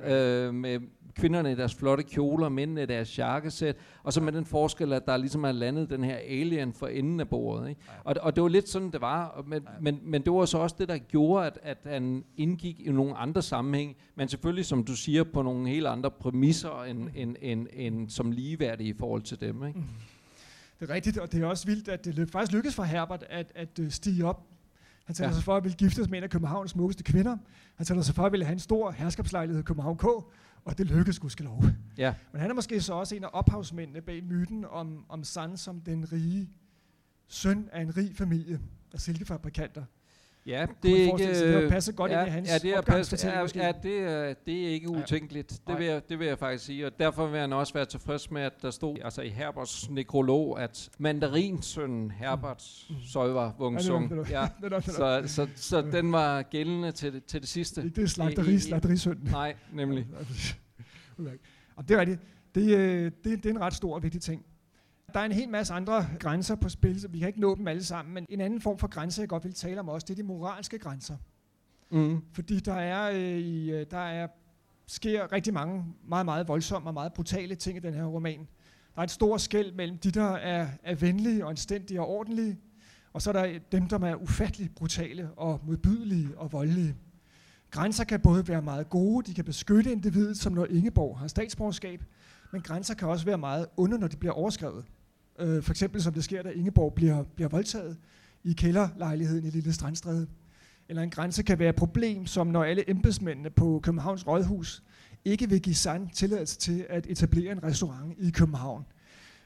øh, 0.06 0.54
med 0.54 0.80
kvinderne 1.16 1.52
i 1.52 1.54
deres 1.54 1.74
flotte 1.74 2.02
kjoler, 2.04 2.48
mændene 2.48 2.82
i 2.82 2.86
deres 2.86 3.18
jakkesæt, 3.18 3.76
og 4.02 4.12
så 4.12 4.20
med 4.20 4.32
den 4.32 4.44
forskel, 4.44 4.92
at 4.92 5.06
der 5.06 5.16
ligesom 5.16 5.44
er 5.44 5.52
landet 5.52 5.90
den 5.90 6.04
her 6.04 6.16
alien 6.16 6.72
for 6.72 6.86
enden 6.86 7.20
af 7.20 7.28
bordet. 7.28 7.68
Ikke? 7.68 7.80
Og, 8.04 8.14
og 8.20 8.36
det 8.36 8.42
var 8.42 8.48
lidt 8.48 8.68
sådan, 8.68 8.90
det 8.90 9.00
var, 9.00 9.44
men, 9.46 9.68
men, 9.80 10.00
men 10.02 10.22
det 10.22 10.32
var 10.32 10.44
så 10.44 10.58
også 10.58 10.76
det, 10.78 10.88
der 10.88 10.98
gjorde, 10.98 11.46
at, 11.46 11.58
at 11.62 11.78
han 11.84 12.24
indgik 12.36 12.80
i 12.80 12.90
nogle 12.90 13.16
andre 13.16 13.42
sammenhæng, 13.42 13.96
men 14.14 14.28
selvfølgelig, 14.28 14.66
som 14.66 14.84
du 14.84 14.96
siger, 14.96 15.24
på 15.24 15.42
nogle 15.42 15.68
helt 15.68 15.86
andre 15.86 16.10
præmisser, 16.10 16.82
end, 16.82 17.08
end, 17.14 17.36
end, 17.40 17.66
end 17.72 18.08
som 18.08 18.30
ligeværdige 18.30 18.88
i 18.88 18.94
forhold 18.98 19.22
til 19.22 19.40
dem. 19.40 19.66
Ikke? 19.66 19.80
Det 20.80 20.90
er 20.90 20.94
rigtigt, 20.94 21.18
og 21.18 21.32
det 21.32 21.42
er 21.42 21.46
også 21.46 21.66
vildt, 21.66 21.88
at 21.88 22.04
det 22.04 22.30
faktisk 22.30 22.52
lykkedes 22.52 22.74
for 22.74 22.82
Herbert 22.82 23.24
at, 23.30 23.52
at 23.54 23.78
øh, 23.78 23.90
stige 23.90 24.26
op 24.26 24.46
han 25.06 25.14
taler 25.14 25.28
ja. 25.28 25.34
sig 25.34 25.44
for 25.44 25.56
at 25.56 25.64
ville 25.64 25.76
giftes 25.76 26.10
med 26.10 26.18
en 26.18 26.24
af 26.24 26.30
Københavns 26.30 26.70
smukkeste 26.70 27.04
kvinder. 27.04 27.36
Han 27.76 27.86
taler 27.86 28.02
sig 28.02 28.14
for 28.14 28.22
at 28.22 28.32
ville 28.32 28.44
have 28.44 28.52
en 28.52 28.58
stor 28.58 28.90
herskabslejlighed 28.90 29.62
i 29.62 29.64
København 29.64 29.96
K 29.96 30.04
og 30.66 30.78
det 30.78 30.86
lykkedes 30.86 31.40
lov. 31.40 31.64
Ja. 31.98 32.14
Men 32.32 32.40
han 32.40 32.50
er 32.50 32.54
måske 32.54 32.80
så 32.80 32.94
også 32.94 33.14
en 33.14 33.24
af 33.24 33.28
ophavsmændene 33.32 34.00
bag 34.00 34.24
myten 34.24 34.64
om, 34.64 35.04
om 35.08 35.24
San 35.24 35.56
som 35.56 35.80
den 35.80 36.12
rige 36.12 36.50
søn 37.28 37.68
af 37.72 37.80
en 37.80 37.96
rig 37.96 38.16
familie 38.16 38.60
af 38.92 39.00
silkefabrikanter. 39.00 39.84
Ja, 40.46 40.66
det 40.82 41.02
er 41.02 41.12
ikke... 41.12 41.60
Det 41.60 41.70
passer 41.70 41.92
godt 41.92 42.12
ja, 42.12 42.20
ind 42.20 42.28
i 42.28 42.30
hans 42.30 42.48
ja, 42.48 42.58
det 42.58 42.76
er 42.76 42.80
passe, 42.80 43.28
ja, 43.28 43.40
ja, 43.54 43.72
det 43.82 43.98
er, 43.98 44.34
det 44.46 44.64
er 44.64 44.68
ikke 44.68 44.88
utænkeligt. 44.88 45.60
Ja. 45.66 45.72
Det, 45.72 45.80
vil 45.80 45.86
jeg, 45.86 46.02
det 46.08 46.18
vil 46.18 46.26
jeg 46.26 46.38
faktisk 46.38 46.64
sige. 46.64 46.86
Og 46.86 46.92
derfor 46.98 47.26
vil 47.26 47.40
han 47.40 47.52
også 47.52 47.74
være 47.74 47.84
tilfreds 47.84 48.30
med, 48.30 48.42
at 48.42 48.52
der 48.62 48.70
stod 48.70 48.96
altså 49.04 49.22
i 49.22 49.28
Herberts 49.28 49.90
nekrolog, 49.90 50.62
at 50.62 50.90
mandarinsønnen 50.98 52.10
Herbert 52.10 52.86
mm. 52.90 52.96
Søjver 53.12 53.52
Wungsung. 53.60 54.28
Ja, 54.30 54.46
så, 54.80 55.22
så, 55.26 55.48
så 55.54 55.82
den 55.82 56.12
var 56.12 56.42
gældende 56.42 56.92
til 56.92 57.12
det, 57.12 57.24
til 57.24 57.40
det 57.40 57.48
sidste. 57.48 57.84
Ikke 57.84 58.00
det 58.00 58.10
slagteri, 58.10 58.58
slagterisønnen. 58.58 59.28
Nej, 59.30 59.54
nemlig. 59.72 60.06
Og 61.76 61.88
det 61.88 61.96
er 61.96 62.00
rigtigt. 62.00 62.20
Det, 62.54 62.76
øh, 62.76 63.04
det, 63.04 63.24
det 63.24 63.46
er 63.46 63.50
en 63.50 63.60
ret 63.60 63.74
stor 63.74 63.94
og 63.94 64.02
vigtig 64.02 64.20
ting. 64.20 64.44
Der 65.14 65.20
er 65.20 65.24
en 65.24 65.32
hel 65.32 65.48
masse 65.48 65.74
andre 65.74 66.06
grænser 66.20 66.54
på 66.54 66.68
spil, 66.68 67.00
så 67.00 67.08
vi 67.08 67.18
kan 67.18 67.28
ikke 67.28 67.40
nå 67.40 67.54
dem 67.54 67.68
alle 67.68 67.84
sammen, 67.84 68.14
men 68.14 68.26
en 68.28 68.40
anden 68.40 68.60
form 68.60 68.78
for 68.78 68.86
grænse, 68.86 69.20
jeg 69.20 69.28
godt 69.28 69.44
vil 69.44 69.54
tale 69.54 69.80
om 69.80 69.88
også, 69.88 70.04
det 70.04 70.10
er 70.14 70.22
de 70.22 70.22
moralske 70.22 70.78
grænser. 70.78 71.16
Mm. 71.90 72.22
Fordi 72.32 72.60
der 72.60 72.74
er, 72.74 73.10
øh, 73.10 73.38
i, 73.38 73.70
øh, 73.70 73.86
der 73.90 73.98
er 73.98 74.28
sker 74.86 75.32
rigtig 75.32 75.54
mange 75.54 75.84
meget, 76.08 76.24
meget 76.24 76.48
voldsomme 76.48 76.88
og 76.88 76.94
meget 76.94 77.12
brutale 77.12 77.54
ting 77.54 77.76
i 77.76 77.80
den 77.80 77.94
her 77.94 78.04
roman. 78.04 78.38
Der 78.94 79.00
er 79.00 79.04
et 79.04 79.10
stort 79.10 79.40
skæld 79.40 79.74
mellem 79.74 79.98
de, 79.98 80.10
der 80.10 80.32
er, 80.32 80.68
er 80.82 80.94
venlige 80.94 81.44
og 81.44 81.50
anstændige 81.50 82.00
og 82.00 82.08
ordentlige, 82.08 82.58
og 83.12 83.22
så 83.22 83.30
er 83.30 83.32
der 83.32 83.58
dem, 83.72 83.88
der 83.88 83.98
er 83.98 84.14
ufattelig 84.14 84.70
brutale 84.76 85.30
og 85.36 85.60
modbydelige 85.64 86.38
og 86.38 86.52
voldelige. 86.52 86.96
Grænser 87.70 88.04
kan 88.04 88.20
både 88.20 88.48
være 88.48 88.62
meget 88.62 88.90
gode, 88.90 89.26
de 89.26 89.34
kan 89.34 89.44
beskytte 89.44 89.92
individet, 89.92 90.36
som 90.36 90.52
når 90.52 90.66
Ingeborg 90.66 91.18
har 91.18 91.26
statsborgerskab, 91.26 92.04
men 92.52 92.62
grænser 92.62 92.94
kan 92.94 93.08
også 93.08 93.24
være 93.24 93.38
meget 93.38 93.66
onde, 93.76 93.98
når 93.98 94.08
de 94.08 94.16
bliver 94.16 94.32
overskrevet. 94.32 94.84
Øh, 95.38 95.62
for 95.62 95.72
eksempel 95.72 96.02
som 96.02 96.12
det 96.12 96.24
sker, 96.24 96.42
da 96.42 96.50
Ingeborg 96.50 96.94
bliver, 96.94 97.22
bliver 97.22 97.48
voldtaget 97.48 97.96
i 98.44 98.52
kælderlejligheden 98.52 99.46
i 99.46 99.50
Lille 99.50 99.72
Strandstræde. 99.72 100.26
Eller 100.88 101.02
en 101.02 101.10
grænse 101.10 101.42
kan 101.42 101.58
være 101.58 101.68
et 101.68 101.76
problem, 101.76 102.26
som 102.26 102.46
når 102.46 102.64
alle 102.64 102.90
embedsmændene 102.90 103.50
på 103.50 103.80
Københavns 103.82 104.26
Rådhus 104.26 104.82
ikke 105.24 105.48
vil 105.48 105.62
give 105.62 105.74
sand 105.74 106.10
tilladelse 106.10 106.58
til 106.58 106.86
at 106.88 107.06
etablere 107.06 107.52
en 107.52 107.62
restaurant 107.62 108.14
i 108.18 108.30
København. 108.30 108.84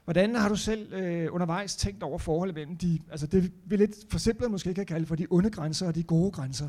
Hvordan 0.04 0.34
har 0.34 0.48
du 0.48 0.56
selv 0.56 0.92
øh, 0.92 1.28
undervejs 1.34 1.76
tænkt 1.76 2.02
over 2.02 2.18
forholdet 2.18 2.54
mellem 2.54 2.76
de, 2.76 2.98
altså 3.10 3.26
det 3.26 3.52
vi 3.64 3.76
lidt 3.76 3.94
forsimplet 4.10 4.50
måske 4.50 4.74
kan 4.74 4.86
kalde 4.86 5.06
for 5.06 5.14
de 5.14 5.26
onde 5.30 5.50
grænser 5.50 5.86
og 5.86 5.94
de 5.94 6.02
gode 6.02 6.30
grænser, 6.30 6.68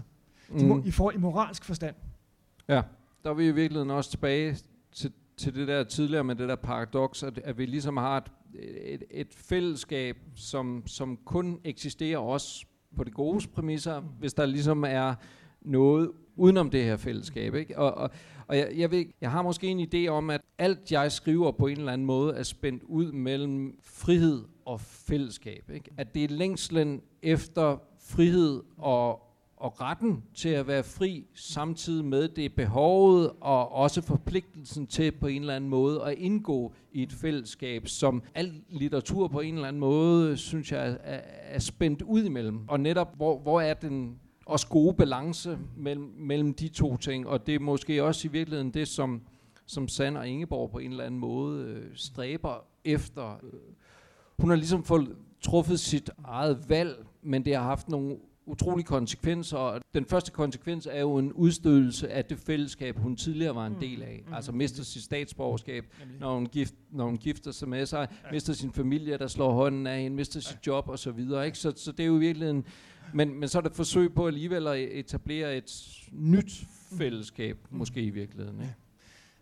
de 0.59 0.65
mm. 0.65 0.84
i, 0.86 0.91
for, 0.91 1.11
i 1.11 1.17
moralsk 1.17 1.65
forstand? 1.65 1.95
Ja, 2.67 2.82
der 3.24 3.30
er 3.30 3.34
vi 3.34 3.47
i 3.47 3.51
virkeligheden 3.51 3.89
også 3.91 4.09
tilbage 4.09 4.57
til, 4.91 5.11
til 5.41 5.55
det 5.55 5.67
der 5.67 5.83
tidligere 5.83 6.23
med 6.23 6.35
det 6.35 6.49
der 6.49 6.55
paradoks, 6.55 7.23
at, 7.23 7.37
at 7.43 7.57
vi 7.57 7.65
ligesom 7.65 7.97
har 7.97 8.17
et 8.17 8.31
et, 8.83 9.03
et 9.11 9.33
fællesskab, 9.35 10.17
som, 10.35 10.83
som 10.85 11.17
kun 11.25 11.59
eksisterer 11.63 12.17
også 12.17 12.65
på 12.97 13.03
det 13.03 13.13
gode 13.13 13.47
præmisser, 13.47 13.99
hvis 13.99 14.33
der 14.33 14.45
ligesom 14.45 14.83
er 14.87 15.15
noget 15.61 16.11
udenom 16.35 16.69
det 16.69 16.83
her 16.83 16.97
fællesskab. 16.97 17.55
Ikke? 17.55 17.77
Og, 17.77 17.93
og, 17.93 18.09
og 18.47 18.57
jeg, 18.57 18.71
jeg, 18.75 18.91
ved, 18.91 19.05
jeg 19.21 19.31
har 19.31 19.41
måske 19.41 19.67
en 19.67 19.87
idé 19.93 20.07
om, 20.07 20.29
at 20.29 20.41
alt 20.57 20.91
jeg 20.91 21.11
skriver 21.11 21.51
på 21.51 21.67
en 21.67 21.77
eller 21.77 21.93
anden 21.93 22.05
måde 22.05 22.35
er 22.35 22.43
spændt 22.43 22.83
ud 22.83 23.11
mellem 23.11 23.79
frihed 23.83 24.43
og 24.65 24.81
fællesskab. 24.81 25.69
Ikke? 25.73 25.91
At 25.97 26.15
det 26.15 26.23
er 26.23 26.27
længslen 26.27 27.01
efter 27.21 27.77
frihed 27.99 28.61
og, 28.77 29.30
og 29.62 29.82
retten 29.82 30.24
til 30.34 30.49
at 30.49 30.68
være 30.68 30.84
fri, 30.84 31.26
samtidig 31.34 32.05
med 32.05 32.28
det 32.28 32.53
behovet 32.55 33.32
og 33.41 33.72
også 33.72 34.01
forpligtelsen 34.01 34.88
til 34.88 35.12
på 35.12 35.28
en 35.28 35.41
eller 35.41 35.55
anden 35.55 35.70
måde 35.70 36.03
at 36.03 36.18
indgå 36.18 36.74
i 36.91 37.03
et 37.03 37.14
fællesskab, 37.14 37.88
som 37.88 38.24
al 38.36 38.53
litteratur 38.70 39.28
på 39.28 39.39
en 39.39 39.53
eller 39.53 39.68
anden 39.68 39.80
måde, 39.80 40.38
synes 40.38 40.72
jeg, 40.72 40.97
er, 41.03 41.20
er 41.41 41.59
spændt 41.59 42.01
ud 42.01 42.24
imellem. 42.24 42.59
Og 42.68 42.80
netop, 42.80 43.16
hvor, 43.16 43.39
hvor 43.39 43.62
er 43.62 43.74
den 43.74 44.20
også 44.45 44.68
gode 44.68 44.93
balance 44.93 45.57
mellem, 45.78 46.14
mellem 46.18 46.53
de 46.53 46.68
to 46.68 46.97
ting, 46.97 47.28
og 47.28 47.47
det 47.47 47.55
er 47.55 47.59
måske 47.59 48.03
også 48.03 48.28
i 48.28 48.32
virkeligheden 48.32 48.72
det, 48.72 48.88
som, 48.88 49.22
som 49.66 49.88
Sand 49.88 50.18
og 50.18 50.28
Ingeborg 50.28 50.72
på 50.72 50.78
en 50.78 50.91
eller 50.91 51.03
anden 51.03 51.20
måde 51.20 51.64
øh, 51.64 51.86
stræber 51.93 52.66
efter. 52.86 53.39
Hun 54.39 54.49
har 54.49 54.57
ligesom 54.57 54.84
fået 54.84 55.16
truffet 55.41 55.80
sit 55.80 56.09
eget 56.24 56.70
valg, 56.70 57.05
men 57.22 57.45
det 57.45 57.55
har 57.55 57.64
haft 57.64 57.89
nogle 57.89 58.18
utrolige 58.45 58.85
konsekvenser, 58.85 59.57
og 59.57 59.81
den 59.93 60.05
første 60.05 60.31
konsekvens 60.31 60.87
er 60.91 60.99
jo 60.99 61.17
en 61.17 61.33
udstødelse 61.33 62.09
af 62.09 62.25
det 62.25 62.39
fællesskab, 62.39 62.97
hun 62.97 63.15
tidligere 63.15 63.55
var 63.55 63.65
en 63.65 63.73
mm. 63.73 63.79
del 63.79 64.01
af. 64.01 64.23
Mm. 64.27 64.33
Altså 64.33 64.51
mister 64.51 64.83
sit 64.83 65.03
statsborgerskab, 65.03 65.85
når 66.19 66.35
hun, 66.35 66.45
gift, 66.45 66.73
når 66.91 67.05
hun 67.05 67.17
gifter 67.17 67.51
sig 67.51 67.69
med 67.69 67.85
sig, 67.85 68.07
ja. 68.23 68.31
mister 68.31 68.53
sin 68.53 68.73
familie, 68.73 69.17
der 69.17 69.27
slår 69.27 69.51
hånden 69.51 69.87
af 69.87 70.01
hende, 70.01 70.17
mister 70.17 70.39
sit 70.39 70.67
job 70.67 70.89
og 70.89 70.99
så 70.99 71.11
videre. 71.11 71.45
Ikke? 71.45 71.57
Så, 71.57 71.73
så 71.75 71.91
det 71.91 72.03
er 72.03 72.07
jo 72.07 72.13
virkelig 72.13 72.49
en, 72.49 72.65
men, 73.13 73.39
men 73.39 73.49
så 73.49 73.57
er 73.57 73.61
det 73.61 73.69
et 73.69 73.75
forsøg 73.75 74.13
på 74.13 74.27
alligevel 74.27 74.67
at 74.67 74.79
etablere 74.79 75.57
et 75.57 75.99
nyt 76.11 76.63
fællesskab, 76.97 77.57
mm. 77.69 77.77
måske 77.77 78.01
i 78.01 78.09
virkeligheden. 78.09 78.61
Ikke? 78.61 78.75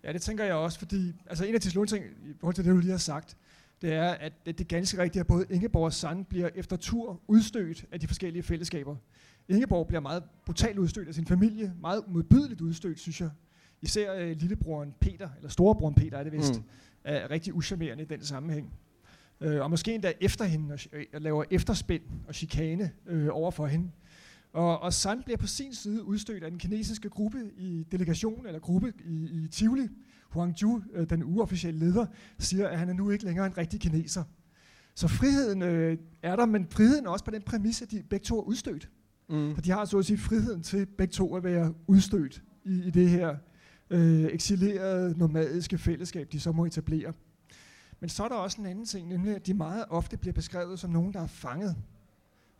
Ja, 0.04 0.14
det 0.14 0.22
tænker 0.22 0.44
jeg 0.44 0.54
også, 0.54 0.80
fordi 0.80 1.14
altså 1.26 1.46
en 1.46 1.56
af 1.56 1.62
de 1.62 1.70
slutting, 1.70 2.06
i 2.06 2.34
forhold 2.40 2.56
til 2.56 2.66
det, 2.66 2.72
du 2.72 2.78
lige 2.78 2.92
har 2.92 2.98
sagt, 2.98 3.38
det 3.82 3.94
er, 3.94 4.10
at 4.10 4.34
det 4.46 4.62
er 4.62 4.64
ganske 4.64 5.02
rigtigt, 5.02 5.22
at 5.22 5.28
både 5.28 5.46
Ingeborg 5.50 5.86
og 5.86 5.94
Sand 5.94 6.26
bliver 6.26 6.50
efter 6.56 6.76
tur 6.76 7.22
udstødt 7.28 7.86
af 7.92 8.00
de 8.00 8.08
forskellige 8.08 8.44
fællesskaber. 8.44 8.96
Ingeborg 9.50 9.88
bliver 9.88 10.02
meget 10.02 10.24
brutalt 10.46 10.78
udstødt 10.78 11.08
af 11.08 11.14
sin 11.14 11.26
familie, 11.26 11.74
meget 11.82 12.04
modbydeligt 12.08 12.62
udstødt, 12.62 13.00
synes 13.00 13.22
jeg. 13.22 13.30
Især 13.82 14.14
øh, 14.14 14.38
lillebroren 14.38 14.94
Peter, 15.00 15.30
eller 15.38 15.50
storebroren 15.50 15.96
Peter 15.96 16.18
er 16.18 16.24
det 16.24 16.32
vist, 16.32 16.56
mm. 16.56 16.64
er 17.04 17.32
rigtig 17.32 17.56
uschammerende 17.56 18.04
i 18.04 18.08
den 18.08 18.24
sammenhæng. 18.24 18.74
Øh, 19.42 19.62
og 19.62 19.70
måske 19.70 19.94
endda 19.94 20.14
efter 20.22 20.46
hende, 20.46 20.74
og, 20.74 20.80
øh, 20.94 21.06
og 21.14 21.22
laver 21.22 21.44
efterspænd 21.52 22.04
og 22.28 22.36
chikane 22.36 22.92
øh, 23.06 23.28
over 23.32 23.52
for 23.52 23.68
hende. 23.68 23.90
Og, 24.54 24.80
og 24.80 24.94
Sand 24.94 25.24
bliver 25.24 25.38
på 25.38 25.48
sin 25.48 25.74
side 25.74 26.04
udstødt 26.04 26.44
af 26.44 26.52
den 26.52 26.60
kinesiske 26.60 27.10
gruppe 27.10 27.52
i 27.58 27.86
delegation, 27.92 28.46
eller 28.46 28.60
gruppe 28.60 28.94
i, 29.06 29.30
i 29.44 29.48
Tivoli, 29.48 29.88
Huangju, 30.30 30.82
øh, 30.94 31.10
den 31.10 31.24
uofficielle 31.24 31.80
leder, 31.80 32.06
siger, 32.40 32.68
at 32.68 32.80
han 32.80 32.90
er 32.90 32.94
nu 32.94 33.10
ikke 33.10 33.26
længere 33.26 33.46
en 33.46 33.58
rigtig 33.58 33.80
kineser. 33.80 34.24
Så 34.96 35.08
friheden 35.08 35.62
øh, 35.62 35.98
er 36.24 36.36
der, 36.36 36.46
men 36.46 36.68
friheden 36.70 37.06
er 37.06 37.10
også 37.10 37.26
på 37.26 37.32
den 37.32 37.42
præmis, 37.42 37.82
at 37.82 37.92
de 37.92 38.04
begge 38.10 38.24
to 38.24 38.40
er 38.40 38.44
udstødt. 38.44 38.90
Mm. 39.30 39.56
For 39.56 39.62
de 39.62 39.72
har 39.72 39.86
så 39.86 39.98
at 39.98 40.06
sige 40.06 40.18
friheden 40.18 40.64
til 40.64 40.86
begge 40.86 41.12
to 41.12 41.36
at 41.36 41.44
være 41.44 41.74
udstødt 41.88 42.44
i, 42.66 42.84
i 42.84 42.90
det 42.92 43.10
her 43.10 43.36
øh, 43.90 44.24
eksilerede 44.24 45.18
nomadiske 45.18 45.78
fællesskab, 45.78 46.32
de 46.32 46.40
så 46.40 46.52
må 46.52 46.66
etablere. 46.66 47.14
Men 48.00 48.10
så 48.10 48.24
er 48.24 48.28
der 48.28 48.36
også 48.36 48.62
en 48.62 48.68
anden 48.68 48.86
ting, 48.86 49.08
nemlig 49.08 49.36
at 49.36 49.48
de 49.48 49.54
meget 49.54 49.86
ofte 49.90 50.18
bliver 50.18 50.34
beskrevet 50.34 50.80
som 50.80 50.90
nogen, 50.90 51.14
der 51.14 51.22
er 51.22 51.28
fanget. 51.28 51.76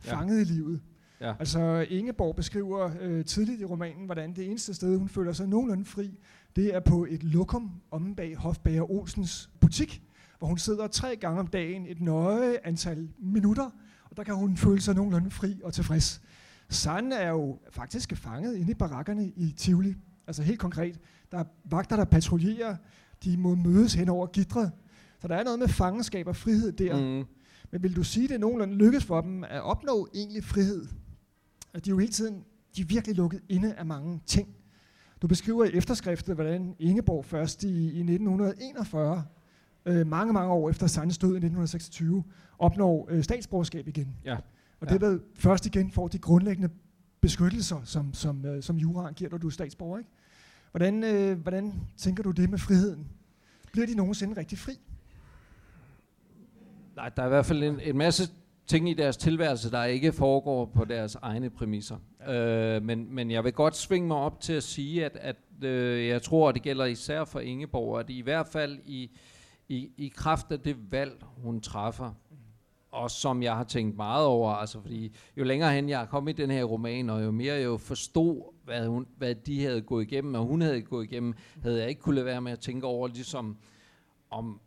Ja. 0.06 0.14
Fanget 0.14 0.40
i 0.40 0.44
livet. 0.44 0.80
Ja. 1.20 1.34
Altså 1.38 1.86
Ingeborg 1.90 2.36
beskriver 2.36 2.90
øh, 3.00 3.24
tidligt 3.24 3.60
i 3.60 3.64
romanen, 3.64 4.06
hvordan 4.06 4.32
det 4.32 4.46
eneste 4.46 4.74
sted, 4.74 4.98
hun 4.98 5.08
føler 5.08 5.32
sig 5.32 5.48
nogenlunde 5.48 5.84
fri, 5.84 6.18
det 6.56 6.74
er 6.74 6.80
på 6.80 7.06
et 7.10 7.22
lokum 7.22 7.70
om 7.90 8.14
bag 8.14 8.36
Hofbager 8.36 8.90
Olsens 8.90 9.50
butik, 9.60 10.02
hvor 10.38 10.48
hun 10.48 10.58
sidder 10.58 10.86
tre 10.86 11.16
gange 11.16 11.40
om 11.40 11.46
dagen 11.46 11.86
et 11.86 12.00
nøje 12.00 12.58
antal 12.64 13.08
minutter 13.18 13.70
Og 14.10 14.16
der 14.16 14.24
kan 14.24 14.34
hun 14.34 14.56
føle 14.56 14.80
sig 14.80 14.94
nogenlunde 14.94 15.30
fri 15.30 15.60
og 15.64 15.74
tilfreds. 15.74 16.22
San 16.68 17.12
er 17.12 17.28
jo 17.30 17.58
faktisk 17.70 18.16
fanget 18.16 18.56
inde 18.56 18.70
i 18.70 18.74
barakkerne 18.74 19.32
i 19.36 19.54
Tivoli. 19.56 19.94
Altså 20.26 20.42
helt 20.42 20.60
konkret. 20.60 20.98
Der 21.32 21.38
er 21.38 21.44
vagter, 21.64 21.96
der 21.96 22.04
patruljerer. 22.04 22.76
De 23.24 23.36
må 23.36 23.54
mødes 23.54 23.94
hen 23.94 24.08
over 24.08 24.26
gidret. 24.26 24.72
Så 25.20 25.28
der 25.28 25.34
er 25.34 25.44
noget 25.44 25.58
med 25.58 25.68
fangenskab 25.68 26.26
og 26.26 26.36
frihed 26.36 26.72
der. 26.72 26.96
Mm. 26.96 27.26
Men 27.70 27.82
vil 27.82 27.96
du 27.96 28.02
sige, 28.02 28.28
det 28.28 28.40
nogenlunde 28.40 28.74
lykkes 28.74 29.04
for 29.04 29.20
dem 29.20 29.44
at 29.44 29.62
opnå 29.62 30.08
egentlig 30.14 30.44
frihed? 30.44 30.86
At 31.74 31.84
de 31.84 31.90
er 31.90 31.92
jo 31.92 31.98
hele 31.98 32.12
tiden 32.12 32.44
de 32.76 32.82
er 32.82 32.86
virkelig 32.86 33.16
lukket 33.16 33.40
inde 33.48 33.74
af 33.74 33.86
mange 33.86 34.20
ting. 34.26 34.48
Du 35.22 35.26
beskriver 35.26 35.64
i 35.64 35.70
efterskriftet, 35.74 36.34
hvordan 36.34 36.76
Ingeborg 36.78 37.24
først 37.24 37.64
i, 37.64 37.68
i 37.68 38.00
1941, 38.00 39.24
øh, 39.86 40.06
mange, 40.06 40.32
mange 40.32 40.52
år 40.52 40.70
efter 40.70 40.86
Sandes 40.86 41.18
død 41.18 41.28
i 41.28 41.36
1926, 41.36 42.24
opnår 42.58 43.08
øh, 43.10 43.22
statsborgerskab 43.24 43.88
igen. 43.88 44.16
Ja. 44.24 44.36
Og 44.80 44.88
det 44.88 45.02
er 45.02 45.18
først 45.34 45.66
igen 45.66 45.90
får 45.90 46.08
de 46.08 46.18
grundlæggende 46.18 46.68
beskyttelser, 47.20 47.80
som, 47.84 48.14
som, 48.14 48.44
øh, 48.44 48.62
som 48.62 48.76
juraen 48.76 49.14
giver, 49.14 49.30
når 49.30 49.38
du 49.38 49.46
er 49.46 49.50
statsborger. 49.50 49.98
Ikke? 49.98 50.10
Hvordan, 50.70 51.04
øh, 51.04 51.38
hvordan 51.38 51.74
tænker 51.96 52.22
du 52.22 52.30
det 52.30 52.50
med 52.50 52.58
friheden? 52.58 53.08
Bliver 53.72 53.86
de 53.86 53.94
nogensinde 53.94 54.36
rigtig 54.36 54.58
fri? 54.58 54.72
Nej, 56.96 57.08
der 57.08 57.22
er 57.22 57.26
i 57.26 57.28
hvert 57.28 57.46
fald 57.46 57.62
en, 57.62 57.80
en 57.80 57.96
masse 57.98 58.30
ting 58.70 58.90
i 58.90 58.94
deres 58.94 59.16
tilværelse, 59.16 59.70
der 59.70 59.84
ikke 59.84 60.12
foregår 60.12 60.64
på 60.64 60.84
deres 60.84 61.14
egne 61.14 61.50
præmisser. 61.50 61.96
Øh, 62.28 62.82
men, 62.82 63.14
men 63.14 63.30
jeg 63.30 63.44
vil 63.44 63.52
godt 63.52 63.76
svinge 63.76 64.08
mig 64.08 64.16
op 64.16 64.40
til 64.40 64.52
at 64.52 64.62
sige, 64.62 65.04
at, 65.04 65.16
at 65.20 65.36
øh, 65.64 66.06
jeg 66.06 66.22
tror, 66.22 66.48
at 66.48 66.54
det 66.54 66.62
gælder 66.62 66.84
især 66.84 67.24
for 67.24 67.40
Ingeborg, 67.40 68.00
at 68.00 68.10
i 68.10 68.20
hvert 68.20 68.46
fald 68.46 68.78
i, 68.86 69.10
i, 69.68 69.88
i 69.96 70.12
kraft 70.16 70.52
af 70.52 70.60
det 70.60 70.92
valg, 70.92 71.24
hun 71.36 71.60
træffer, 71.60 72.12
og 72.92 73.10
som 73.10 73.42
jeg 73.42 73.56
har 73.56 73.64
tænkt 73.64 73.96
meget 73.96 74.26
over, 74.26 74.52
altså 74.52 74.80
fordi 74.80 75.16
jo 75.36 75.44
længere 75.44 75.72
hen 75.72 75.88
jeg 75.88 76.02
er 76.02 76.06
kommet 76.06 76.38
i 76.38 76.42
den 76.42 76.50
her 76.50 76.64
roman, 76.64 77.10
og 77.10 77.24
jo 77.24 77.30
mere 77.30 77.54
jeg 77.54 77.64
jo 77.64 77.76
forstod, 77.76 78.54
hvad, 78.64 78.86
hun, 78.86 79.06
hvad 79.16 79.34
de 79.34 79.64
havde 79.64 79.80
gået 79.82 80.02
igennem, 80.02 80.34
og 80.34 80.44
hun 80.44 80.60
havde 80.60 80.82
gået 80.82 81.04
igennem, 81.04 81.34
havde 81.62 81.80
jeg 81.80 81.88
ikke 81.88 82.00
kunne 82.00 82.14
lade 82.14 82.26
være 82.26 82.40
med 82.40 82.52
at 82.52 82.60
tænke 82.60 82.86
over, 82.86 83.08
ligesom 83.08 83.56
om 84.30 84.60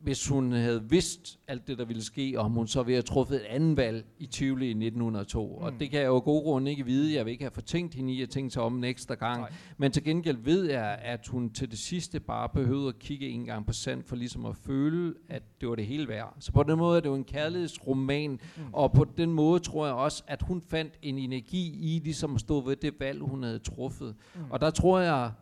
hvis 0.00 0.28
hun 0.28 0.52
havde 0.52 0.90
vidst 0.90 1.38
alt 1.48 1.66
det, 1.66 1.78
der 1.78 1.84
ville 1.84 2.04
ske, 2.04 2.34
og 2.36 2.44
om 2.44 2.52
hun 2.52 2.66
så 2.66 2.82
ville 2.82 2.96
have 2.96 3.02
truffet 3.02 3.36
et 3.36 3.46
andet 3.48 3.76
valg 3.76 4.06
i 4.18 4.26
Tivoli 4.26 4.66
i 4.66 4.70
1902. 4.70 5.46
Mm. 5.46 5.64
Og 5.64 5.72
det 5.80 5.90
kan 5.90 6.00
jeg 6.00 6.06
jo 6.06 6.18
god 6.18 6.42
grund 6.42 6.68
ikke 6.68 6.84
vide. 6.84 7.14
Jeg 7.14 7.24
vil 7.24 7.30
ikke 7.30 7.44
have 7.44 7.50
fortænkt 7.50 7.94
hende 7.94 8.12
i 8.12 8.22
at 8.22 8.30
tænke 8.30 8.50
sig 8.50 8.62
om 8.62 8.76
en 8.76 8.84
ekstra 8.84 9.14
gang. 9.14 9.40
Nej. 9.40 9.52
Men 9.76 9.92
til 9.92 10.04
gengæld 10.04 10.36
ved 10.36 10.70
jeg, 10.70 10.98
at 11.02 11.26
hun 11.26 11.50
til 11.50 11.70
det 11.70 11.78
sidste 11.78 12.20
bare 12.20 12.48
behøvede 12.48 12.88
at 12.88 12.98
kigge 12.98 13.28
en 13.28 13.44
gang 13.44 13.66
på 13.66 13.72
sand, 13.72 14.02
for 14.02 14.16
ligesom 14.16 14.46
at 14.46 14.56
føle, 14.56 15.14
at 15.28 15.42
det 15.60 15.68
var 15.68 15.74
det 15.74 15.86
hele 15.86 16.08
værd. 16.08 16.36
Så 16.40 16.52
på 16.52 16.62
den 16.62 16.78
måde 16.78 16.96
er 16.96 17.00
det 17.00 17.08
jo 17.08 17.14
en 17.14 17.24
kærlighedsroman, 17.24 18.30
mm. 18.30 18.62
og 18.72 18.92
på 18.92 19.04
den 19.16 19.32
måde 19.32 19.60
tror 19.60 19.86
jeg 19.86 19.94
også, 19.94 20.22
at 20.26 20.42
hun 20.42 20.62
fandt 20.62 20.94
en 21.02 21.18
energi 21.18 21.96
i 21.96 22.00
ligesom 22.04 22.34
at 22.34 22.40
stå 22.40 22.60
ved 22.60 22.76
det 22.76 22.94
valg, 23.00 23.20
hun 23.20 23.42
havde 23.42 23.58
truffet. 23.58 24.14
Mm. 24.34 24.40
Og 24.50 24.60
der 24.60 24.70
tror 24.70 24.98
jeg, 25.00 25.32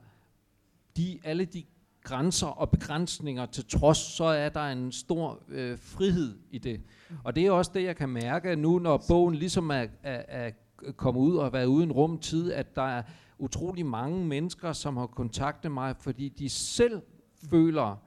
de, 0.97 1.19
alle 1.25 1.45
de 1.45 1.65
grænser 2.07 2.47
og 2.47 2.71
begrænsninger 2.71 3.47
til 3.47 3.65
trods, 3.67 3.99
så 3.99 4.25
er 4.25 4.49
der 4.49 4.61
en 4.61 4.93
stor 4.93 5.43
øh, 5.49 5.79
frihed 5.79 6.39
i 6.51 6.59
det. 6.59 6.81
Og 7.25 7.37
det 7.37 7.47
er 7.47 7.51
også 7.51 7.71
det, 7.75 7.83
jeg 7.83 7.97
kan 7.97 8.09
mærke 8.09 8.57
nu, 8.57 8.79
når 8.79 9.05
bogen 9.09 9.35
ligesom 9.35 9.71
er, 9.71 9.87
er, 10.03 10.23
er 10.29 10.51
kommet 10.97 11.21
ud 11.21 11.37
og 11.37 11.45
har 11.45 11.51
været 11.51 11.67
uden 11.67 11.93
rum 11.93 12.19
tid, 12.19 12.53
at 12.53 12.77
der 12.77 12.83
er 12.83 13.03
utrolig 13.39 13.87
mange 13.87 14.25
mennesker, 14.25 14.73
som 14.73 14.97
har 14.97 15.07
kontaktet 15.07 15.73
mig, 15.73 15.95
fordi 16.01 16.29
de 16.29 16.49
selv 16.49 17.03
føler, 17.51 18.03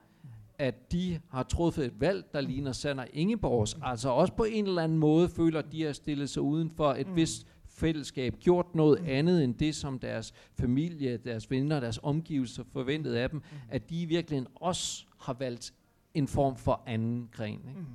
at 0.58 0.92
de 0.92 1.20
har 1.30 1.42
truffet 1.42 1.84
et 1.84 2.00
valg, 2.00 2.24
der 2.32 2.40
ligner 2.40 2.72
Sander 2.72 3.04
Ingeborgs, 3.12 3.76
altså 3.82 4.08
også 4.08 4.32
på 4.32 4.44
en 4.44 4.66
eller 4.66 4.82
anden 4.82 4.98
måde 4.98 5.28
føler, 5.28 5.58
at 5.58 5.72
de 5.72 5.82
har 5.82 5.92
stillet 5.92 6.30
sig 6.30 6.42
uden 6.42 6.70
for 6.70 6.92
et 6.92 7.08
mm. 7.08 7.16
vist 7.16 7.46
fællesskab, 7.80 8.34
gjort 8.40 8.74
noget 8.74 8.98
andet 9.06 9.44
end 9.44 9.54
det, 9.54 9.74
som 9.74 9.98
deres 9.98 10.32
familie, 10.58 11.16
deres 11.16 11.50
venner, 11.50 11.80
deres 11.80 12.00
omgivelser 12.02 12.64
forventede 12.72 13.20
af 13.20 13.30
dem, 13.30 13.38
mm. 13.38 13.58
at 13.68 13.90
de 13.90 14.06
virkelig 14.06 14.46
også 14.54 15.04
har 15.20 15.32
valgt 15.32 15.74
en 16.14 16.28
form 16.28 16.56
for 16.56 16.82
anden 16.86 17.28
gren. 17.32 17.60
Ikke? 17.68 17.80
Mm. 17.80 17.86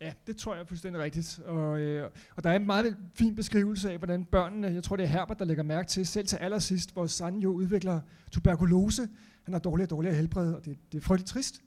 Ja, 0.00 0.12
det 0.26 0.36
tror 0.36 0.54
jeg 0.54 0.62
er 0.62 0.66
fuldstændig 0.66 1.02
rigtigt. 1.02 1.38
Og, 1.38 1.80
øh, 1.80 2.10
og 2.36 2.44
der 2.44 2.50
er 2.50 2.56
en 2.56 2.66
meget 2.66 2.96
fin 3.14 3.34
beskrivelse 3.34 3.92
af, 3.92 3.98
hvordan 3.98 4.24
børnene, 4.24 4.66
jeg 4.66 4.84
tror 4.84 4.96
det 4.96 5.04
er 5.04 5.08
Herbert, 5.08 5.38
der 5.38 5.44
lægger 5.44 5.62
mærke 5.62 5.88
til, 5.88 6.06
selv 6.06 6.26
til 6.26 6.36
allersidst, 6.36 6.92
hvor 6.92 7.06
Sanjo 7.06 7.50
udvikler 7.50 8.00
tuberkulose. 8.32 9.08
Han 9.42 9.54
har 9.54 9.58
dårligere 9.58 9.86
og 9.86 9.90
dårligere 9.90 10.16
helbred, 10.16 10.52
og 10.52 10.64
det, 10.64 10.78
det 10.92 10.98
er 10.98 11.02
frygteligt 11.02 11.28
trist. 11.28 11.62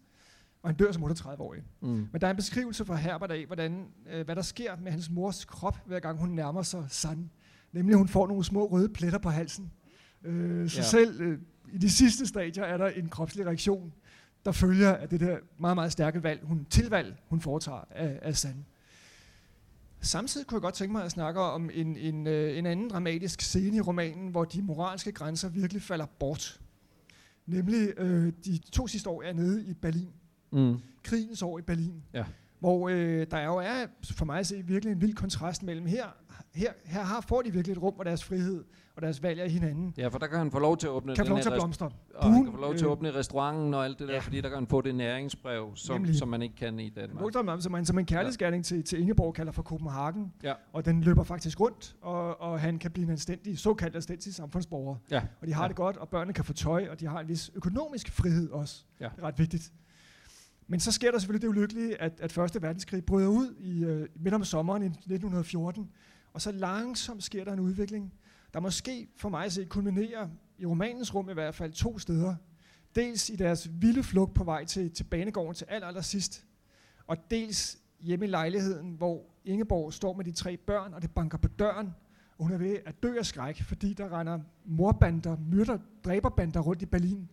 Og 0.64 0.70
han 0.70 0.76
dør 0.78 0.92
som 0.92 1.04
38-årig. 1.04 1.64
Mm. 1.82 1.88
Men 1.88 2.22
der 2.22 2.28
er 2.28 2.32
en 2.32 2.38
beskrivelse 2.38 2.86
fra 2.86 2.96
Herbert 2.96 3.32
af, 3.32 3.46
hvordan, 3.46 3.88
øh, 4.10 4.26
hvad 4.26 4.36
der 4.36 4.42
sker 4.42 4.76
med 4.78 4.92
hans 4.92 5.10
mors 5.10 5.46
krop, 5.46 5.78
hver 5.86 6.00
gang 6.00 6.20
hun 6.20 6.30
nærmer 6.30 6.62
sig 6.62 6.86
San. 6.90 7.30
Nemlig, 7.76 7.94
at 7.94 7.98
hun 7.98 8.08
får 8.08 8.28
nogle 8.28 8.44
små 8.44 8.66
røde 8.66 8.90
pletter 8.90 9.20
på 9.20 9.30
halsen. 9.30 9.72
Øh, 10.24 10.70
så 10.70 10.78
ja. 10.78 10.84
selv 10.84 11.22
øh, 11.22 11.40
i 11.74 11.78
de 11.78 11.90
sidste 11.90 12.26
stadier 12.26 12.64
er 12.64 12.78
der 12.78 12.88
en 12.88 13.10
kropslig 13.10 13.46
reaktion, 13.46 13.94
der 14.46 14.52
følger 14.52 14.96
af 14.96 15.10
det 15.10 15.20
der 15.20 15.38
meget, 15.60 15.78
meget 15.78 15.92
stærke 15.92 16.24
valg, 16.24 16.42
hun, 16.44 16.66
tilvalg, 16.70 17.16
hun 17.30 17.42
foretager 17.42 17.84
af, 17.90 18.20
af 18.22 18.38
Sand. 18.38 18.64
Samtidig 20.02 20.48
kunne 20.48 20.56
jeg 20.56 20.62
godt 20.62 20.76
tænke 20.76 20.92
mig 20.92 21.04
at 21.04 21.12
snakke 21.12 21.42
om 21.42 21.70
en, 21.74 21.98
en, 21.98 22.28
øh, 22.28 22.58
en 22.58 22.66
anden 22.66 22.90
dramatisk 22.90 23.42
scene 23.42 23.78
i 23.78 23.82
romanen, 23.82 24.30
hvor 24.30 24.46
de 24.46 24.62
moralske 24.62 25.12
grænser 25.12 25.50
virkelig 25.50 25.82
falder 25.82 26.06
bort. 26.20 26.62
Nemlig 27.46 28.00
øh, 28.00 28.34
de 28.46 28.58
to 28.58 28.88
sidste 28.88 29.10
år 29.10 29.24
er 29.24 29.34
nede 29.34 29.66
i 29.66 29.74
Berlin. 29.74 30.10
Mm. 30.52 30.78
Krigens 31.04 31.42
år 31.42 31.60
i 31.60 31.62
Berlin. 31.62 32.04
Ja. 32.14 32.26
Hvor 32.60 32.90
øh, 32.90 33.28
der 33.32 33.46
jo 33.46 33.56
er, 33.56 33.86
for 34.12 34.26
mig 34.26 34.40
at 34.40 34.48
se, 34.48 34.62
virkelig 34.66 34.92
en 34.92 35.02
vild 35.02 35.14
kontrast 35.14 35.64
mellem 35.64 35.86
her 35.86 36.06
her, 36.56 36.72
her 36.86 37.04
har, 37.04 37.22
får 37.22 37.42
de 37.42 37.54
virkelig 37.54 37.72
et 37.72 37.82
rum, 37.82 37.94
hvor 37.94 38.04
deres 38.04 38.24
frihed 38.24 38.64
og 38.96 39.02
deres 39.02 39.24
valg 39.24 39.40
er 39.40 39.48
hinanden. 39.48 39.94
Ja, 39.98 40.08
for 40.08 40.20
der 40.20 40.28
kan 40.28 40.38
han 40.38 40.52
få 40.52 40.60
lov 40.60 40.78
til 40.78 40.88
at 40.88 40.92
åbne 40.92 41.16
kan 41.16 41.26
den 41.26 41.30
lov 41.30 41.42
til 41.42 41.50
at 41.50 41.56
blomstre. 41.56 41.90
Og 42.16 42.34
han 42.34 42.44
kan 42.44 42.54
få 42.54 42.60
lov 42.60 42.76
til 42.76 42.86
at 42.86 42.92
åbne 42.92 43.16
restauranten 43.16 43.74
og 43.74 43.86
alt 43.86 44.00
det 44.00 44.08
der, 44.08 44.14
ja. 44.14 44.20
fordi 44.20 44.42
der 44.42 44.50
kan 44.50 44.58
han 44.58 44.68
få 44.68 44.82
det 44.82 44.96
næringsbrev, 44.96 45.72
som, 45.76 46.14
som 46.14 46.28
man 46.28 46.42
ikke 46.42 46.56
kan 46.56 46.80
i 46.80 46.90
Danmark. 46.90 47.18
Blomstre, 47.18 47.62
som, 47.62 47.76
en, 47.76 47.86
som 47.86 48.00
en 48.00 48.06
kærlighedsgærning 48.06 48.60
ja. 48.60 48.64
til, 48.64 48.84
til 48.84 49.00
Ingeborg 49.00 49.34
kalder 49.34 49.52
for 49.52 49.64
Copenhagen, 49.64 50.34
ja. 50.44 50.54
og 50.74 50.86
den 50.86 51.02
løber 51.02 51.24
faktisk 51.24 51.60
rundt, 51.60 51.96
og, 52.02 52.42
og 52.42 52.60
han 52.60 52.80
kan 52.80 52.92
blive 52.92 53.06
en 53.06 53.12
anstændig, 53.12 53.60
såkaldt 53.60 53.96
anstændig 53.96 54.36
samfundsborger. 54.36 54.96
Ja. 55.12 55.22
Og 55.42 55.48
de 55.48 55.54
har 55.54 55.64
ja. 55.64 55.68
det 55.68 55.76
godt, 55.76 55.98
og 55.98 56.10
børnene 56.10 56.34
kan 56.34 56.46
få 56.46 56.54
tøj, 56.54 56.88
og 56.92 57.00
de 57.00 57.08
har 57.08 57.20
en 57.20 57.28
vis 57.28 57.52
økonomisk 57.56 58.12
frihed 58.12 58.50
også. 58.50 58.84
Ja. 59.00 59.10
Det 59.16 59.24
er 59.24 59.28
ret 59.28 59.40
vigtigt. 59.40 59.72
Men 60.68 60.80
så 60.80 60.92
sker 60.92 61.12
der 61.12 61.20
selvfølgelig 61.20 61.42
det 61.42 61.48
ulykkelige, 61.48 62.02
at, 62.02 62.20
at 62.20 62.32
Første 62.32 62.62
Verdenskrig 62.62 63.06
bryder 63.06 63.28
ud 63.28 63.56
i 63.60 63.84
øh, 63.84 64.08
midt 64.16 64.34
om 64.34 64.44
sommeren 64.44 64.84
i 64.84 64.86
1914, 64.86 65.92
og 66.34 66.42
så 66.42 66.52
langsomt 66.52 67.24
sker 67.24 67.44
der 67.44 67.54
en 67.54 67.60
udvikling, 67.60 68.14
der 68.54 68.60
måske 68.60 69.08
for 69.18 69.30
mig 69.30 69.46
at 69.46 69.52
se 69.52 69.66
kulminerer 69.66 70.30
i 70.58 70.66
romanens 70.66 71.16
rum 71.16 71.30
i 71.30 71.34
hvert 71.34 71.56
fald 71.56 71.74
to 71.74 72.00
steder. 72.00 72.36
Dels 72.96 73.30
i 73.30 73.36
deres 73.36 73.70
vilde 73.82 74.04
flugt 74.04 74.34
på 74.34 74.44
vej 74.44 74.66
til, 74.66 74.92
til 74.92 75.04
banegården 75.04 75.56
til 75.56 75.66
aller, 75.70 75.88
aller 75.88 76.02
sidst, 76.02 76.46
og 77.08 77.18
dels 77.32 77.78
hjemme 78.00 78.26
i 78.26 78.30
lejligheden, 78.30 78.94
hvor 78.94 79.26
Ingeborg 79.46 79.94
står 79.94 80.14
med 80.14 80.26
de 80.26 80.32
tre 80.32 80.58
børn, 80.58 80.94
og 80.94 81.02
det 81.02 81.12
banker 81.12 81.38
på 81.38 81.48
døren, 81.48 81.94
og 82.38 82.46
hun 82.46 82.54
er 82.54 82.58
ved 82.58 82.78
at 82.86 83.04
dø 83.04 83.18
af 83.18 83.26
skræk, 83.26 83.62
fordi 83.62 83.94
der 83.94 84.20
render 84.20 84.40
morbander, 84.66 85.38
myrder, 85.52 85.78
dræberbander 86.06 86.60
rundt 86.60 86.82
i 86.82 86.86
Berlin. 86.86 87.30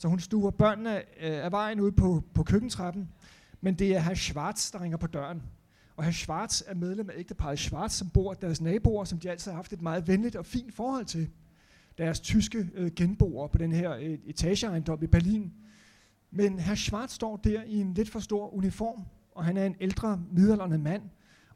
Så 0.00 0.08
hun 0.08 0.20
stuer 0.20 0.50
børnene 0.50 0.96
øh, 0.96 1.44
af 1.44 1.52
vejen 1.52 1.80
ud 1.80 1.90
på, 1.92 2.24
på 2.34 2.42
køkkentrappen, 2.42 3.08
men 3.60 3.74
det 3.74 3.96
er 3.96 4.00
herr 4.00 4.14
Schwarz, 4.14 4.72
der 4.72 4.80
ringer 4.80 4.98
på 4.98 5.06
døren. 5.06 5.42
Og 5.96 6.04
herr 6.04 6.12
Schwarz 6.12 6.62
er 6.66 6.74
medlem 6.74 7.10
af 7.10 7.14
ægteparet 7.16 7.58
Schwarz, 7.58 7.92
som 7.92 8.10
bor 8.10 8.34
deres 8.34 8.60
naboer, 8.60 9.04
som 9.04 9.18
de 9.18 9.30
altid 9.30 9.50
har 9.50 9.56
haft 9.56 9.72
et 9.72 9.82
meget 9.82 10.08
venligt 10.08 10.36
og 10.36 10.46
fint 10.46 10.74
forhold 10.74 11.04
til. 11.04 11.30
Deres 11.98 12.20
tyske 12.20 12.70
øh, 12.74 12.90
genboere 12.96 13.48
på 13.48 13.58
den 13.58 13.72
her 13.72 13.96
øh, 13.96 14.18
etageejendom 14.26 15.02
i 15.02 15.06
Berlin. 15.06 15.52
Men 16.30 16.58
herr 16.58 16.74
Schwarz 16.74 17.12
står 17.12 17.36
der 17.36 17.62
i 17.62 17.76
en 17.76 17.94
lidt 17.94 18.10
for 18.10 18.20
stor 18.20 18.54
uniform, 18.54 19.04
og 19.34 19.44
han 19.44 19.56
er 19.56 19.66
en 19.66 19.76
ældre, 19.80 20.22
midaldrende 20.32 20.78
mand, 20.78 21.02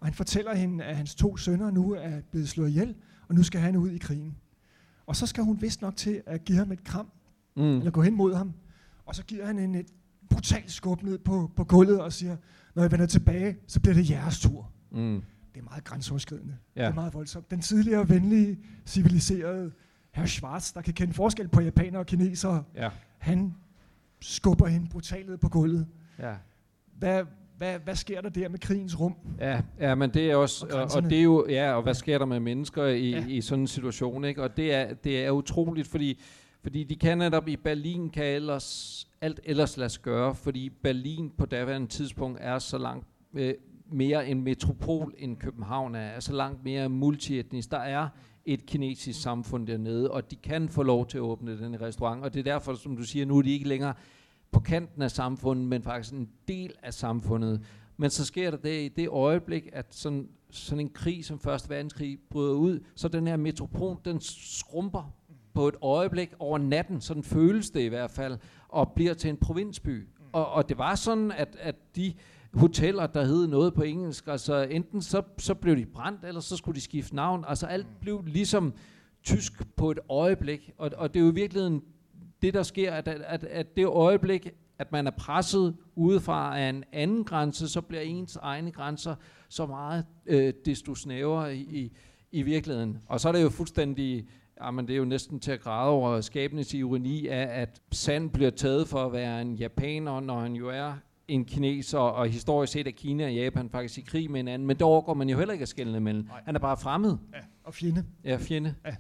og 0.01 0.07
han 0.07 0.15
fortæller 0.15 0.55
hende, 0.55 0.85
at 0.85 0.97
hans 0.97 1.15
to 1.15 1.37
sønner 1.37 1.71
nu 1.71 1.93
er 1.93 2.21
blevet 2.31 2.49
slået 2.49 2.69
ihjel, 2.69 2.95
og 3.29 3.35
nu 3.35 3.43
skal 3.43 3.61
han 3.61 3.77
ud 3.77 3.91
i 3.91 3.99
krigen. 3.99 4.37
Og 5.07 5.17
så 5.17 5.27
skal 5.27 5.45
hun 5.45 5.63
vist 5.63 5.83
nok 5.83 5.97
til 5.97 6.23
at 6.27 6.45
give 6.45 6.59
ham 6.59 6.73
et 6.73 6.85
kram, 6.85 7.11
mm. 7.57 7.79
eller 7.79 7.91
gå 7.91 8.03
hen 8.03 8.17
mod 8.17 8.35
ham, 8.35 8.53
og 9.07 9.15
så 9.15 9.25
giver 9.25 9.47
han 9.47 9.59
hende 9.59 9.79
et 9.79 9.87
brutalt 10.31 10.71
skub 10.71 11.03
ned 11.03 11.19
på, 11.19 11.51
på 11.57 11.65
gulvet 11.65 12.01
og 12.01 12.13
siger, 12.13 12.37
når 12.75 12.83
jeg 12.83 12.93
vender 12.93 13.07
tilbage, 13.07 13.57
så 13.67 13.81
bliver 13.81 13.95
det 13.95 14.11
jeres 14.11 14.41
tur. 14.41 14.71
Mm. 14.91 15.23
Det 15.55 15.61
er 15.61 15.65
meget 15.65 15.85
grænseoverskridende. 15.85 16.57
Ja. 16.77 16.83
Det 16.83 16.89
er 16.89 16.95
meget 16.95 17.15
voldsomt. 17.15 17.51
Den 17.51 17.61
tidligere 17.61 18.09
venlige, 18.09 18.59
civiliserede 18.87 19.73
herr 20.15 20.27
Schwarz, 20.27 20.73
der 20.73 20.81
kan 20.81 20.95
kende 20.95 21.15
forskel 21.15 21.49
på 21.49 21.61
japanere 21.61 22.01
og 22.01 22.07
kinesere, 22.07 22.65
ja. 22.75 22.91
han 23.19 23.55
skubber 24.21 24.67
hende 24.67 24.89
brutalt 24.91 25.29
ned 25.29 25.37
på 25.37 25.49
gulvet. 25.49 25.87
Ja. 26.19 26.35
Hvad, 26.99 27.25
hvad, 27.59 27.79
hvad 27.79 27.95
sker 27.95 28.21
der 28.21 28.29
der 28.29 28.49
med 28.49 28.59
krigens 28.59 29.01
rum? 29.01 29.15
Ja, 29.41 29.61
ja 29.81 29.95
men 29.95 30.11
det 30.11 30.31
er 30.31 30.37
også, 30.37 30.67
og, 30.67 31.03
og, 31.03 31.11
det 31.11 31.19
er 31.19 31.23
jo, 31.23 31.47
ja, 31.49 31.73
og 31.73 31.83
hvad 31.83 31.95
sker 31.95 32.19
der 32.19 32.27
med 32.27 32.41
mennesker 32.41 32.85
i, 32.87 33.11
ja. 33.11 33.27
i 33.27 33.41
sådan 33.41 33.61
en 33.61 33.67
situation, 33.67 34.25
ikke? 34.25 34.43
Og 34.43 34.57
det 34.57 34.75
er, 34.75 34.95
det 34.95 35.25
er 35.25 35.31
utroligt, 35.31 35.89
fordi, 35.89 36.21
fordi 36.65 36.85
de 36.85 36.97
kan 36.97 37.19
netop 37.19 37.49
i 37.49 37.57
Berlin 37.57 38.11
kan 38.11 38.25
ellers 38.25 39.09
alt 39.21 39.41
ellers 39.45 39.77
lade 39.77 39.89
sig 39.91 40.03
gøre, 40.03 40.35
fordi 40.35 40.71
Berlin 40.71 41.31
på 41.39 41.47
daværende 41.47 41.87
tidspunkt 41.87 42.39
er 42.43 42.59
så 42.59 42.79
langt 42.79 43.07
øh, 43.35 43.55
mere 43.87 44.29
en 44.29 44.43
metropol 44.43 45.15
end 45.19 45.37
København 45.37 45.95
er, 45.95 46.21
så 46.21 46.33
langt 46.33 46.65
mere 46.65 46.89
multietnisk. 46.89 47.71
Der 47.71 47.79
er 47.79 48.09
et 48.45 48.67
kinesisk 48.67 49.23
samfund 49.23 49.67
dernede, 49.67 50.11
og 50.11 50.31
de 50.31 50.37
kan 50.37 50.69
få 50.69 50.83
lov 50.83 51.07
til 51.07 51.19
at 51.19 51.23
åbne 51.23 51.59
den 51.59 51.81
restaurant, 51.81 52.25
og 52.25 52.35
det 52.35 52.41
er 52.41 52.53
derfor, 52.53 52.75
som 52.75 52.97
du 52.97 53.03
siger, 53.03 53.27
nu 53.27 53.39
er 53.39 53.43
de 53.43 53.53
ikke 53.53 53.69
længere 53.69 53.95
på 54.51 54.61
kanten 54.61 55.03
af 55.03 55.11
samfundet, 55.11 55.67
men 55.67 55.83
faktisk 55.83 56.15
en 56.15 56.29
del 56.49 56.73
af 56.83 56.95
samfundet. 56.95 57.67
Men 57.97 58.11
så 58.11 58.25
sker 58.25 58.51
der 58.51 58.59
det 58.59 58.83
i 58.83 58.89
det 58.89 59.09
øjeblik, 59.09 59.69
at 59.73 59.95
sådan, 59.95 60.29
sådan 60.51 60.81
en 60.81 60.91
krig 60.91 61.25
som 61.25 61.39
Første 61.39 61.71
Verdenskrig 61.71 62.19
bryder 62.31 62.55
ud, 62.55 62.81
så 62.95 63.09
den 63.09 63.27
her 63.27 63.37
metropol, 63.37 63.97
den 64.05 64.21
skrumper 64.21 65.15
på 65.55 65.69
et 65.69 65.75
øjeblik 65.83 66.33
over 66.39 66.59
natten, 66.59 67.01
sådan 67.01 67.23
føles 67.23 67.71
det 67.71 67.81
i 67.81 67.87
hvert 67.87 68.11
fald, 68.11 68.39
og 68.69 68.93
bliver 68.93 69.15
til 69.15 69.31
en 69.31 69.37
provinsby. 69.37 70.09
Og, 70.33 70.53
og 70.53 70.69
det 70.69 70.79
var 70.79 70.95
sådan, 70.95 71.33
at, 71.33 71.57
at 71.61 71.77
de 71.97 72.15
hoteller, 72.55 73.07
der 73.07 73.25
hed 73.25 73.47
noget 73.47 73.75
på 73.75 73.83
engelsk, 73.83 74.29
altså 74.29 74.63
enten 74.71 75.03
så, 75.03 75.23
så 75.39 75.55
blev 75.55 75.77
de 75.77 75.87
brændt, 75.87 76.25
eller 76.25 76.41
så 76.41 76.57
skulle 76.57 76.77
de 76.77 76.81
skifte 76.81 77.15
navn. 77.15 77.45
Altså 77.49 77.67
alt 77.67 77.87
blev 78.01 78.25
ligesom 78.27 78.75
tysk 79.23 79.77
på 79.77 79.91
et 79.91 79.99
øjeblik, 80.09 80.71
og, 80.79 80.91
og 80.97 81.15
det 81.15 81.21
er 81.21 81.25
jo 81.25 81.31
i 81.31 81.35
virkeligheden 81.35 81.83
det, 82.43 82.55
der 82.55 82.63
sker, 82.63 82.93
at, 82.93 83.09
at, 83.09 83.45
at 83.45 83.77
det 83.77 83.87
øjeblik, 83.87 84.49
at 84.79 84.93
man 84.93 85.07
er 85.07 85.11
presset 85.11 85.77
udefra 85.95 86.59
af 86.59 86.69
en 86.69 86.85
anden 86.93 87.25
grænse, 87.25 87.69
så 87.69 87.81
bliver 87.81 88.03
ens 88.03 88.37
egne 88.37 88.71
grænser 88.71 89.15
så 89.49 89.67
meget 89.67 90.07
øh, 90.27 90.53
desto 90.65 90.95
snævere 90.95 91.57
i, 91.57 91.93
i 92.33 92.43
virkeligheden. 92.43 92.99
Og 93.09 93.21
så 93.21 93.29
er 93.29 93.33
det 93.33 93.43
jo 93.43 93.49
fuldstændig, 93.49 94.29
jamen 94.63 94.89
det 94.89 94.95
er 94.95 94.99
jo 94.99 95.05
næsten 95.05 95.41
til 95.41 95.53
at 95.53 95.61
græde 95.61 95.91
over 95.91 96.21
skabens 96.21 96.75
ironi 96.75 97.27
af, 97.27 97.61
at 97.63 97.81
Sand 97.93 98.31
bliver 98.31 98.51
taget 98.51 98.89
for 98.89 99.07
at 99.07 99.13
være 99.13 99.43
en 99.43 99.55
japaner, 99.55 100.21
når 100.21 100.41
han 100.41 100.53
jo 100.53 100.69
er 100.69 100.95
en 101.29 101.45
kineser, 101.45 101.99
og 101.99 102.29
historisk 102.29 102.73
set 102.73 102.87
er 102.87 102.91
Kina 102.91 103.25
og 103.25 103.35
Japan 103.35 103.71
faktisk 103.71 103.99
i 103.99 104.01
krig 104.01 104.31
med 104.31 104.39
hinanden, 104.39 104.67
men 104.69 104.79
der 104.79 104.85
overgår 104.85 105.15
man 105.15 105.29
jo 105.29 105.39
heller 105.39 105.53
ikke 105.53 105.63
at 105.63 105.69
skælne 105.69 106.01
mellem. 106.01 106.25
Nej. 106.25 106.43
Han 106.45 106.55
er 106.55 106.61
bare 106.61 106.77
fremmed. 106.77 107.17
Ja, 107.35 107.39
og 107.65 107.75
fjende. 107.75 108.05
Ja, 108.25 108.37
fjende. 108.37 108.75
Ja. 108.87 108.95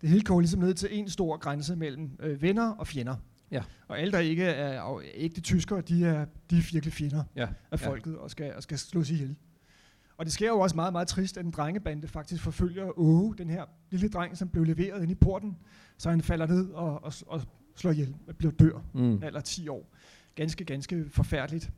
Det 0.00 0.08
hele 0.08 0.22
går 0.22 0.40
ligesom 0.40 0.60
ned 0.60 0.74
til 0.74 0.88
en 0.98 1.08
stor 1.08 1.36
grænse 1.36 1.76
mellem 1.76 2.10
øh, 2.20 2.42
venner 2.42 2.70
og 2.70 2.86
fjender. 2.86 3.16
Ja. 3.50 3.62
Og 3.88 3.98
alle, 3.98 4.12
der 4.12 4.18
ikke 4.18 4.44
er 4.44 5.00
ægte 5.14 5.40
tyskere, 5.40 5.80
de 5.80 6.04
er, 6.04 6.26
de 6.50 6.56
er 6.56 6.70
virkelig 6.72 6.92
fjender 6.92 7.24
ja. 7.36 7.48
af 7.70 7.80
folket 7.80 8.12
ja. 8.12 8.18
og, 8.18 8.30
skal, 8.30 8.54
og 8.54 8.62
skal 8.62 8.78
slås 8.78 9.10
ihjel. 9.10 9.36
Og 10.18 10.24
det 10.24 10.32
sker 10.32 10.48
jo 10.48 10.60
også 10.60 10.76
meget, 10.76 10.92
meget 10.92 11.08
trist, 11.08 11.36
at 11.36 11.44
en 11.44 11.50
drengebande 11.50 12.08
faktisk 12.08 12.42
forfølger 12.42 12.98
Åge, 12.98 13.34
den 13.38 13.50
her 13.50 13.64
lille 13.90 14.08
dreng, 14.08 14.36
som 14.36 14.48
blev 14.48 14.64
leveret 14.64 15.02
ind 15.02 15.10
i 15.10 15.14
porten, 15.14 15.56
så 15.98 16.10
han 16.10 16.20
falder 16.20 16.46
ned 16.46 16.70
og, 16.70 17.04
og, 17.04 17.12
og 17.26 17.42
slår 17.76 17.90
ihjel, 17.90 18.16
og 18.28 18.36
bliver 18.36 18.52
dør, 18.52 18.82
mm. 18.94 19.22
eller 19.22 19.40
10 19.40 19.68
år. 19.68 19.92
Ganske, 20.34 20.64
ganske 20.64 21.10
forfærdeligt. 21.10 21.70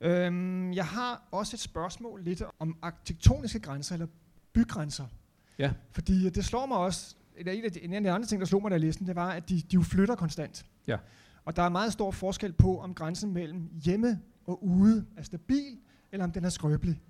Øhm, 0.00 0.72
jeg 0.72 0.86
har 0.86 1.28
også 1.30 1.56
et 1.56 1.60
spørgsmål 1.60 2.22
lidt 2.22 2.42
om 2.58 2.76
arkitektoniske 2.82 3.60
grænser, 3.60 3.94
eller 3.94 4.06
bygrænser. 4.52 5.06
Ja. 5.58 5.72
Fordi 5.92 6.30
det 6.30 6.44
slår 6.44 6.66
mig 6.66 6.76
også, 6.76 7.16
eller 7.36 7.52
en 7.52 7.64
af, 7.64 7.72
de, 7.72 7.84
en 7.84 7.92
af 7.92 8.02
de 8.02 8.10
andre 8.10 8.26
ting, 8.26 8.40
der 8.40 8.46
slog 8.46 8.62
mig, 8.62 8.70
da 8.70 8.74
jeg 8.74 8.80
læste 8.80 8.98
den, 8.98 9.06
det 9.06 9.16
var, 9.16 9.30
at 9.30 9.48
de, 9.48 9.54
de 9.54 9.74
jo 9.74 9.82
flytter 9.82 10.14
konstant. 10.14 10.66
Ja. 10.86 10.96
Og 11.44 11.56
der 11.56 11.62
er 11.62 11.68
meget 11.68 11.92
stor 11.92 12.10
forskel 12.10 12.52
på, 12.52 12.80
om 12.80 12.94
grænsen 12.94 13.32
mellem 13.32 13.70
hjemme 13.84 14.20
og 14.46 14.64
ude 14.64 15.06
er 15.16 15.22
stabil, 15.22 15.78
eller 16.12 16.24
om 16.24 16.32
den 16.32 16.44
er 16.44 16.48
skrøbelig. 16.48 17.00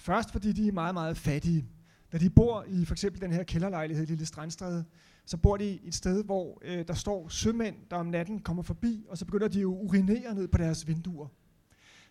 Først 0.00 0.32
fordi 0.32 0.52
de 0.52 0.68
er 0.68 0.72
meget, 0.72 0.94
meget 0.94 1.16
fattige. 1.16 1.64
Da 2.12 2.18
de 2.18 2.30
bor 2.30 2.64
i 2.68 2.84
for 2.84 2.94
eksempel 2.94 3.20
den 3.20 3.32
her 3.32 3.42
kælderlejlighed 3.42 4.04
i 4.04 4.10
Lille 4.10 4.26
Strandstræde, 4.26 4.84
så 5.26 5.36
bor 5.36 5.56
de 5.56 5.80
et 5.84 5.94
sted, 5.94 6.24
hvor 6.24 6.58
øh, 6.64 6.88
der 6.88 6.94
står 6.94 7.28
sømænd, 7.28 7.76
der 7.90 7.96
om 7.96 8.06
natten 8.06 8.38
kommer 8.38 8.62
forbi, 8.62 9.04
og 9.08 9.18
så 9.18 9.24
begynder 9.24 9.48
de 9.48 9.60
at 9.60 9.64
urinere 9.64 10.34
ned 10.34 10.48
på 10.48 10.58
deres 10.58 10.86
vinduer. 10.86 11.28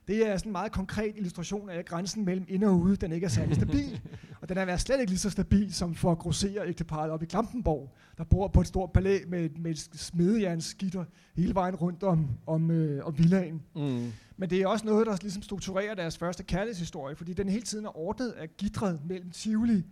Det 0.09 0.27
er 0.27 0.37
sådan 0.37 0.49
en 0.49 0.51
meget 0.51 0.71
konkret 0.71 1.13
illustration 1.15 1.69
af, 1.69 1.77
at 1.77 1.85
grænsen 1.85 2.25
mellem 2.25 2.45
inde 2.47 2.67
og 2.67 2.79
ude, 2.79 2.95
den 2.95 3.11
ikke 3.11 3.25
er 3.25 3.29
særlig 3.29 3.55
stabil. 3.55 4.01
og 4.41 4.49
den 4.49 4.57
er 4.57 4.77
slet 4.77 4.99
ikke 4.99 5.11
lige 5.11 5.19
så 5.19 5.29
stabil 5.29 5.73
som 5.73 5.95
for 5.95 6.11
at 6.11 6.19
grossere 6.19 6.67
ægteparet 6.67 7.11
op 7.11 7.23
i 7.23 7.25
Klampenborg, 7.25 7.95
der 8.17 8.23
bor 8.23 8.47
på 8.47 8.61
et 8.61 8.67
stort 8.67 8.91
palæ 8.91 9.19
med, 9.27 9.49
med 9.49 9.71
et 9.71 9.89
smedejernsgitter 9.93 11.05
hele 11.35 11.55
vejen 11.55 11.75
rundt 11.75 12.03
om, 12.03 12.27
om, 12.47 12.71
øh, 12.71 13.05
om 13.05 13.17
villaen. 13.17 13.61
Mm. 13.75 14.11
Men 14.37 14.49
det 14.49 14.61
er 14.61 14.67
også 14.67 14.85
noget, 14.85 15.07
der 15.07 15.17
ligesom 15.21 15.41
strukturerer 15.41 15.95
deres 15.95 16.17
første 16.17 16.43
kærlighedshistorie, 16.43 17.15
fordi 17.15 17.33
den 17.33 17.49
hele 17.49 17.63
tiden 17.63 17.85
er 17.85 17.97
ordnet 17.97 18.29
af 18.29 18.57
gidret 18.57 18.99
mellem 19.05 19.31
Tivoli 19.31 19.83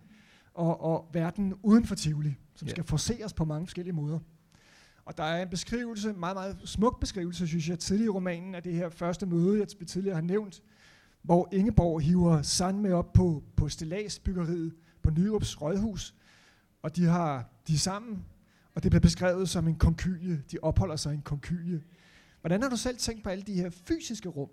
og, 0.54 0.82
og 0.82 1.10
verden 1.14 1.54
uden 1.64 1.86
for 1.86 1.96
Tivoli, 1.96 2.36
som 2.56 2.66
yeah. 2.66 2.72
skal 2.72 2.84
forseres 2.84 3.34
på 3.34 3.46
mange 3.46 3.68
forskellige 3.68 3.96
måder. 3.96 4.20
Og 5.08 5.18
der 5.18 5.24
er 5.24 5.42
en 5.42 5.50
beskrivelse, 5.50 6.14
meget, 6.14 6.36
meget 6.36 6.58
smuk 6.66 7.00
beskrivelse, 7.00 7.48
synes 7.48 7.70
jeg, 7.70 7.80
tidligere 7.80 8.06
i 8.06 8.10
romanen 8.10 8.56
af 8.56 8.64
det 8.64 8.74
her 8.74 8.90
første 8.90 9.26
møde, 9.26 9.60
jeg 9.60 9.88
tidligere 9.88 10.16
har 10.16 10.22
nævnt, 10.22 10.62
hvor 11.22 11.50
Ingeborg 11.52 12.02
hiver 12.02 12.42
Sand 12.42 12.80
med 12.80 12.92
op 12.92 13.14
på, 13.14 13.44
på 13.56 13.70
stillagsbyggeriet 13.70 14.74
på 15.04 15.10
Nyrups 15.10 15.62
Rådhus, 15.62 16.16
og 16.82 16.96
de, 16.96 17.06
har, 17.06 17.50
de 17.68 17.74
er 17.74 17.78
sammen, 17.78 18.26
og 18.76 18.84
det 18.84 18.92
bliver 18.92 19.02
beskrevet 19.02 19.50
som 19.50 19.68
en 19.68 19.76
konkylie. 19.76 20.44
De 20.52 20.58
opholder 20.62 20.96
sig 20.96 21.12
i 21.12 21.16
en 21.16 21.22
konkylie. 21.22 21.82
Hvordan 22.42 22.62
har 22.62 22.70
du 22.70 22.78
selv 22.78 22.98
tænkt 22.98 23.24
på 23.24 23.30
alle 23.30 23.44
de 23.44 23.54
her 23.54 23.70
fysiske 23.70 24.30
rum, 24.30 24.50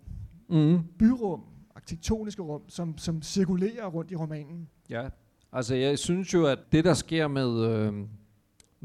mm. 0.48 0.82
byrum, 0.98 1.42
arkitektoniske 1.76 2.42
rum, 2.42 2.62
som, 2.68 2.98
som 2.98 3.22
cirkulerer 3.22 3.86
rundt 3.86 4.10
i 4.10 4.16
romanen? 4.16 4.68
Ja, 4.90 5.08
altså 5.52 5.74
jeg 5.74 5.98
synes 5.98 6.34
jo, 6.34 6.46
at 6.46 6.58
det 6.72 6.84
der 6.84 6.94
sker 6.94 7.28
med, 7.28 7.64
øh, 7.64 7.92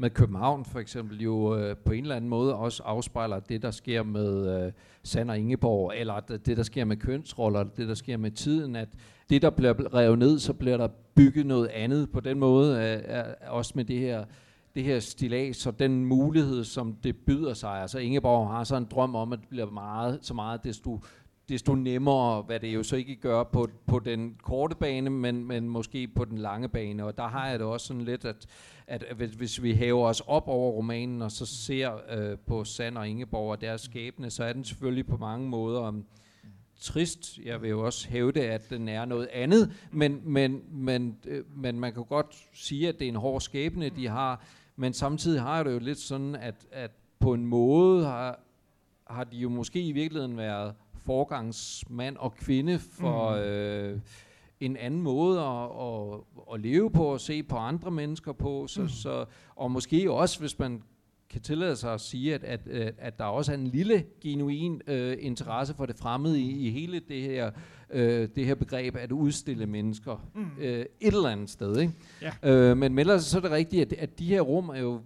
med 0.00 0.10
København 0.10 0.64
for 0.64 0.78
eksempel, 0.78 1.20
jo 1.20 1.56
øh, 1.56 1.76
på 1.76 1.92
en 1.92 2.02
eller 2.02 2.16
anden 2.16 2.30
måde 2.30 2.54
også 2.54 2.82
afspejler 2.82 3.40
det, 3.40 3.62
der 3.62 3.70
sker 3.70 4.02
med 4.02 4.64
øh, 4.66 4.72
Sand 5.02 5.30
og 5.30 5.38
Ingeborg, 5.38 5.92
eller 5.96 6.20
øh, 6.30 6.38
det, 6.46 6.56
der 6.56 6.62
sker 6.62 6.84
med 6.84 6.96
kønsroller, 6.96 7.64
det, 7.64 7.88
der 7.88 7.94
sker 7.94 8.16
med 8.16 8.30
tiden, 8.30 8.76
at 8.76 8.88
det, 9.30 9.42
der 9.42 9.50
bliver 9.50 9.94
revet 9.94 10.18
ned, 10.18 10.38
så 10.38 10.52
bliver 10.52 10.76
der 10.76 10.88
bygget 11.14 11.46
noget 11.46 11.68
andet 11.68 12.10
på 12.10 12.20
den 12.20 12.38
måde, 12.38 13.00
øh, 13.08 13.18
øh, 13.18 13.24
også 13.48 13.72
med 13.74 13.84
det 13.84 13.98
her 13.98 14.24
det 14.74 14.84
her 14.84 15.00
stilas 15.00 15.66
og 15.66 15.78
den 15.78 16.04
mulighed, 16.04 16.64
som 16.64 16.92
det 16.92 17.16
byder 17.16 17.54
sig. 17.54 17.70
Altså 17.70 17.98
Ingeborg 17.98 18.48
har 18.48 18.64
så 18.64 18.76
en 18.76 18.86
drøm 18.90 19.14
om, 19.14 19.32
at 19.32 19.38
det 19.38 19.48
bliver 19.48 19.70
meget, 19.70 20.18
så 20.22 20.34
meget, 20.34 20.64
desto, 20.64 21.00
desto 21.50 21.74
nemmere, 21.74 22.42
hvad 22.42 22.60
det 22.60 22.74
jo 22.74 22.82
så 22.82 22.96
ikke 22.96 23.16
gør 23.16 23.42
på, 23.42 23.68
på 23.86 23.98
den 23.98 24.36
korte 24.42 24.76
bane, 24.76 25.10
men, 25.10 25.44
men 25.44 25.68
måske 25.68 26.08
på 26.08 26.24
den 26.24 26.38
lange 26.38 26.68
bane. 26.68 27.04
Og 27.04 27.16
der 27.16 27.28
har 27.28 27.48
jeg 27.48 27.58
det 27.58 27.66
også 27.66 27.86
sådan 27.86 28.02
lidt, 28.02 28.24
at, 28.24 28.46
at 28.86 29.02
hvis 29.36 29.62
vi 29.62 29.74
hæver 29.74 30.08
os 30.08 30.20
op 30.20 30.48
over 30.48 30.72
romanen, 30.72 31.22
og 31.22 31.30
så 31.30 31.46
ser 31.46 31.92
øh, 32.10 32.38
på 32.38 32.64
Sand 32.64 32.98
og 32.98 33.08
Ingeborg 33.08 33.50
og 33.50 33.60
deres 33.60 33.80
skæbne, 33.80 34.30
så 34.30 34.44
er 34.44 34.52
den 34.52 34.64
selvfølgelig 34.64 35.06
på 35.06 35.16
mange 35.16 35.48
måder 35.48 35.80
om, 35.80 36.04
trist. 36.80 37.38
Jeg 37.44 37.62
vil 37.62 37.70
jo 37.70 37.84
også 37.84 38.08
hævde, 38.08 38.40
at 38.40 38.70
den 38.70 38.88
er 38.88 39.04
noget 39.04 39.28
andet, 39.32 39.72
men, 39.92 40.20
men, 40.24 40.62
men, 40.70 41.16
øh, 41.26 41.44
men 41.56 41.80
man 41.80 41.92
kan 41.92 42.04
godt 42.04 42.26
sige, 42.52 42.88
at 42.88 42.98
det 42.98 43.04
er 43.04 43.08
en 43.08 43.16
hård 43.16 43.40
skæbne, 43.40 43.88
de 43.88 44.08
har, 44.08 44.44
men 44.76 44.92
samtidig 44.92 45.40
har 45.42 45.56
jeg 45.56 45.64
det 45.64 45.72
jo 45.72 45.78
lidt 45.78 45.98
sådan, 45.98 46.34
at, 46.34 46.66
at 46.72 46.90
på 47.18 47.34
en 47.34 47.46
måde 47.46 48.04
har, 48.04 48.40
har 49.06 49.24
de 49.24 49.36
jo 49.36 49.48
måske 49.48 49.82
i 49.82 49.92
virkeligheden 49.92 50.36
været 50.36 50.74
forgangsmand 51.04 52.16
og 52.16 52.34
kvinde 52.34 52.78
for 52.78 53.36
mm. 53.36 53.42
øh, 53.42 54.00
en 54.60 54.76
anden 54.76 55.02
måde 55.02 55.40
at, 55.40 55.64
at, 55.64 56.20
at 56.54 56.60
leve 56.60 56.90
på 56.90 57.04
og 57.04 57.20
se 57.20 57.42
på 57.42 57.56
andre 57.56 57.90
mennesker 57.90 58.32
på. 58.32 58.66
Så, 58.66 58.82
mm. 58.82 58.88
så, 58.88 59.24
og 59.56 59.70
måske 59.70 60.12
også, 60.12 60.40
hvis 60.40 60.58
man 60.58 60.82
kan 61.30 61.40
tillade 61.40 61.76
sig 61.76 61.94
at 61.94 62.00
sige, 62.00 62.34
at, 62.34 62.44
at, 62.44 62.94
at 62.98 63.18
der 63.18 63.24
også 63.24 63.52
er 63.52 63.56
en 63.56 63.66
lille 63.66 64.04
genuin 64.20 64.82
øh, 64.86 65.16
interesse 65.20 65.74
for 65.74 65.86
det 65.86 65.96
fremmede 65.96 66.40
i, 66.40 66.66
i 66.66 66.70
hele 66.70 67.00
det 67.08 67.22
her, 67.22 67.50
øh, 67.90 68.28
det 68.36 68.46
her 68.46 68.54
begreb 68.54 68.96
at 68.96 69.12
udstille 69.12 69.66
mennesker 69.66 70.28
mm. 70.34 70.46
øh, 70.60 70.78
et 71.00 71.14
eller 71.14 71.28
andet 71.28 71.50
sted. 71.50 71.76
Ikke? 71.76 71.92
Ja. 72.22 72.50
Øh, 72.50 72.76
men, 72.76 72.94
men 72.94 72.98
ellers 72.98 73.24
så 73.24 73.38
er 73.38 73.42
det 73.42 73.50
rigtigt, 73.50 73.92
at, 73.92 73.98
at 73.98 74.18
de 74.18 74.26
her 74.26 74.40
rum 74.40 74.68
er 74.68 74.80
jo 74.80 75.00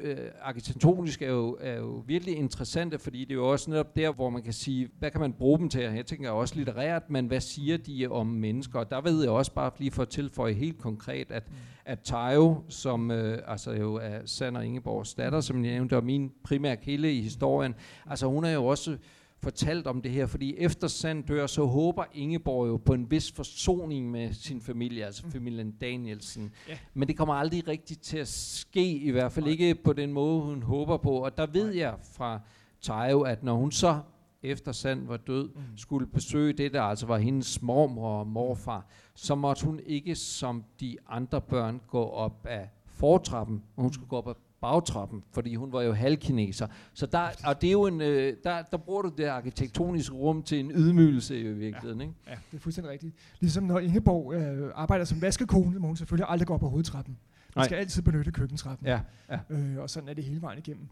øh, 0.00 0.16
arkitektonisk 0.42 1.22
er 1.22 1.30
jo, 1.30 1.56
er 1.60 1.76
jo 1.76 2.02
virkelig 2.06 2.36
interessante, 2.36 2.98
fordi 2.98 3.20
det 3.20 3.30
er 3.30 3.34
jo 3.34 3.48
også 3.48 3.70
netop 3.70 3.96
der, 3.96 4.12
hvor 4.12 4.30
man 4.30 4.42
kan 4.42 4.52
sige, 4.52 4.88
hvad 4.98 5.10
kan 5.10 5.20
man 5.20 5.32
bruge 5.32 5.58
dem 5.58 5.68
til? 5.68 5.80
Jeg 5.80 6.06
tænker 6.06 6.30
også 6.30 6.54
litterært, 6.56 7.10
men 7.10 7.26
hvad 7.26 7.40
siger 7.40 7.76
de 7.76 8.08
om 8.10 8.26
mennesker? 8.26 8.78
Og 8.78 8.90
der 8.90 9.00
ved 9.00 9.22
jeg 9.22 9.30
også 9.30 9.52
bare 9.52 9.70
lige 9.78 9.90
for 9.90 10.02
at 10.02 10.08
tilføje 10.08 10.52
helt 10.52 10.78
konkret, 10.78 11.30
at, 11.30 11.48
mm. 11.48 11.54
at 11.84 12.00
Tayo, 12.00 12.56
som 12.68 13.10
øh, 13.10 13.38
altså 13.46 13.72
jo 13.72 13.94
er 13.94 14.18
Sander 14.24 14.60
Ingeborgs 14.60 15.14
datter, 15.14 15.40
som 15.40 15.64
jeg 15.64 15.72
nævnte, 15.72 15.96
og 15.96 16.04
min 16.04 16.32
primære 16.44 16.76
kilde 16.76 17.12
i 17.12 17.20
historien, 17.20 17.74
altså 18.06 18.26
hun 18.26 18.44
er 18.44 18.52
jo 18.52 18.66
også 18.66 18.96
fortalt 19.44 19.86
om 19.86 20.02
det 20.02 20.12
her, 20.12 20.26
fordi 20.26 20.56
efter 20.56 20.88
Sand 20.88 21.24
dør, 21.24 21.46
så 21.46 21.64
håber 21.66 22.04
Ingeborg 22.14 22.68
jo 22.68 22.76
på 22.76 22.92
en 22.92 23.10
vis 23.10 23.32
forsoning 23.32 24.10
med 24.10 24.32
sin 24.32 24.60
familie, 24.60 25.04
altså 25.04 25.22
mm. 25.26 25.32
familien 25.32 25.70
Danielsen. 25.70 26.52
Ja. 26.68 26.78
Men 26.94 27.08
det 27.08 27.16
kommer 27.16 27.34
aldrig 27.34 27.68
rigtigt 27.68 28.02
til 28.02 28.18
at 28.18 28.28
ske, 28.28 28.92
i 28.92 29.10
hvert 29.10 29.32
fald 29.32 29.44
Nej. 29.44 29.52
ikke 29.52 29.74
på 29.74 29.92
den 29.92 30.12
måde, 30.12 30.42
hun 30.42 30.62
håber 30.62 30.96
på. 30.96 31.10
Og 31.10 31.36
der 31.36 31.46
ved 31.46 31.66
Nej. 31.66 31.78
jeg 31.78 31.94
fra 32.16 32.40
Tayo, 32.80 33.20
at 33.20 33.42
når 33.42 33.54
hun 33.54 33.72
så 33.72 34.00
efter 34.42 34.72
Sand 34.72 35.06
var 35.06 35.16
død, 35.16 35.48
mm. 35.48 35.62
skulle 35.76 36.06
besøge 36.06 36.52
det, 36.52 36.72
der 36.72 36.82
altså 36.82 37.06
var 37.06 37.18
hendes 37.18 37.62
mormor 37.62 38.18
og 38.18 38.26
morfar, 38.26 38.86
så 39.14 39.34
måtte 39.34 39.64
hun 39.64 39.80
ikke 39.86 40.14
som 40.14 40.64
de 40.80 40.96
andre 41.08 41.40
børn 41.40 41.80
gå 41.88 42.02
op 42.04 42.46
af 42.46 42.68
fortrappen, 42.86 43.62
hun 43.76 43.92
skulle 43.92 44.08
gå 44.08 44.16
op 44.16 44.28
ad 44.28 44.34
bagtrappen, 44.64 45.24
fordi 45.32 45.54
hun 45.54 45.72
var 45.72 45.82
jo 45.82 45.92
halvkineser. 45.92 46.66
Så 46.94 47.06
der, 47.06 47.28
og 47.46 47.60
det 47.60 47.66
er 47.66 47.72
jo 47.72 47.86
en, 47.86 48.00
øh, 48.00 48.36
der, 48.44 48.62
der 48.62 48.76
bruger 48.76 49.02
du 49.02 49.12
det 49.16 49.24
arkitektoniske 49.24 50.14
rum 50.14 50.42
til 50.42 50.60
en 50.60 50.70
ydmygelse 50.74 51.40
i 51.40 51.42
virkeligheden, 51.42 52.00
ja. 52.00 52.06
ikke? 52.06 52.14
Ja, 52.26 52.34
det 52.50 52.56
er 52.56 52.60
fuldstændig 52.60 52.92
rigtigt. 52.92 53.14
Ligesom 53.40 53.64
når 53.64 53.78
Ingeborg 53.78 54.34
øh, 54.34 54.70
arbejder 54.74 55.04
som 55.04 55.22
vaskekone, 55.22 55.78
må 55.78 55.86
hun 55.86 55.96
selvfølgelig 55.96 56.26
aldrig 56.28 56.46
gå 56.46 56.54
op 56.54 56.60
på 56.60 56.68
hovedtrappen. 56.68 57.18
Man 57.56 57.60
Nej. 57.60 57.64
skal 57.64 57.76
altid 57.76 58.02
benytte 58.02 58.32
køkkentrappen. 58.32 58.86
Ja, 58.86 59.00
ja. 59.30 59.38
Øh, 59.50 59.78
og 59.78 59.90
sådan 59.90 60.08
er 60.08 60.14
det 60.14 60.24
hele 60.24 60.42
vejen 60.42 60.58
igennem. 60.58 60.88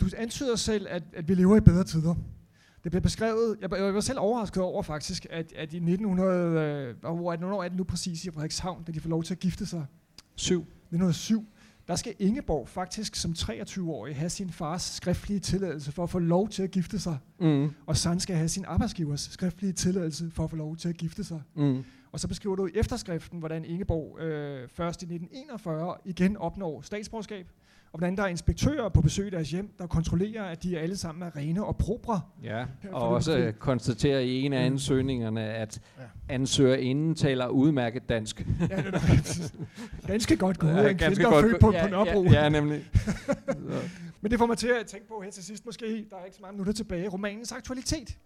Du 0.00 0.06
antyder 0.16 0.56
selv, 0.56 0.86
at, 0.90 1.02
at 1.12 1.28
vi 1.28 1.34
lever 1.34 1.56
i 1.56 1.60
bedre 1.60 1.84
tider. 1.84 2.14
Det 2.84 2.92
blev 2.92 3.02
beskrevet, 3.02 3.56
jeg, 3.60 3.72
jeg 3.72 3.94
var 3.94 4.00
selv 4.00 4.18
overrasket 4.18 4.62
over 4.62 4.82
faktisk, 4.82 5.26
at, 5.30 5.52
at 5.52 5.72
i 5.72 5.76
1900, 5.76 6.30
øh, 6.30 6.96
hvor 7.00 7.32
er 7.32 7.36
det, 7.36 7.44
hvornår 7.44 7.62
er 7.62 7.68
det 7.68 7.76
nu 7.76 7.84
præcis 7.84 8.24
i 8.24 8.30
Frederikshavn, 8.30 8.82
da 8.82 8.92
de 8.92 9.00
får 9.00 9.08
lov 9.10 9.22
til 9.22 9.34
at 9.34 9.40
gifte 9.40 9.66
sig? 9.66 9.86
Syv. 10.36 10.60
1907. 10.60 11.46
Der 11.88 11.96
skal 11.96 12.14
Ingeborg 12.18 12.68
faktisk 12.68 13.14
som 13.14 13.30
23-årig 13.30 14.16
have 14.16 14.30
sin 14.30 14.50
fars 14.50 14.82
skriftlige 14.82 15.40
tilladelse 15.40 15.92
for 15.92 16.02
at 16.02 16.10
få 16.10 16.18
lov 16.18 16.48
til 16.48 16.62
at 16.62 16.70
gifte 16.70 16.98
sig. 16.98 17.18
Mm. 17.40 17.70
Og 17.86 17.96
Sand 17.96 18.20
skal 18.20 18.36
have 18.36 18.48
sin 18.48 18.64
arbejdsgivers 18.64 19.20
skriftlige 19.20 19.72
tilladelse 19.72 20.30
for 20.30 20.44
at 20.44 20.50
få 20.50 20.56
lov 20.56 20.76
til 20.76 20.88
at 20.88 20.96
gifte 20.96 21.24
sig. 21.24 21.42
Mm. 21.56 21.84
Og 22.16 22.20
så 22.20 22.28
beskriver 22.28 22.56
du 22.56 22.66
i 22.66 22.70
efterskriften, 22.74 23.38
hvordan 23.38 23.64
Ingeborg 23.64 24.18
øh, 24.20 24.68
først 24.68 25.02
i 25.02 25.04
1941 25.04 25.94
igen 26.04 26.36
opnår 26.36 26.80
statsborgerskab, 26.80 27.46
og 27.92 27.98
hvordan 27.98 28.16
der 28.16 28.22
er 28.22 28.26
inspektører 28.26 28.88
på 28.88 29.00
besøg 29.02 29.26
i 29.26 29.30
deres 29.30 29.50
hjem, 29.50 29.70
der 29.78 29.86
kontrollerer, 29.86 30.44
at 30.44 30.62
de 30.62 30.78
alle 30.78 30.96
sammen 30.96 31.22
er 31.22 31.36
rene 31.36 31.64
og 31.64 31.76
probre. 31.76 32.20
Ja, 32.42 32.64
og 32.92 33.08
også 33.08 33.38
øh, 33.38 33.52
konstaterer 33.52 34.20
i 34.20 34.40
en 34.42 34.52
af 34.52 34.60
Mm. 34.70 34.72
ansøgningerne, 34.74 35.42
at 35.44 35.80
Ja. 35.98 36.34
ansøgerinden 36.34 37.14
taler 37.14 37.48
udmærket 37.48 38.08
dansk. 38.08 38.46
Ja, 38.70 38.76
det 38.76 38.94
er 38.94 40.06
ganske 40.06 40.36
godt 40.36 40.58
gået. 40.58 40.70
Ja, 40.74 40.88
en 40.90 40.98
kvinde, 40.98 41.16
der 41.22 41.28
er 41.30 41.40
født 41.42 41.60
på, 41.60 41.66
på 41.82 41.88
Nørrebro. 41.90 42.24
Ja, 42.24 42.42
ja 42.42 42.48
nemlig. 42.48 42.84
Men 44.20 44.30
det 44.30 44.38
får 44.38 44.46
mig 44.46 44.58
til 44.58 44.68
at 44.80 44.86
tænke 44.86 45.08
på 45.08 45.20
her 45.24 45.30
til 45.30 45.44
sidst 45.44 45.66
måske, 45.66 46.06
der 46.10 46.16
er 46.16 46.24
ikke 46.24 46.36
så 46.36 46.42
mange 46.42 46.52
minutter 46.52 46.72
tilbage, 46.72 47.08
romanens 47.08 47.52
aktualitet. 47.52 48.18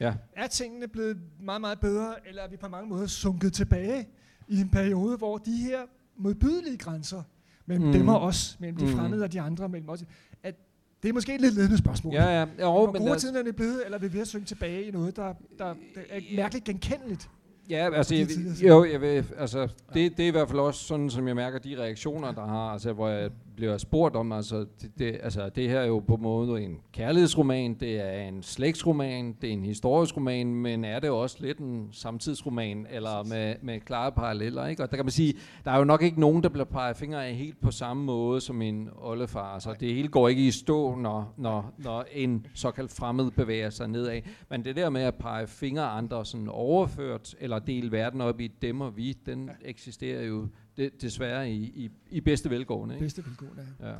Ja. 0.00 0.14
Er 0.36 0.46
tingene 0.46 0.88
blevet 0.88 1.18
meget, 1.40 1.60
meget 1.60 1.80
bedre, 1.80 2.14
eller 2.28 2.42
er 2.42 2.48
vi 2.48 2.56
på 2.56 2.68
mange 2.68 2.88
måder 2.88 3.06
sunket 3.06 3.52
tilbage 3.52 4.08
i 4.48 4.60
en 4.60 4.68
periode, 4.68 5.16
hvor 5.16 5.38
de 5.38 5.56
her 5.56 5.80
modbydelige 6.16 6.76
grænser 6.78 7.22
mellem 7.66 7.86
Mm. 7.86 7.92
dem 7.92 8.08
og 8.08 8.20
os, 8.20 8.56
mellem 8.60 8.78
de 8.78 8.84
Mm. 8.84 8.92
fremmede 8.92 9.24
og 9.24 9.32
de 9.32 9.40
andre, 9.40 9.68
mellem 9.68 9.88
os, 9.88 10.04
at 10.42 10.54
det 11.02 11.08
er 11.08 11.12
måske 11.12 11.34
et 11.34 11.40
lidt 11.40 11.54
ledende 11.54 11.78
spørgsmål. 11.78 12.14
Ja, 12.14 12.24
ja. 12.40 12.40
Jo, 12.60 12.70
Hvor 12.72 12.92
men 12.92 13.02
gode 13.02 13.18
tiden 13.18 13.36
er 13.36 13.42
det 13.42 13.56
blevet, 13.56 13.84
eller 13.84 13.98
er 13.98 14.02
vi 14.02 14.12
ved 14.12 14.20
at 14.20 14.28
synge 14.28 14.44
tilbage 14.46 14.84
i 14.84 14.90
noget, 14.90 15.16
der, 15.16 15.24
der, 15.58 15.64
der 15.94 16.00
er 16.10 16.20
mærkeligt 16.36 16.64
genkendeligt? 16.64 17.30
Ja, 17.70 17.90
altså, 17.94 18.14
jeg, 18.14 18.28
jo, 18.68 18.84
jeg 18.84 19.00
vil, 19.00 19.26
altså, 19.38 19.68
det, 19.94 20.16
det 20.16 20.22
er 20.22 20.26
i 20.26 20.30
hvert 20.30 20.48
fald 20.48 20.58
også 20.60 20.84
sådan, 20.84 21.10
som 21.10 21.28
jeg 21.28 21.36
mærker 21.36 21.58
de 21.58 21.76
reaktioner, 21.78 22.32
der 22.32 22.46
har, 22.46 22.70
altså, 22.72 22.92
hvor 22.92 23.08
jeg 23.08 23.30
bliver 23.56 23.78
spurgt 23.78 24.16
om, 24.16 24.32
altså 24.32 24.66
det, 24.80 24.90
det, 24.98 25.18
altså, 25.22 25.48
det 25.48 25.68
her 25.68 25.80
er 25.80 25.86
jo 25.86 25.98
på 25.98 26.14
en 26.14 26.22
måde 26.22 26.62
en 26.62 26.80
kærlighedsroman, 26.92 27.74
det 27.74 28.00
er 28.00 28.28
en 28.28 28.42
slægtsroman, 28.42 29.36
det 29.40 29.48
er 29.48 29.52
en 29.52 29.64
historisk 29.64 30.16
roman, 30.16 30.54
men 30.54 30.84
er 30.84 31.00
det 31.00 31.10
også 31.10 31.36
lidt 31.40 31.58
en 31.58 31.88
samtidsroman, 31.92 32.86
eller 32.90 33.24
med, 33.24 33.54
med 33.62 33.80
klare 33.80 34.12
paralleller, 34.12 34.66
ikke? 34.66 34.82
Og 34.82 34.90
der 34.90 34.96
kan 34.96 35.04
man 35.04 35.12
sige, 35.12 35.34
der 35.64 35.70
er 35.70 35.78
jo 35.78 35.84
nok 35.84 36.02
ikke 36.02 36.20
nogen, 36.20 36.42
der 36.42 36.48
bliver 36.48 36.64
peget 36.64 36.96
fingre 36.96 37.26
af 37.26 37.34
helt 37.34 37.60
på 37.60 37.70
samme 37.70 38.04
måde 38.04 38.40
som 38.40 38.62
en 38.62 38.88
oldefar, 38.96 39.58
så 39.58 39.74
det 39.80 39.94
hele 39.94 40.08
går 40.08 40.28
ikke 40.28 40.46
i 40.46 40.50
stå, 40.50 40.94
når, 40.94 41.34
når, 41.36 41.74
når 41.78 42.04
en 42.12 42.46
såkaldt 42.54 42.92
fremmed 42.92 43.30
bevæger 43.30 43.70
sig 43.70 43.88
nedad. 43.88 44.20
Men 44.50 44.64
det 44.64 44.76
der 44.76 44.90
med 44.90 45.02
at 45.02 45.14
pege 45.14 45.46
fingre 45.46 45.84
andre 45.84 46.24
sådan 46.24 46.48
overført, 46.48 47.34
eller 47.40 47.58
dele 47.58 47.92
verden 47.92 48.20
op 48.20 48.40
i 48.40 48.46
dem 48.46 48.80
og 48.80 48.96
vi, 48.96 49.12
den 49.26 49.50
eksisterer 49.64 50.22
jo 50.22 50.48
det, 50.76 51.02
desværre 51.02 51.50
i, 51.50 51.62
i, 51.64 51.90
i 52.10 52.20
bedste 52.20 52.50
velgående. 52.50 52.94
Ikke? 52.94 53.04
Bedste 53.04 53.24
vilkår, 53.24 53.46
ja. 53.80 53.88
Ja. 53.88 53.96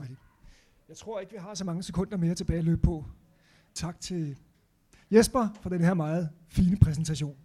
Jeg 0.88 0.96
tror 0.96 1.20
ikke, 1.20 1.32
vi 1.32 1.38
har 1.38 1.54
så 1.54 1.64
mange 1.64 1.82
sekunder 1.82 2.16
mere 2.16 2.34
tilbage 2.34 2.58
at 2.58 2.64
løbe 2.64 2.80
på. 2.82 3.04
Tak 3.74 4.00
til 4.00 4.36
Jesper 5.10 5.48
for 5.62 5.70
den 5.70 5.80
her 5.80 5.94
meget 5.94 6.28
fine 6.48 6.76
præsentation. 6.76 7.36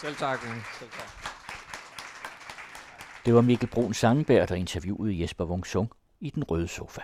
Selv 0.00 0.14
tak. 0.16 0.38
Selv 0.78 0.90
tak. 0.90 1.08
Det 3.26 3.34
var 3.34 3.40
Mikkel 3.40 3.68
Brun 3.68 3.94
Sangenberg, 3.94 4.48
der 4.48 4.54
interviewede 4.54 5.20
Jesper 5.20 5.44
Wung 5.44 5.66
Sung 5.66 5.90
i 6.20 6.30
Den 6.30 6.44
Røde 6.44 6.68
Sofa. 6.68 7.00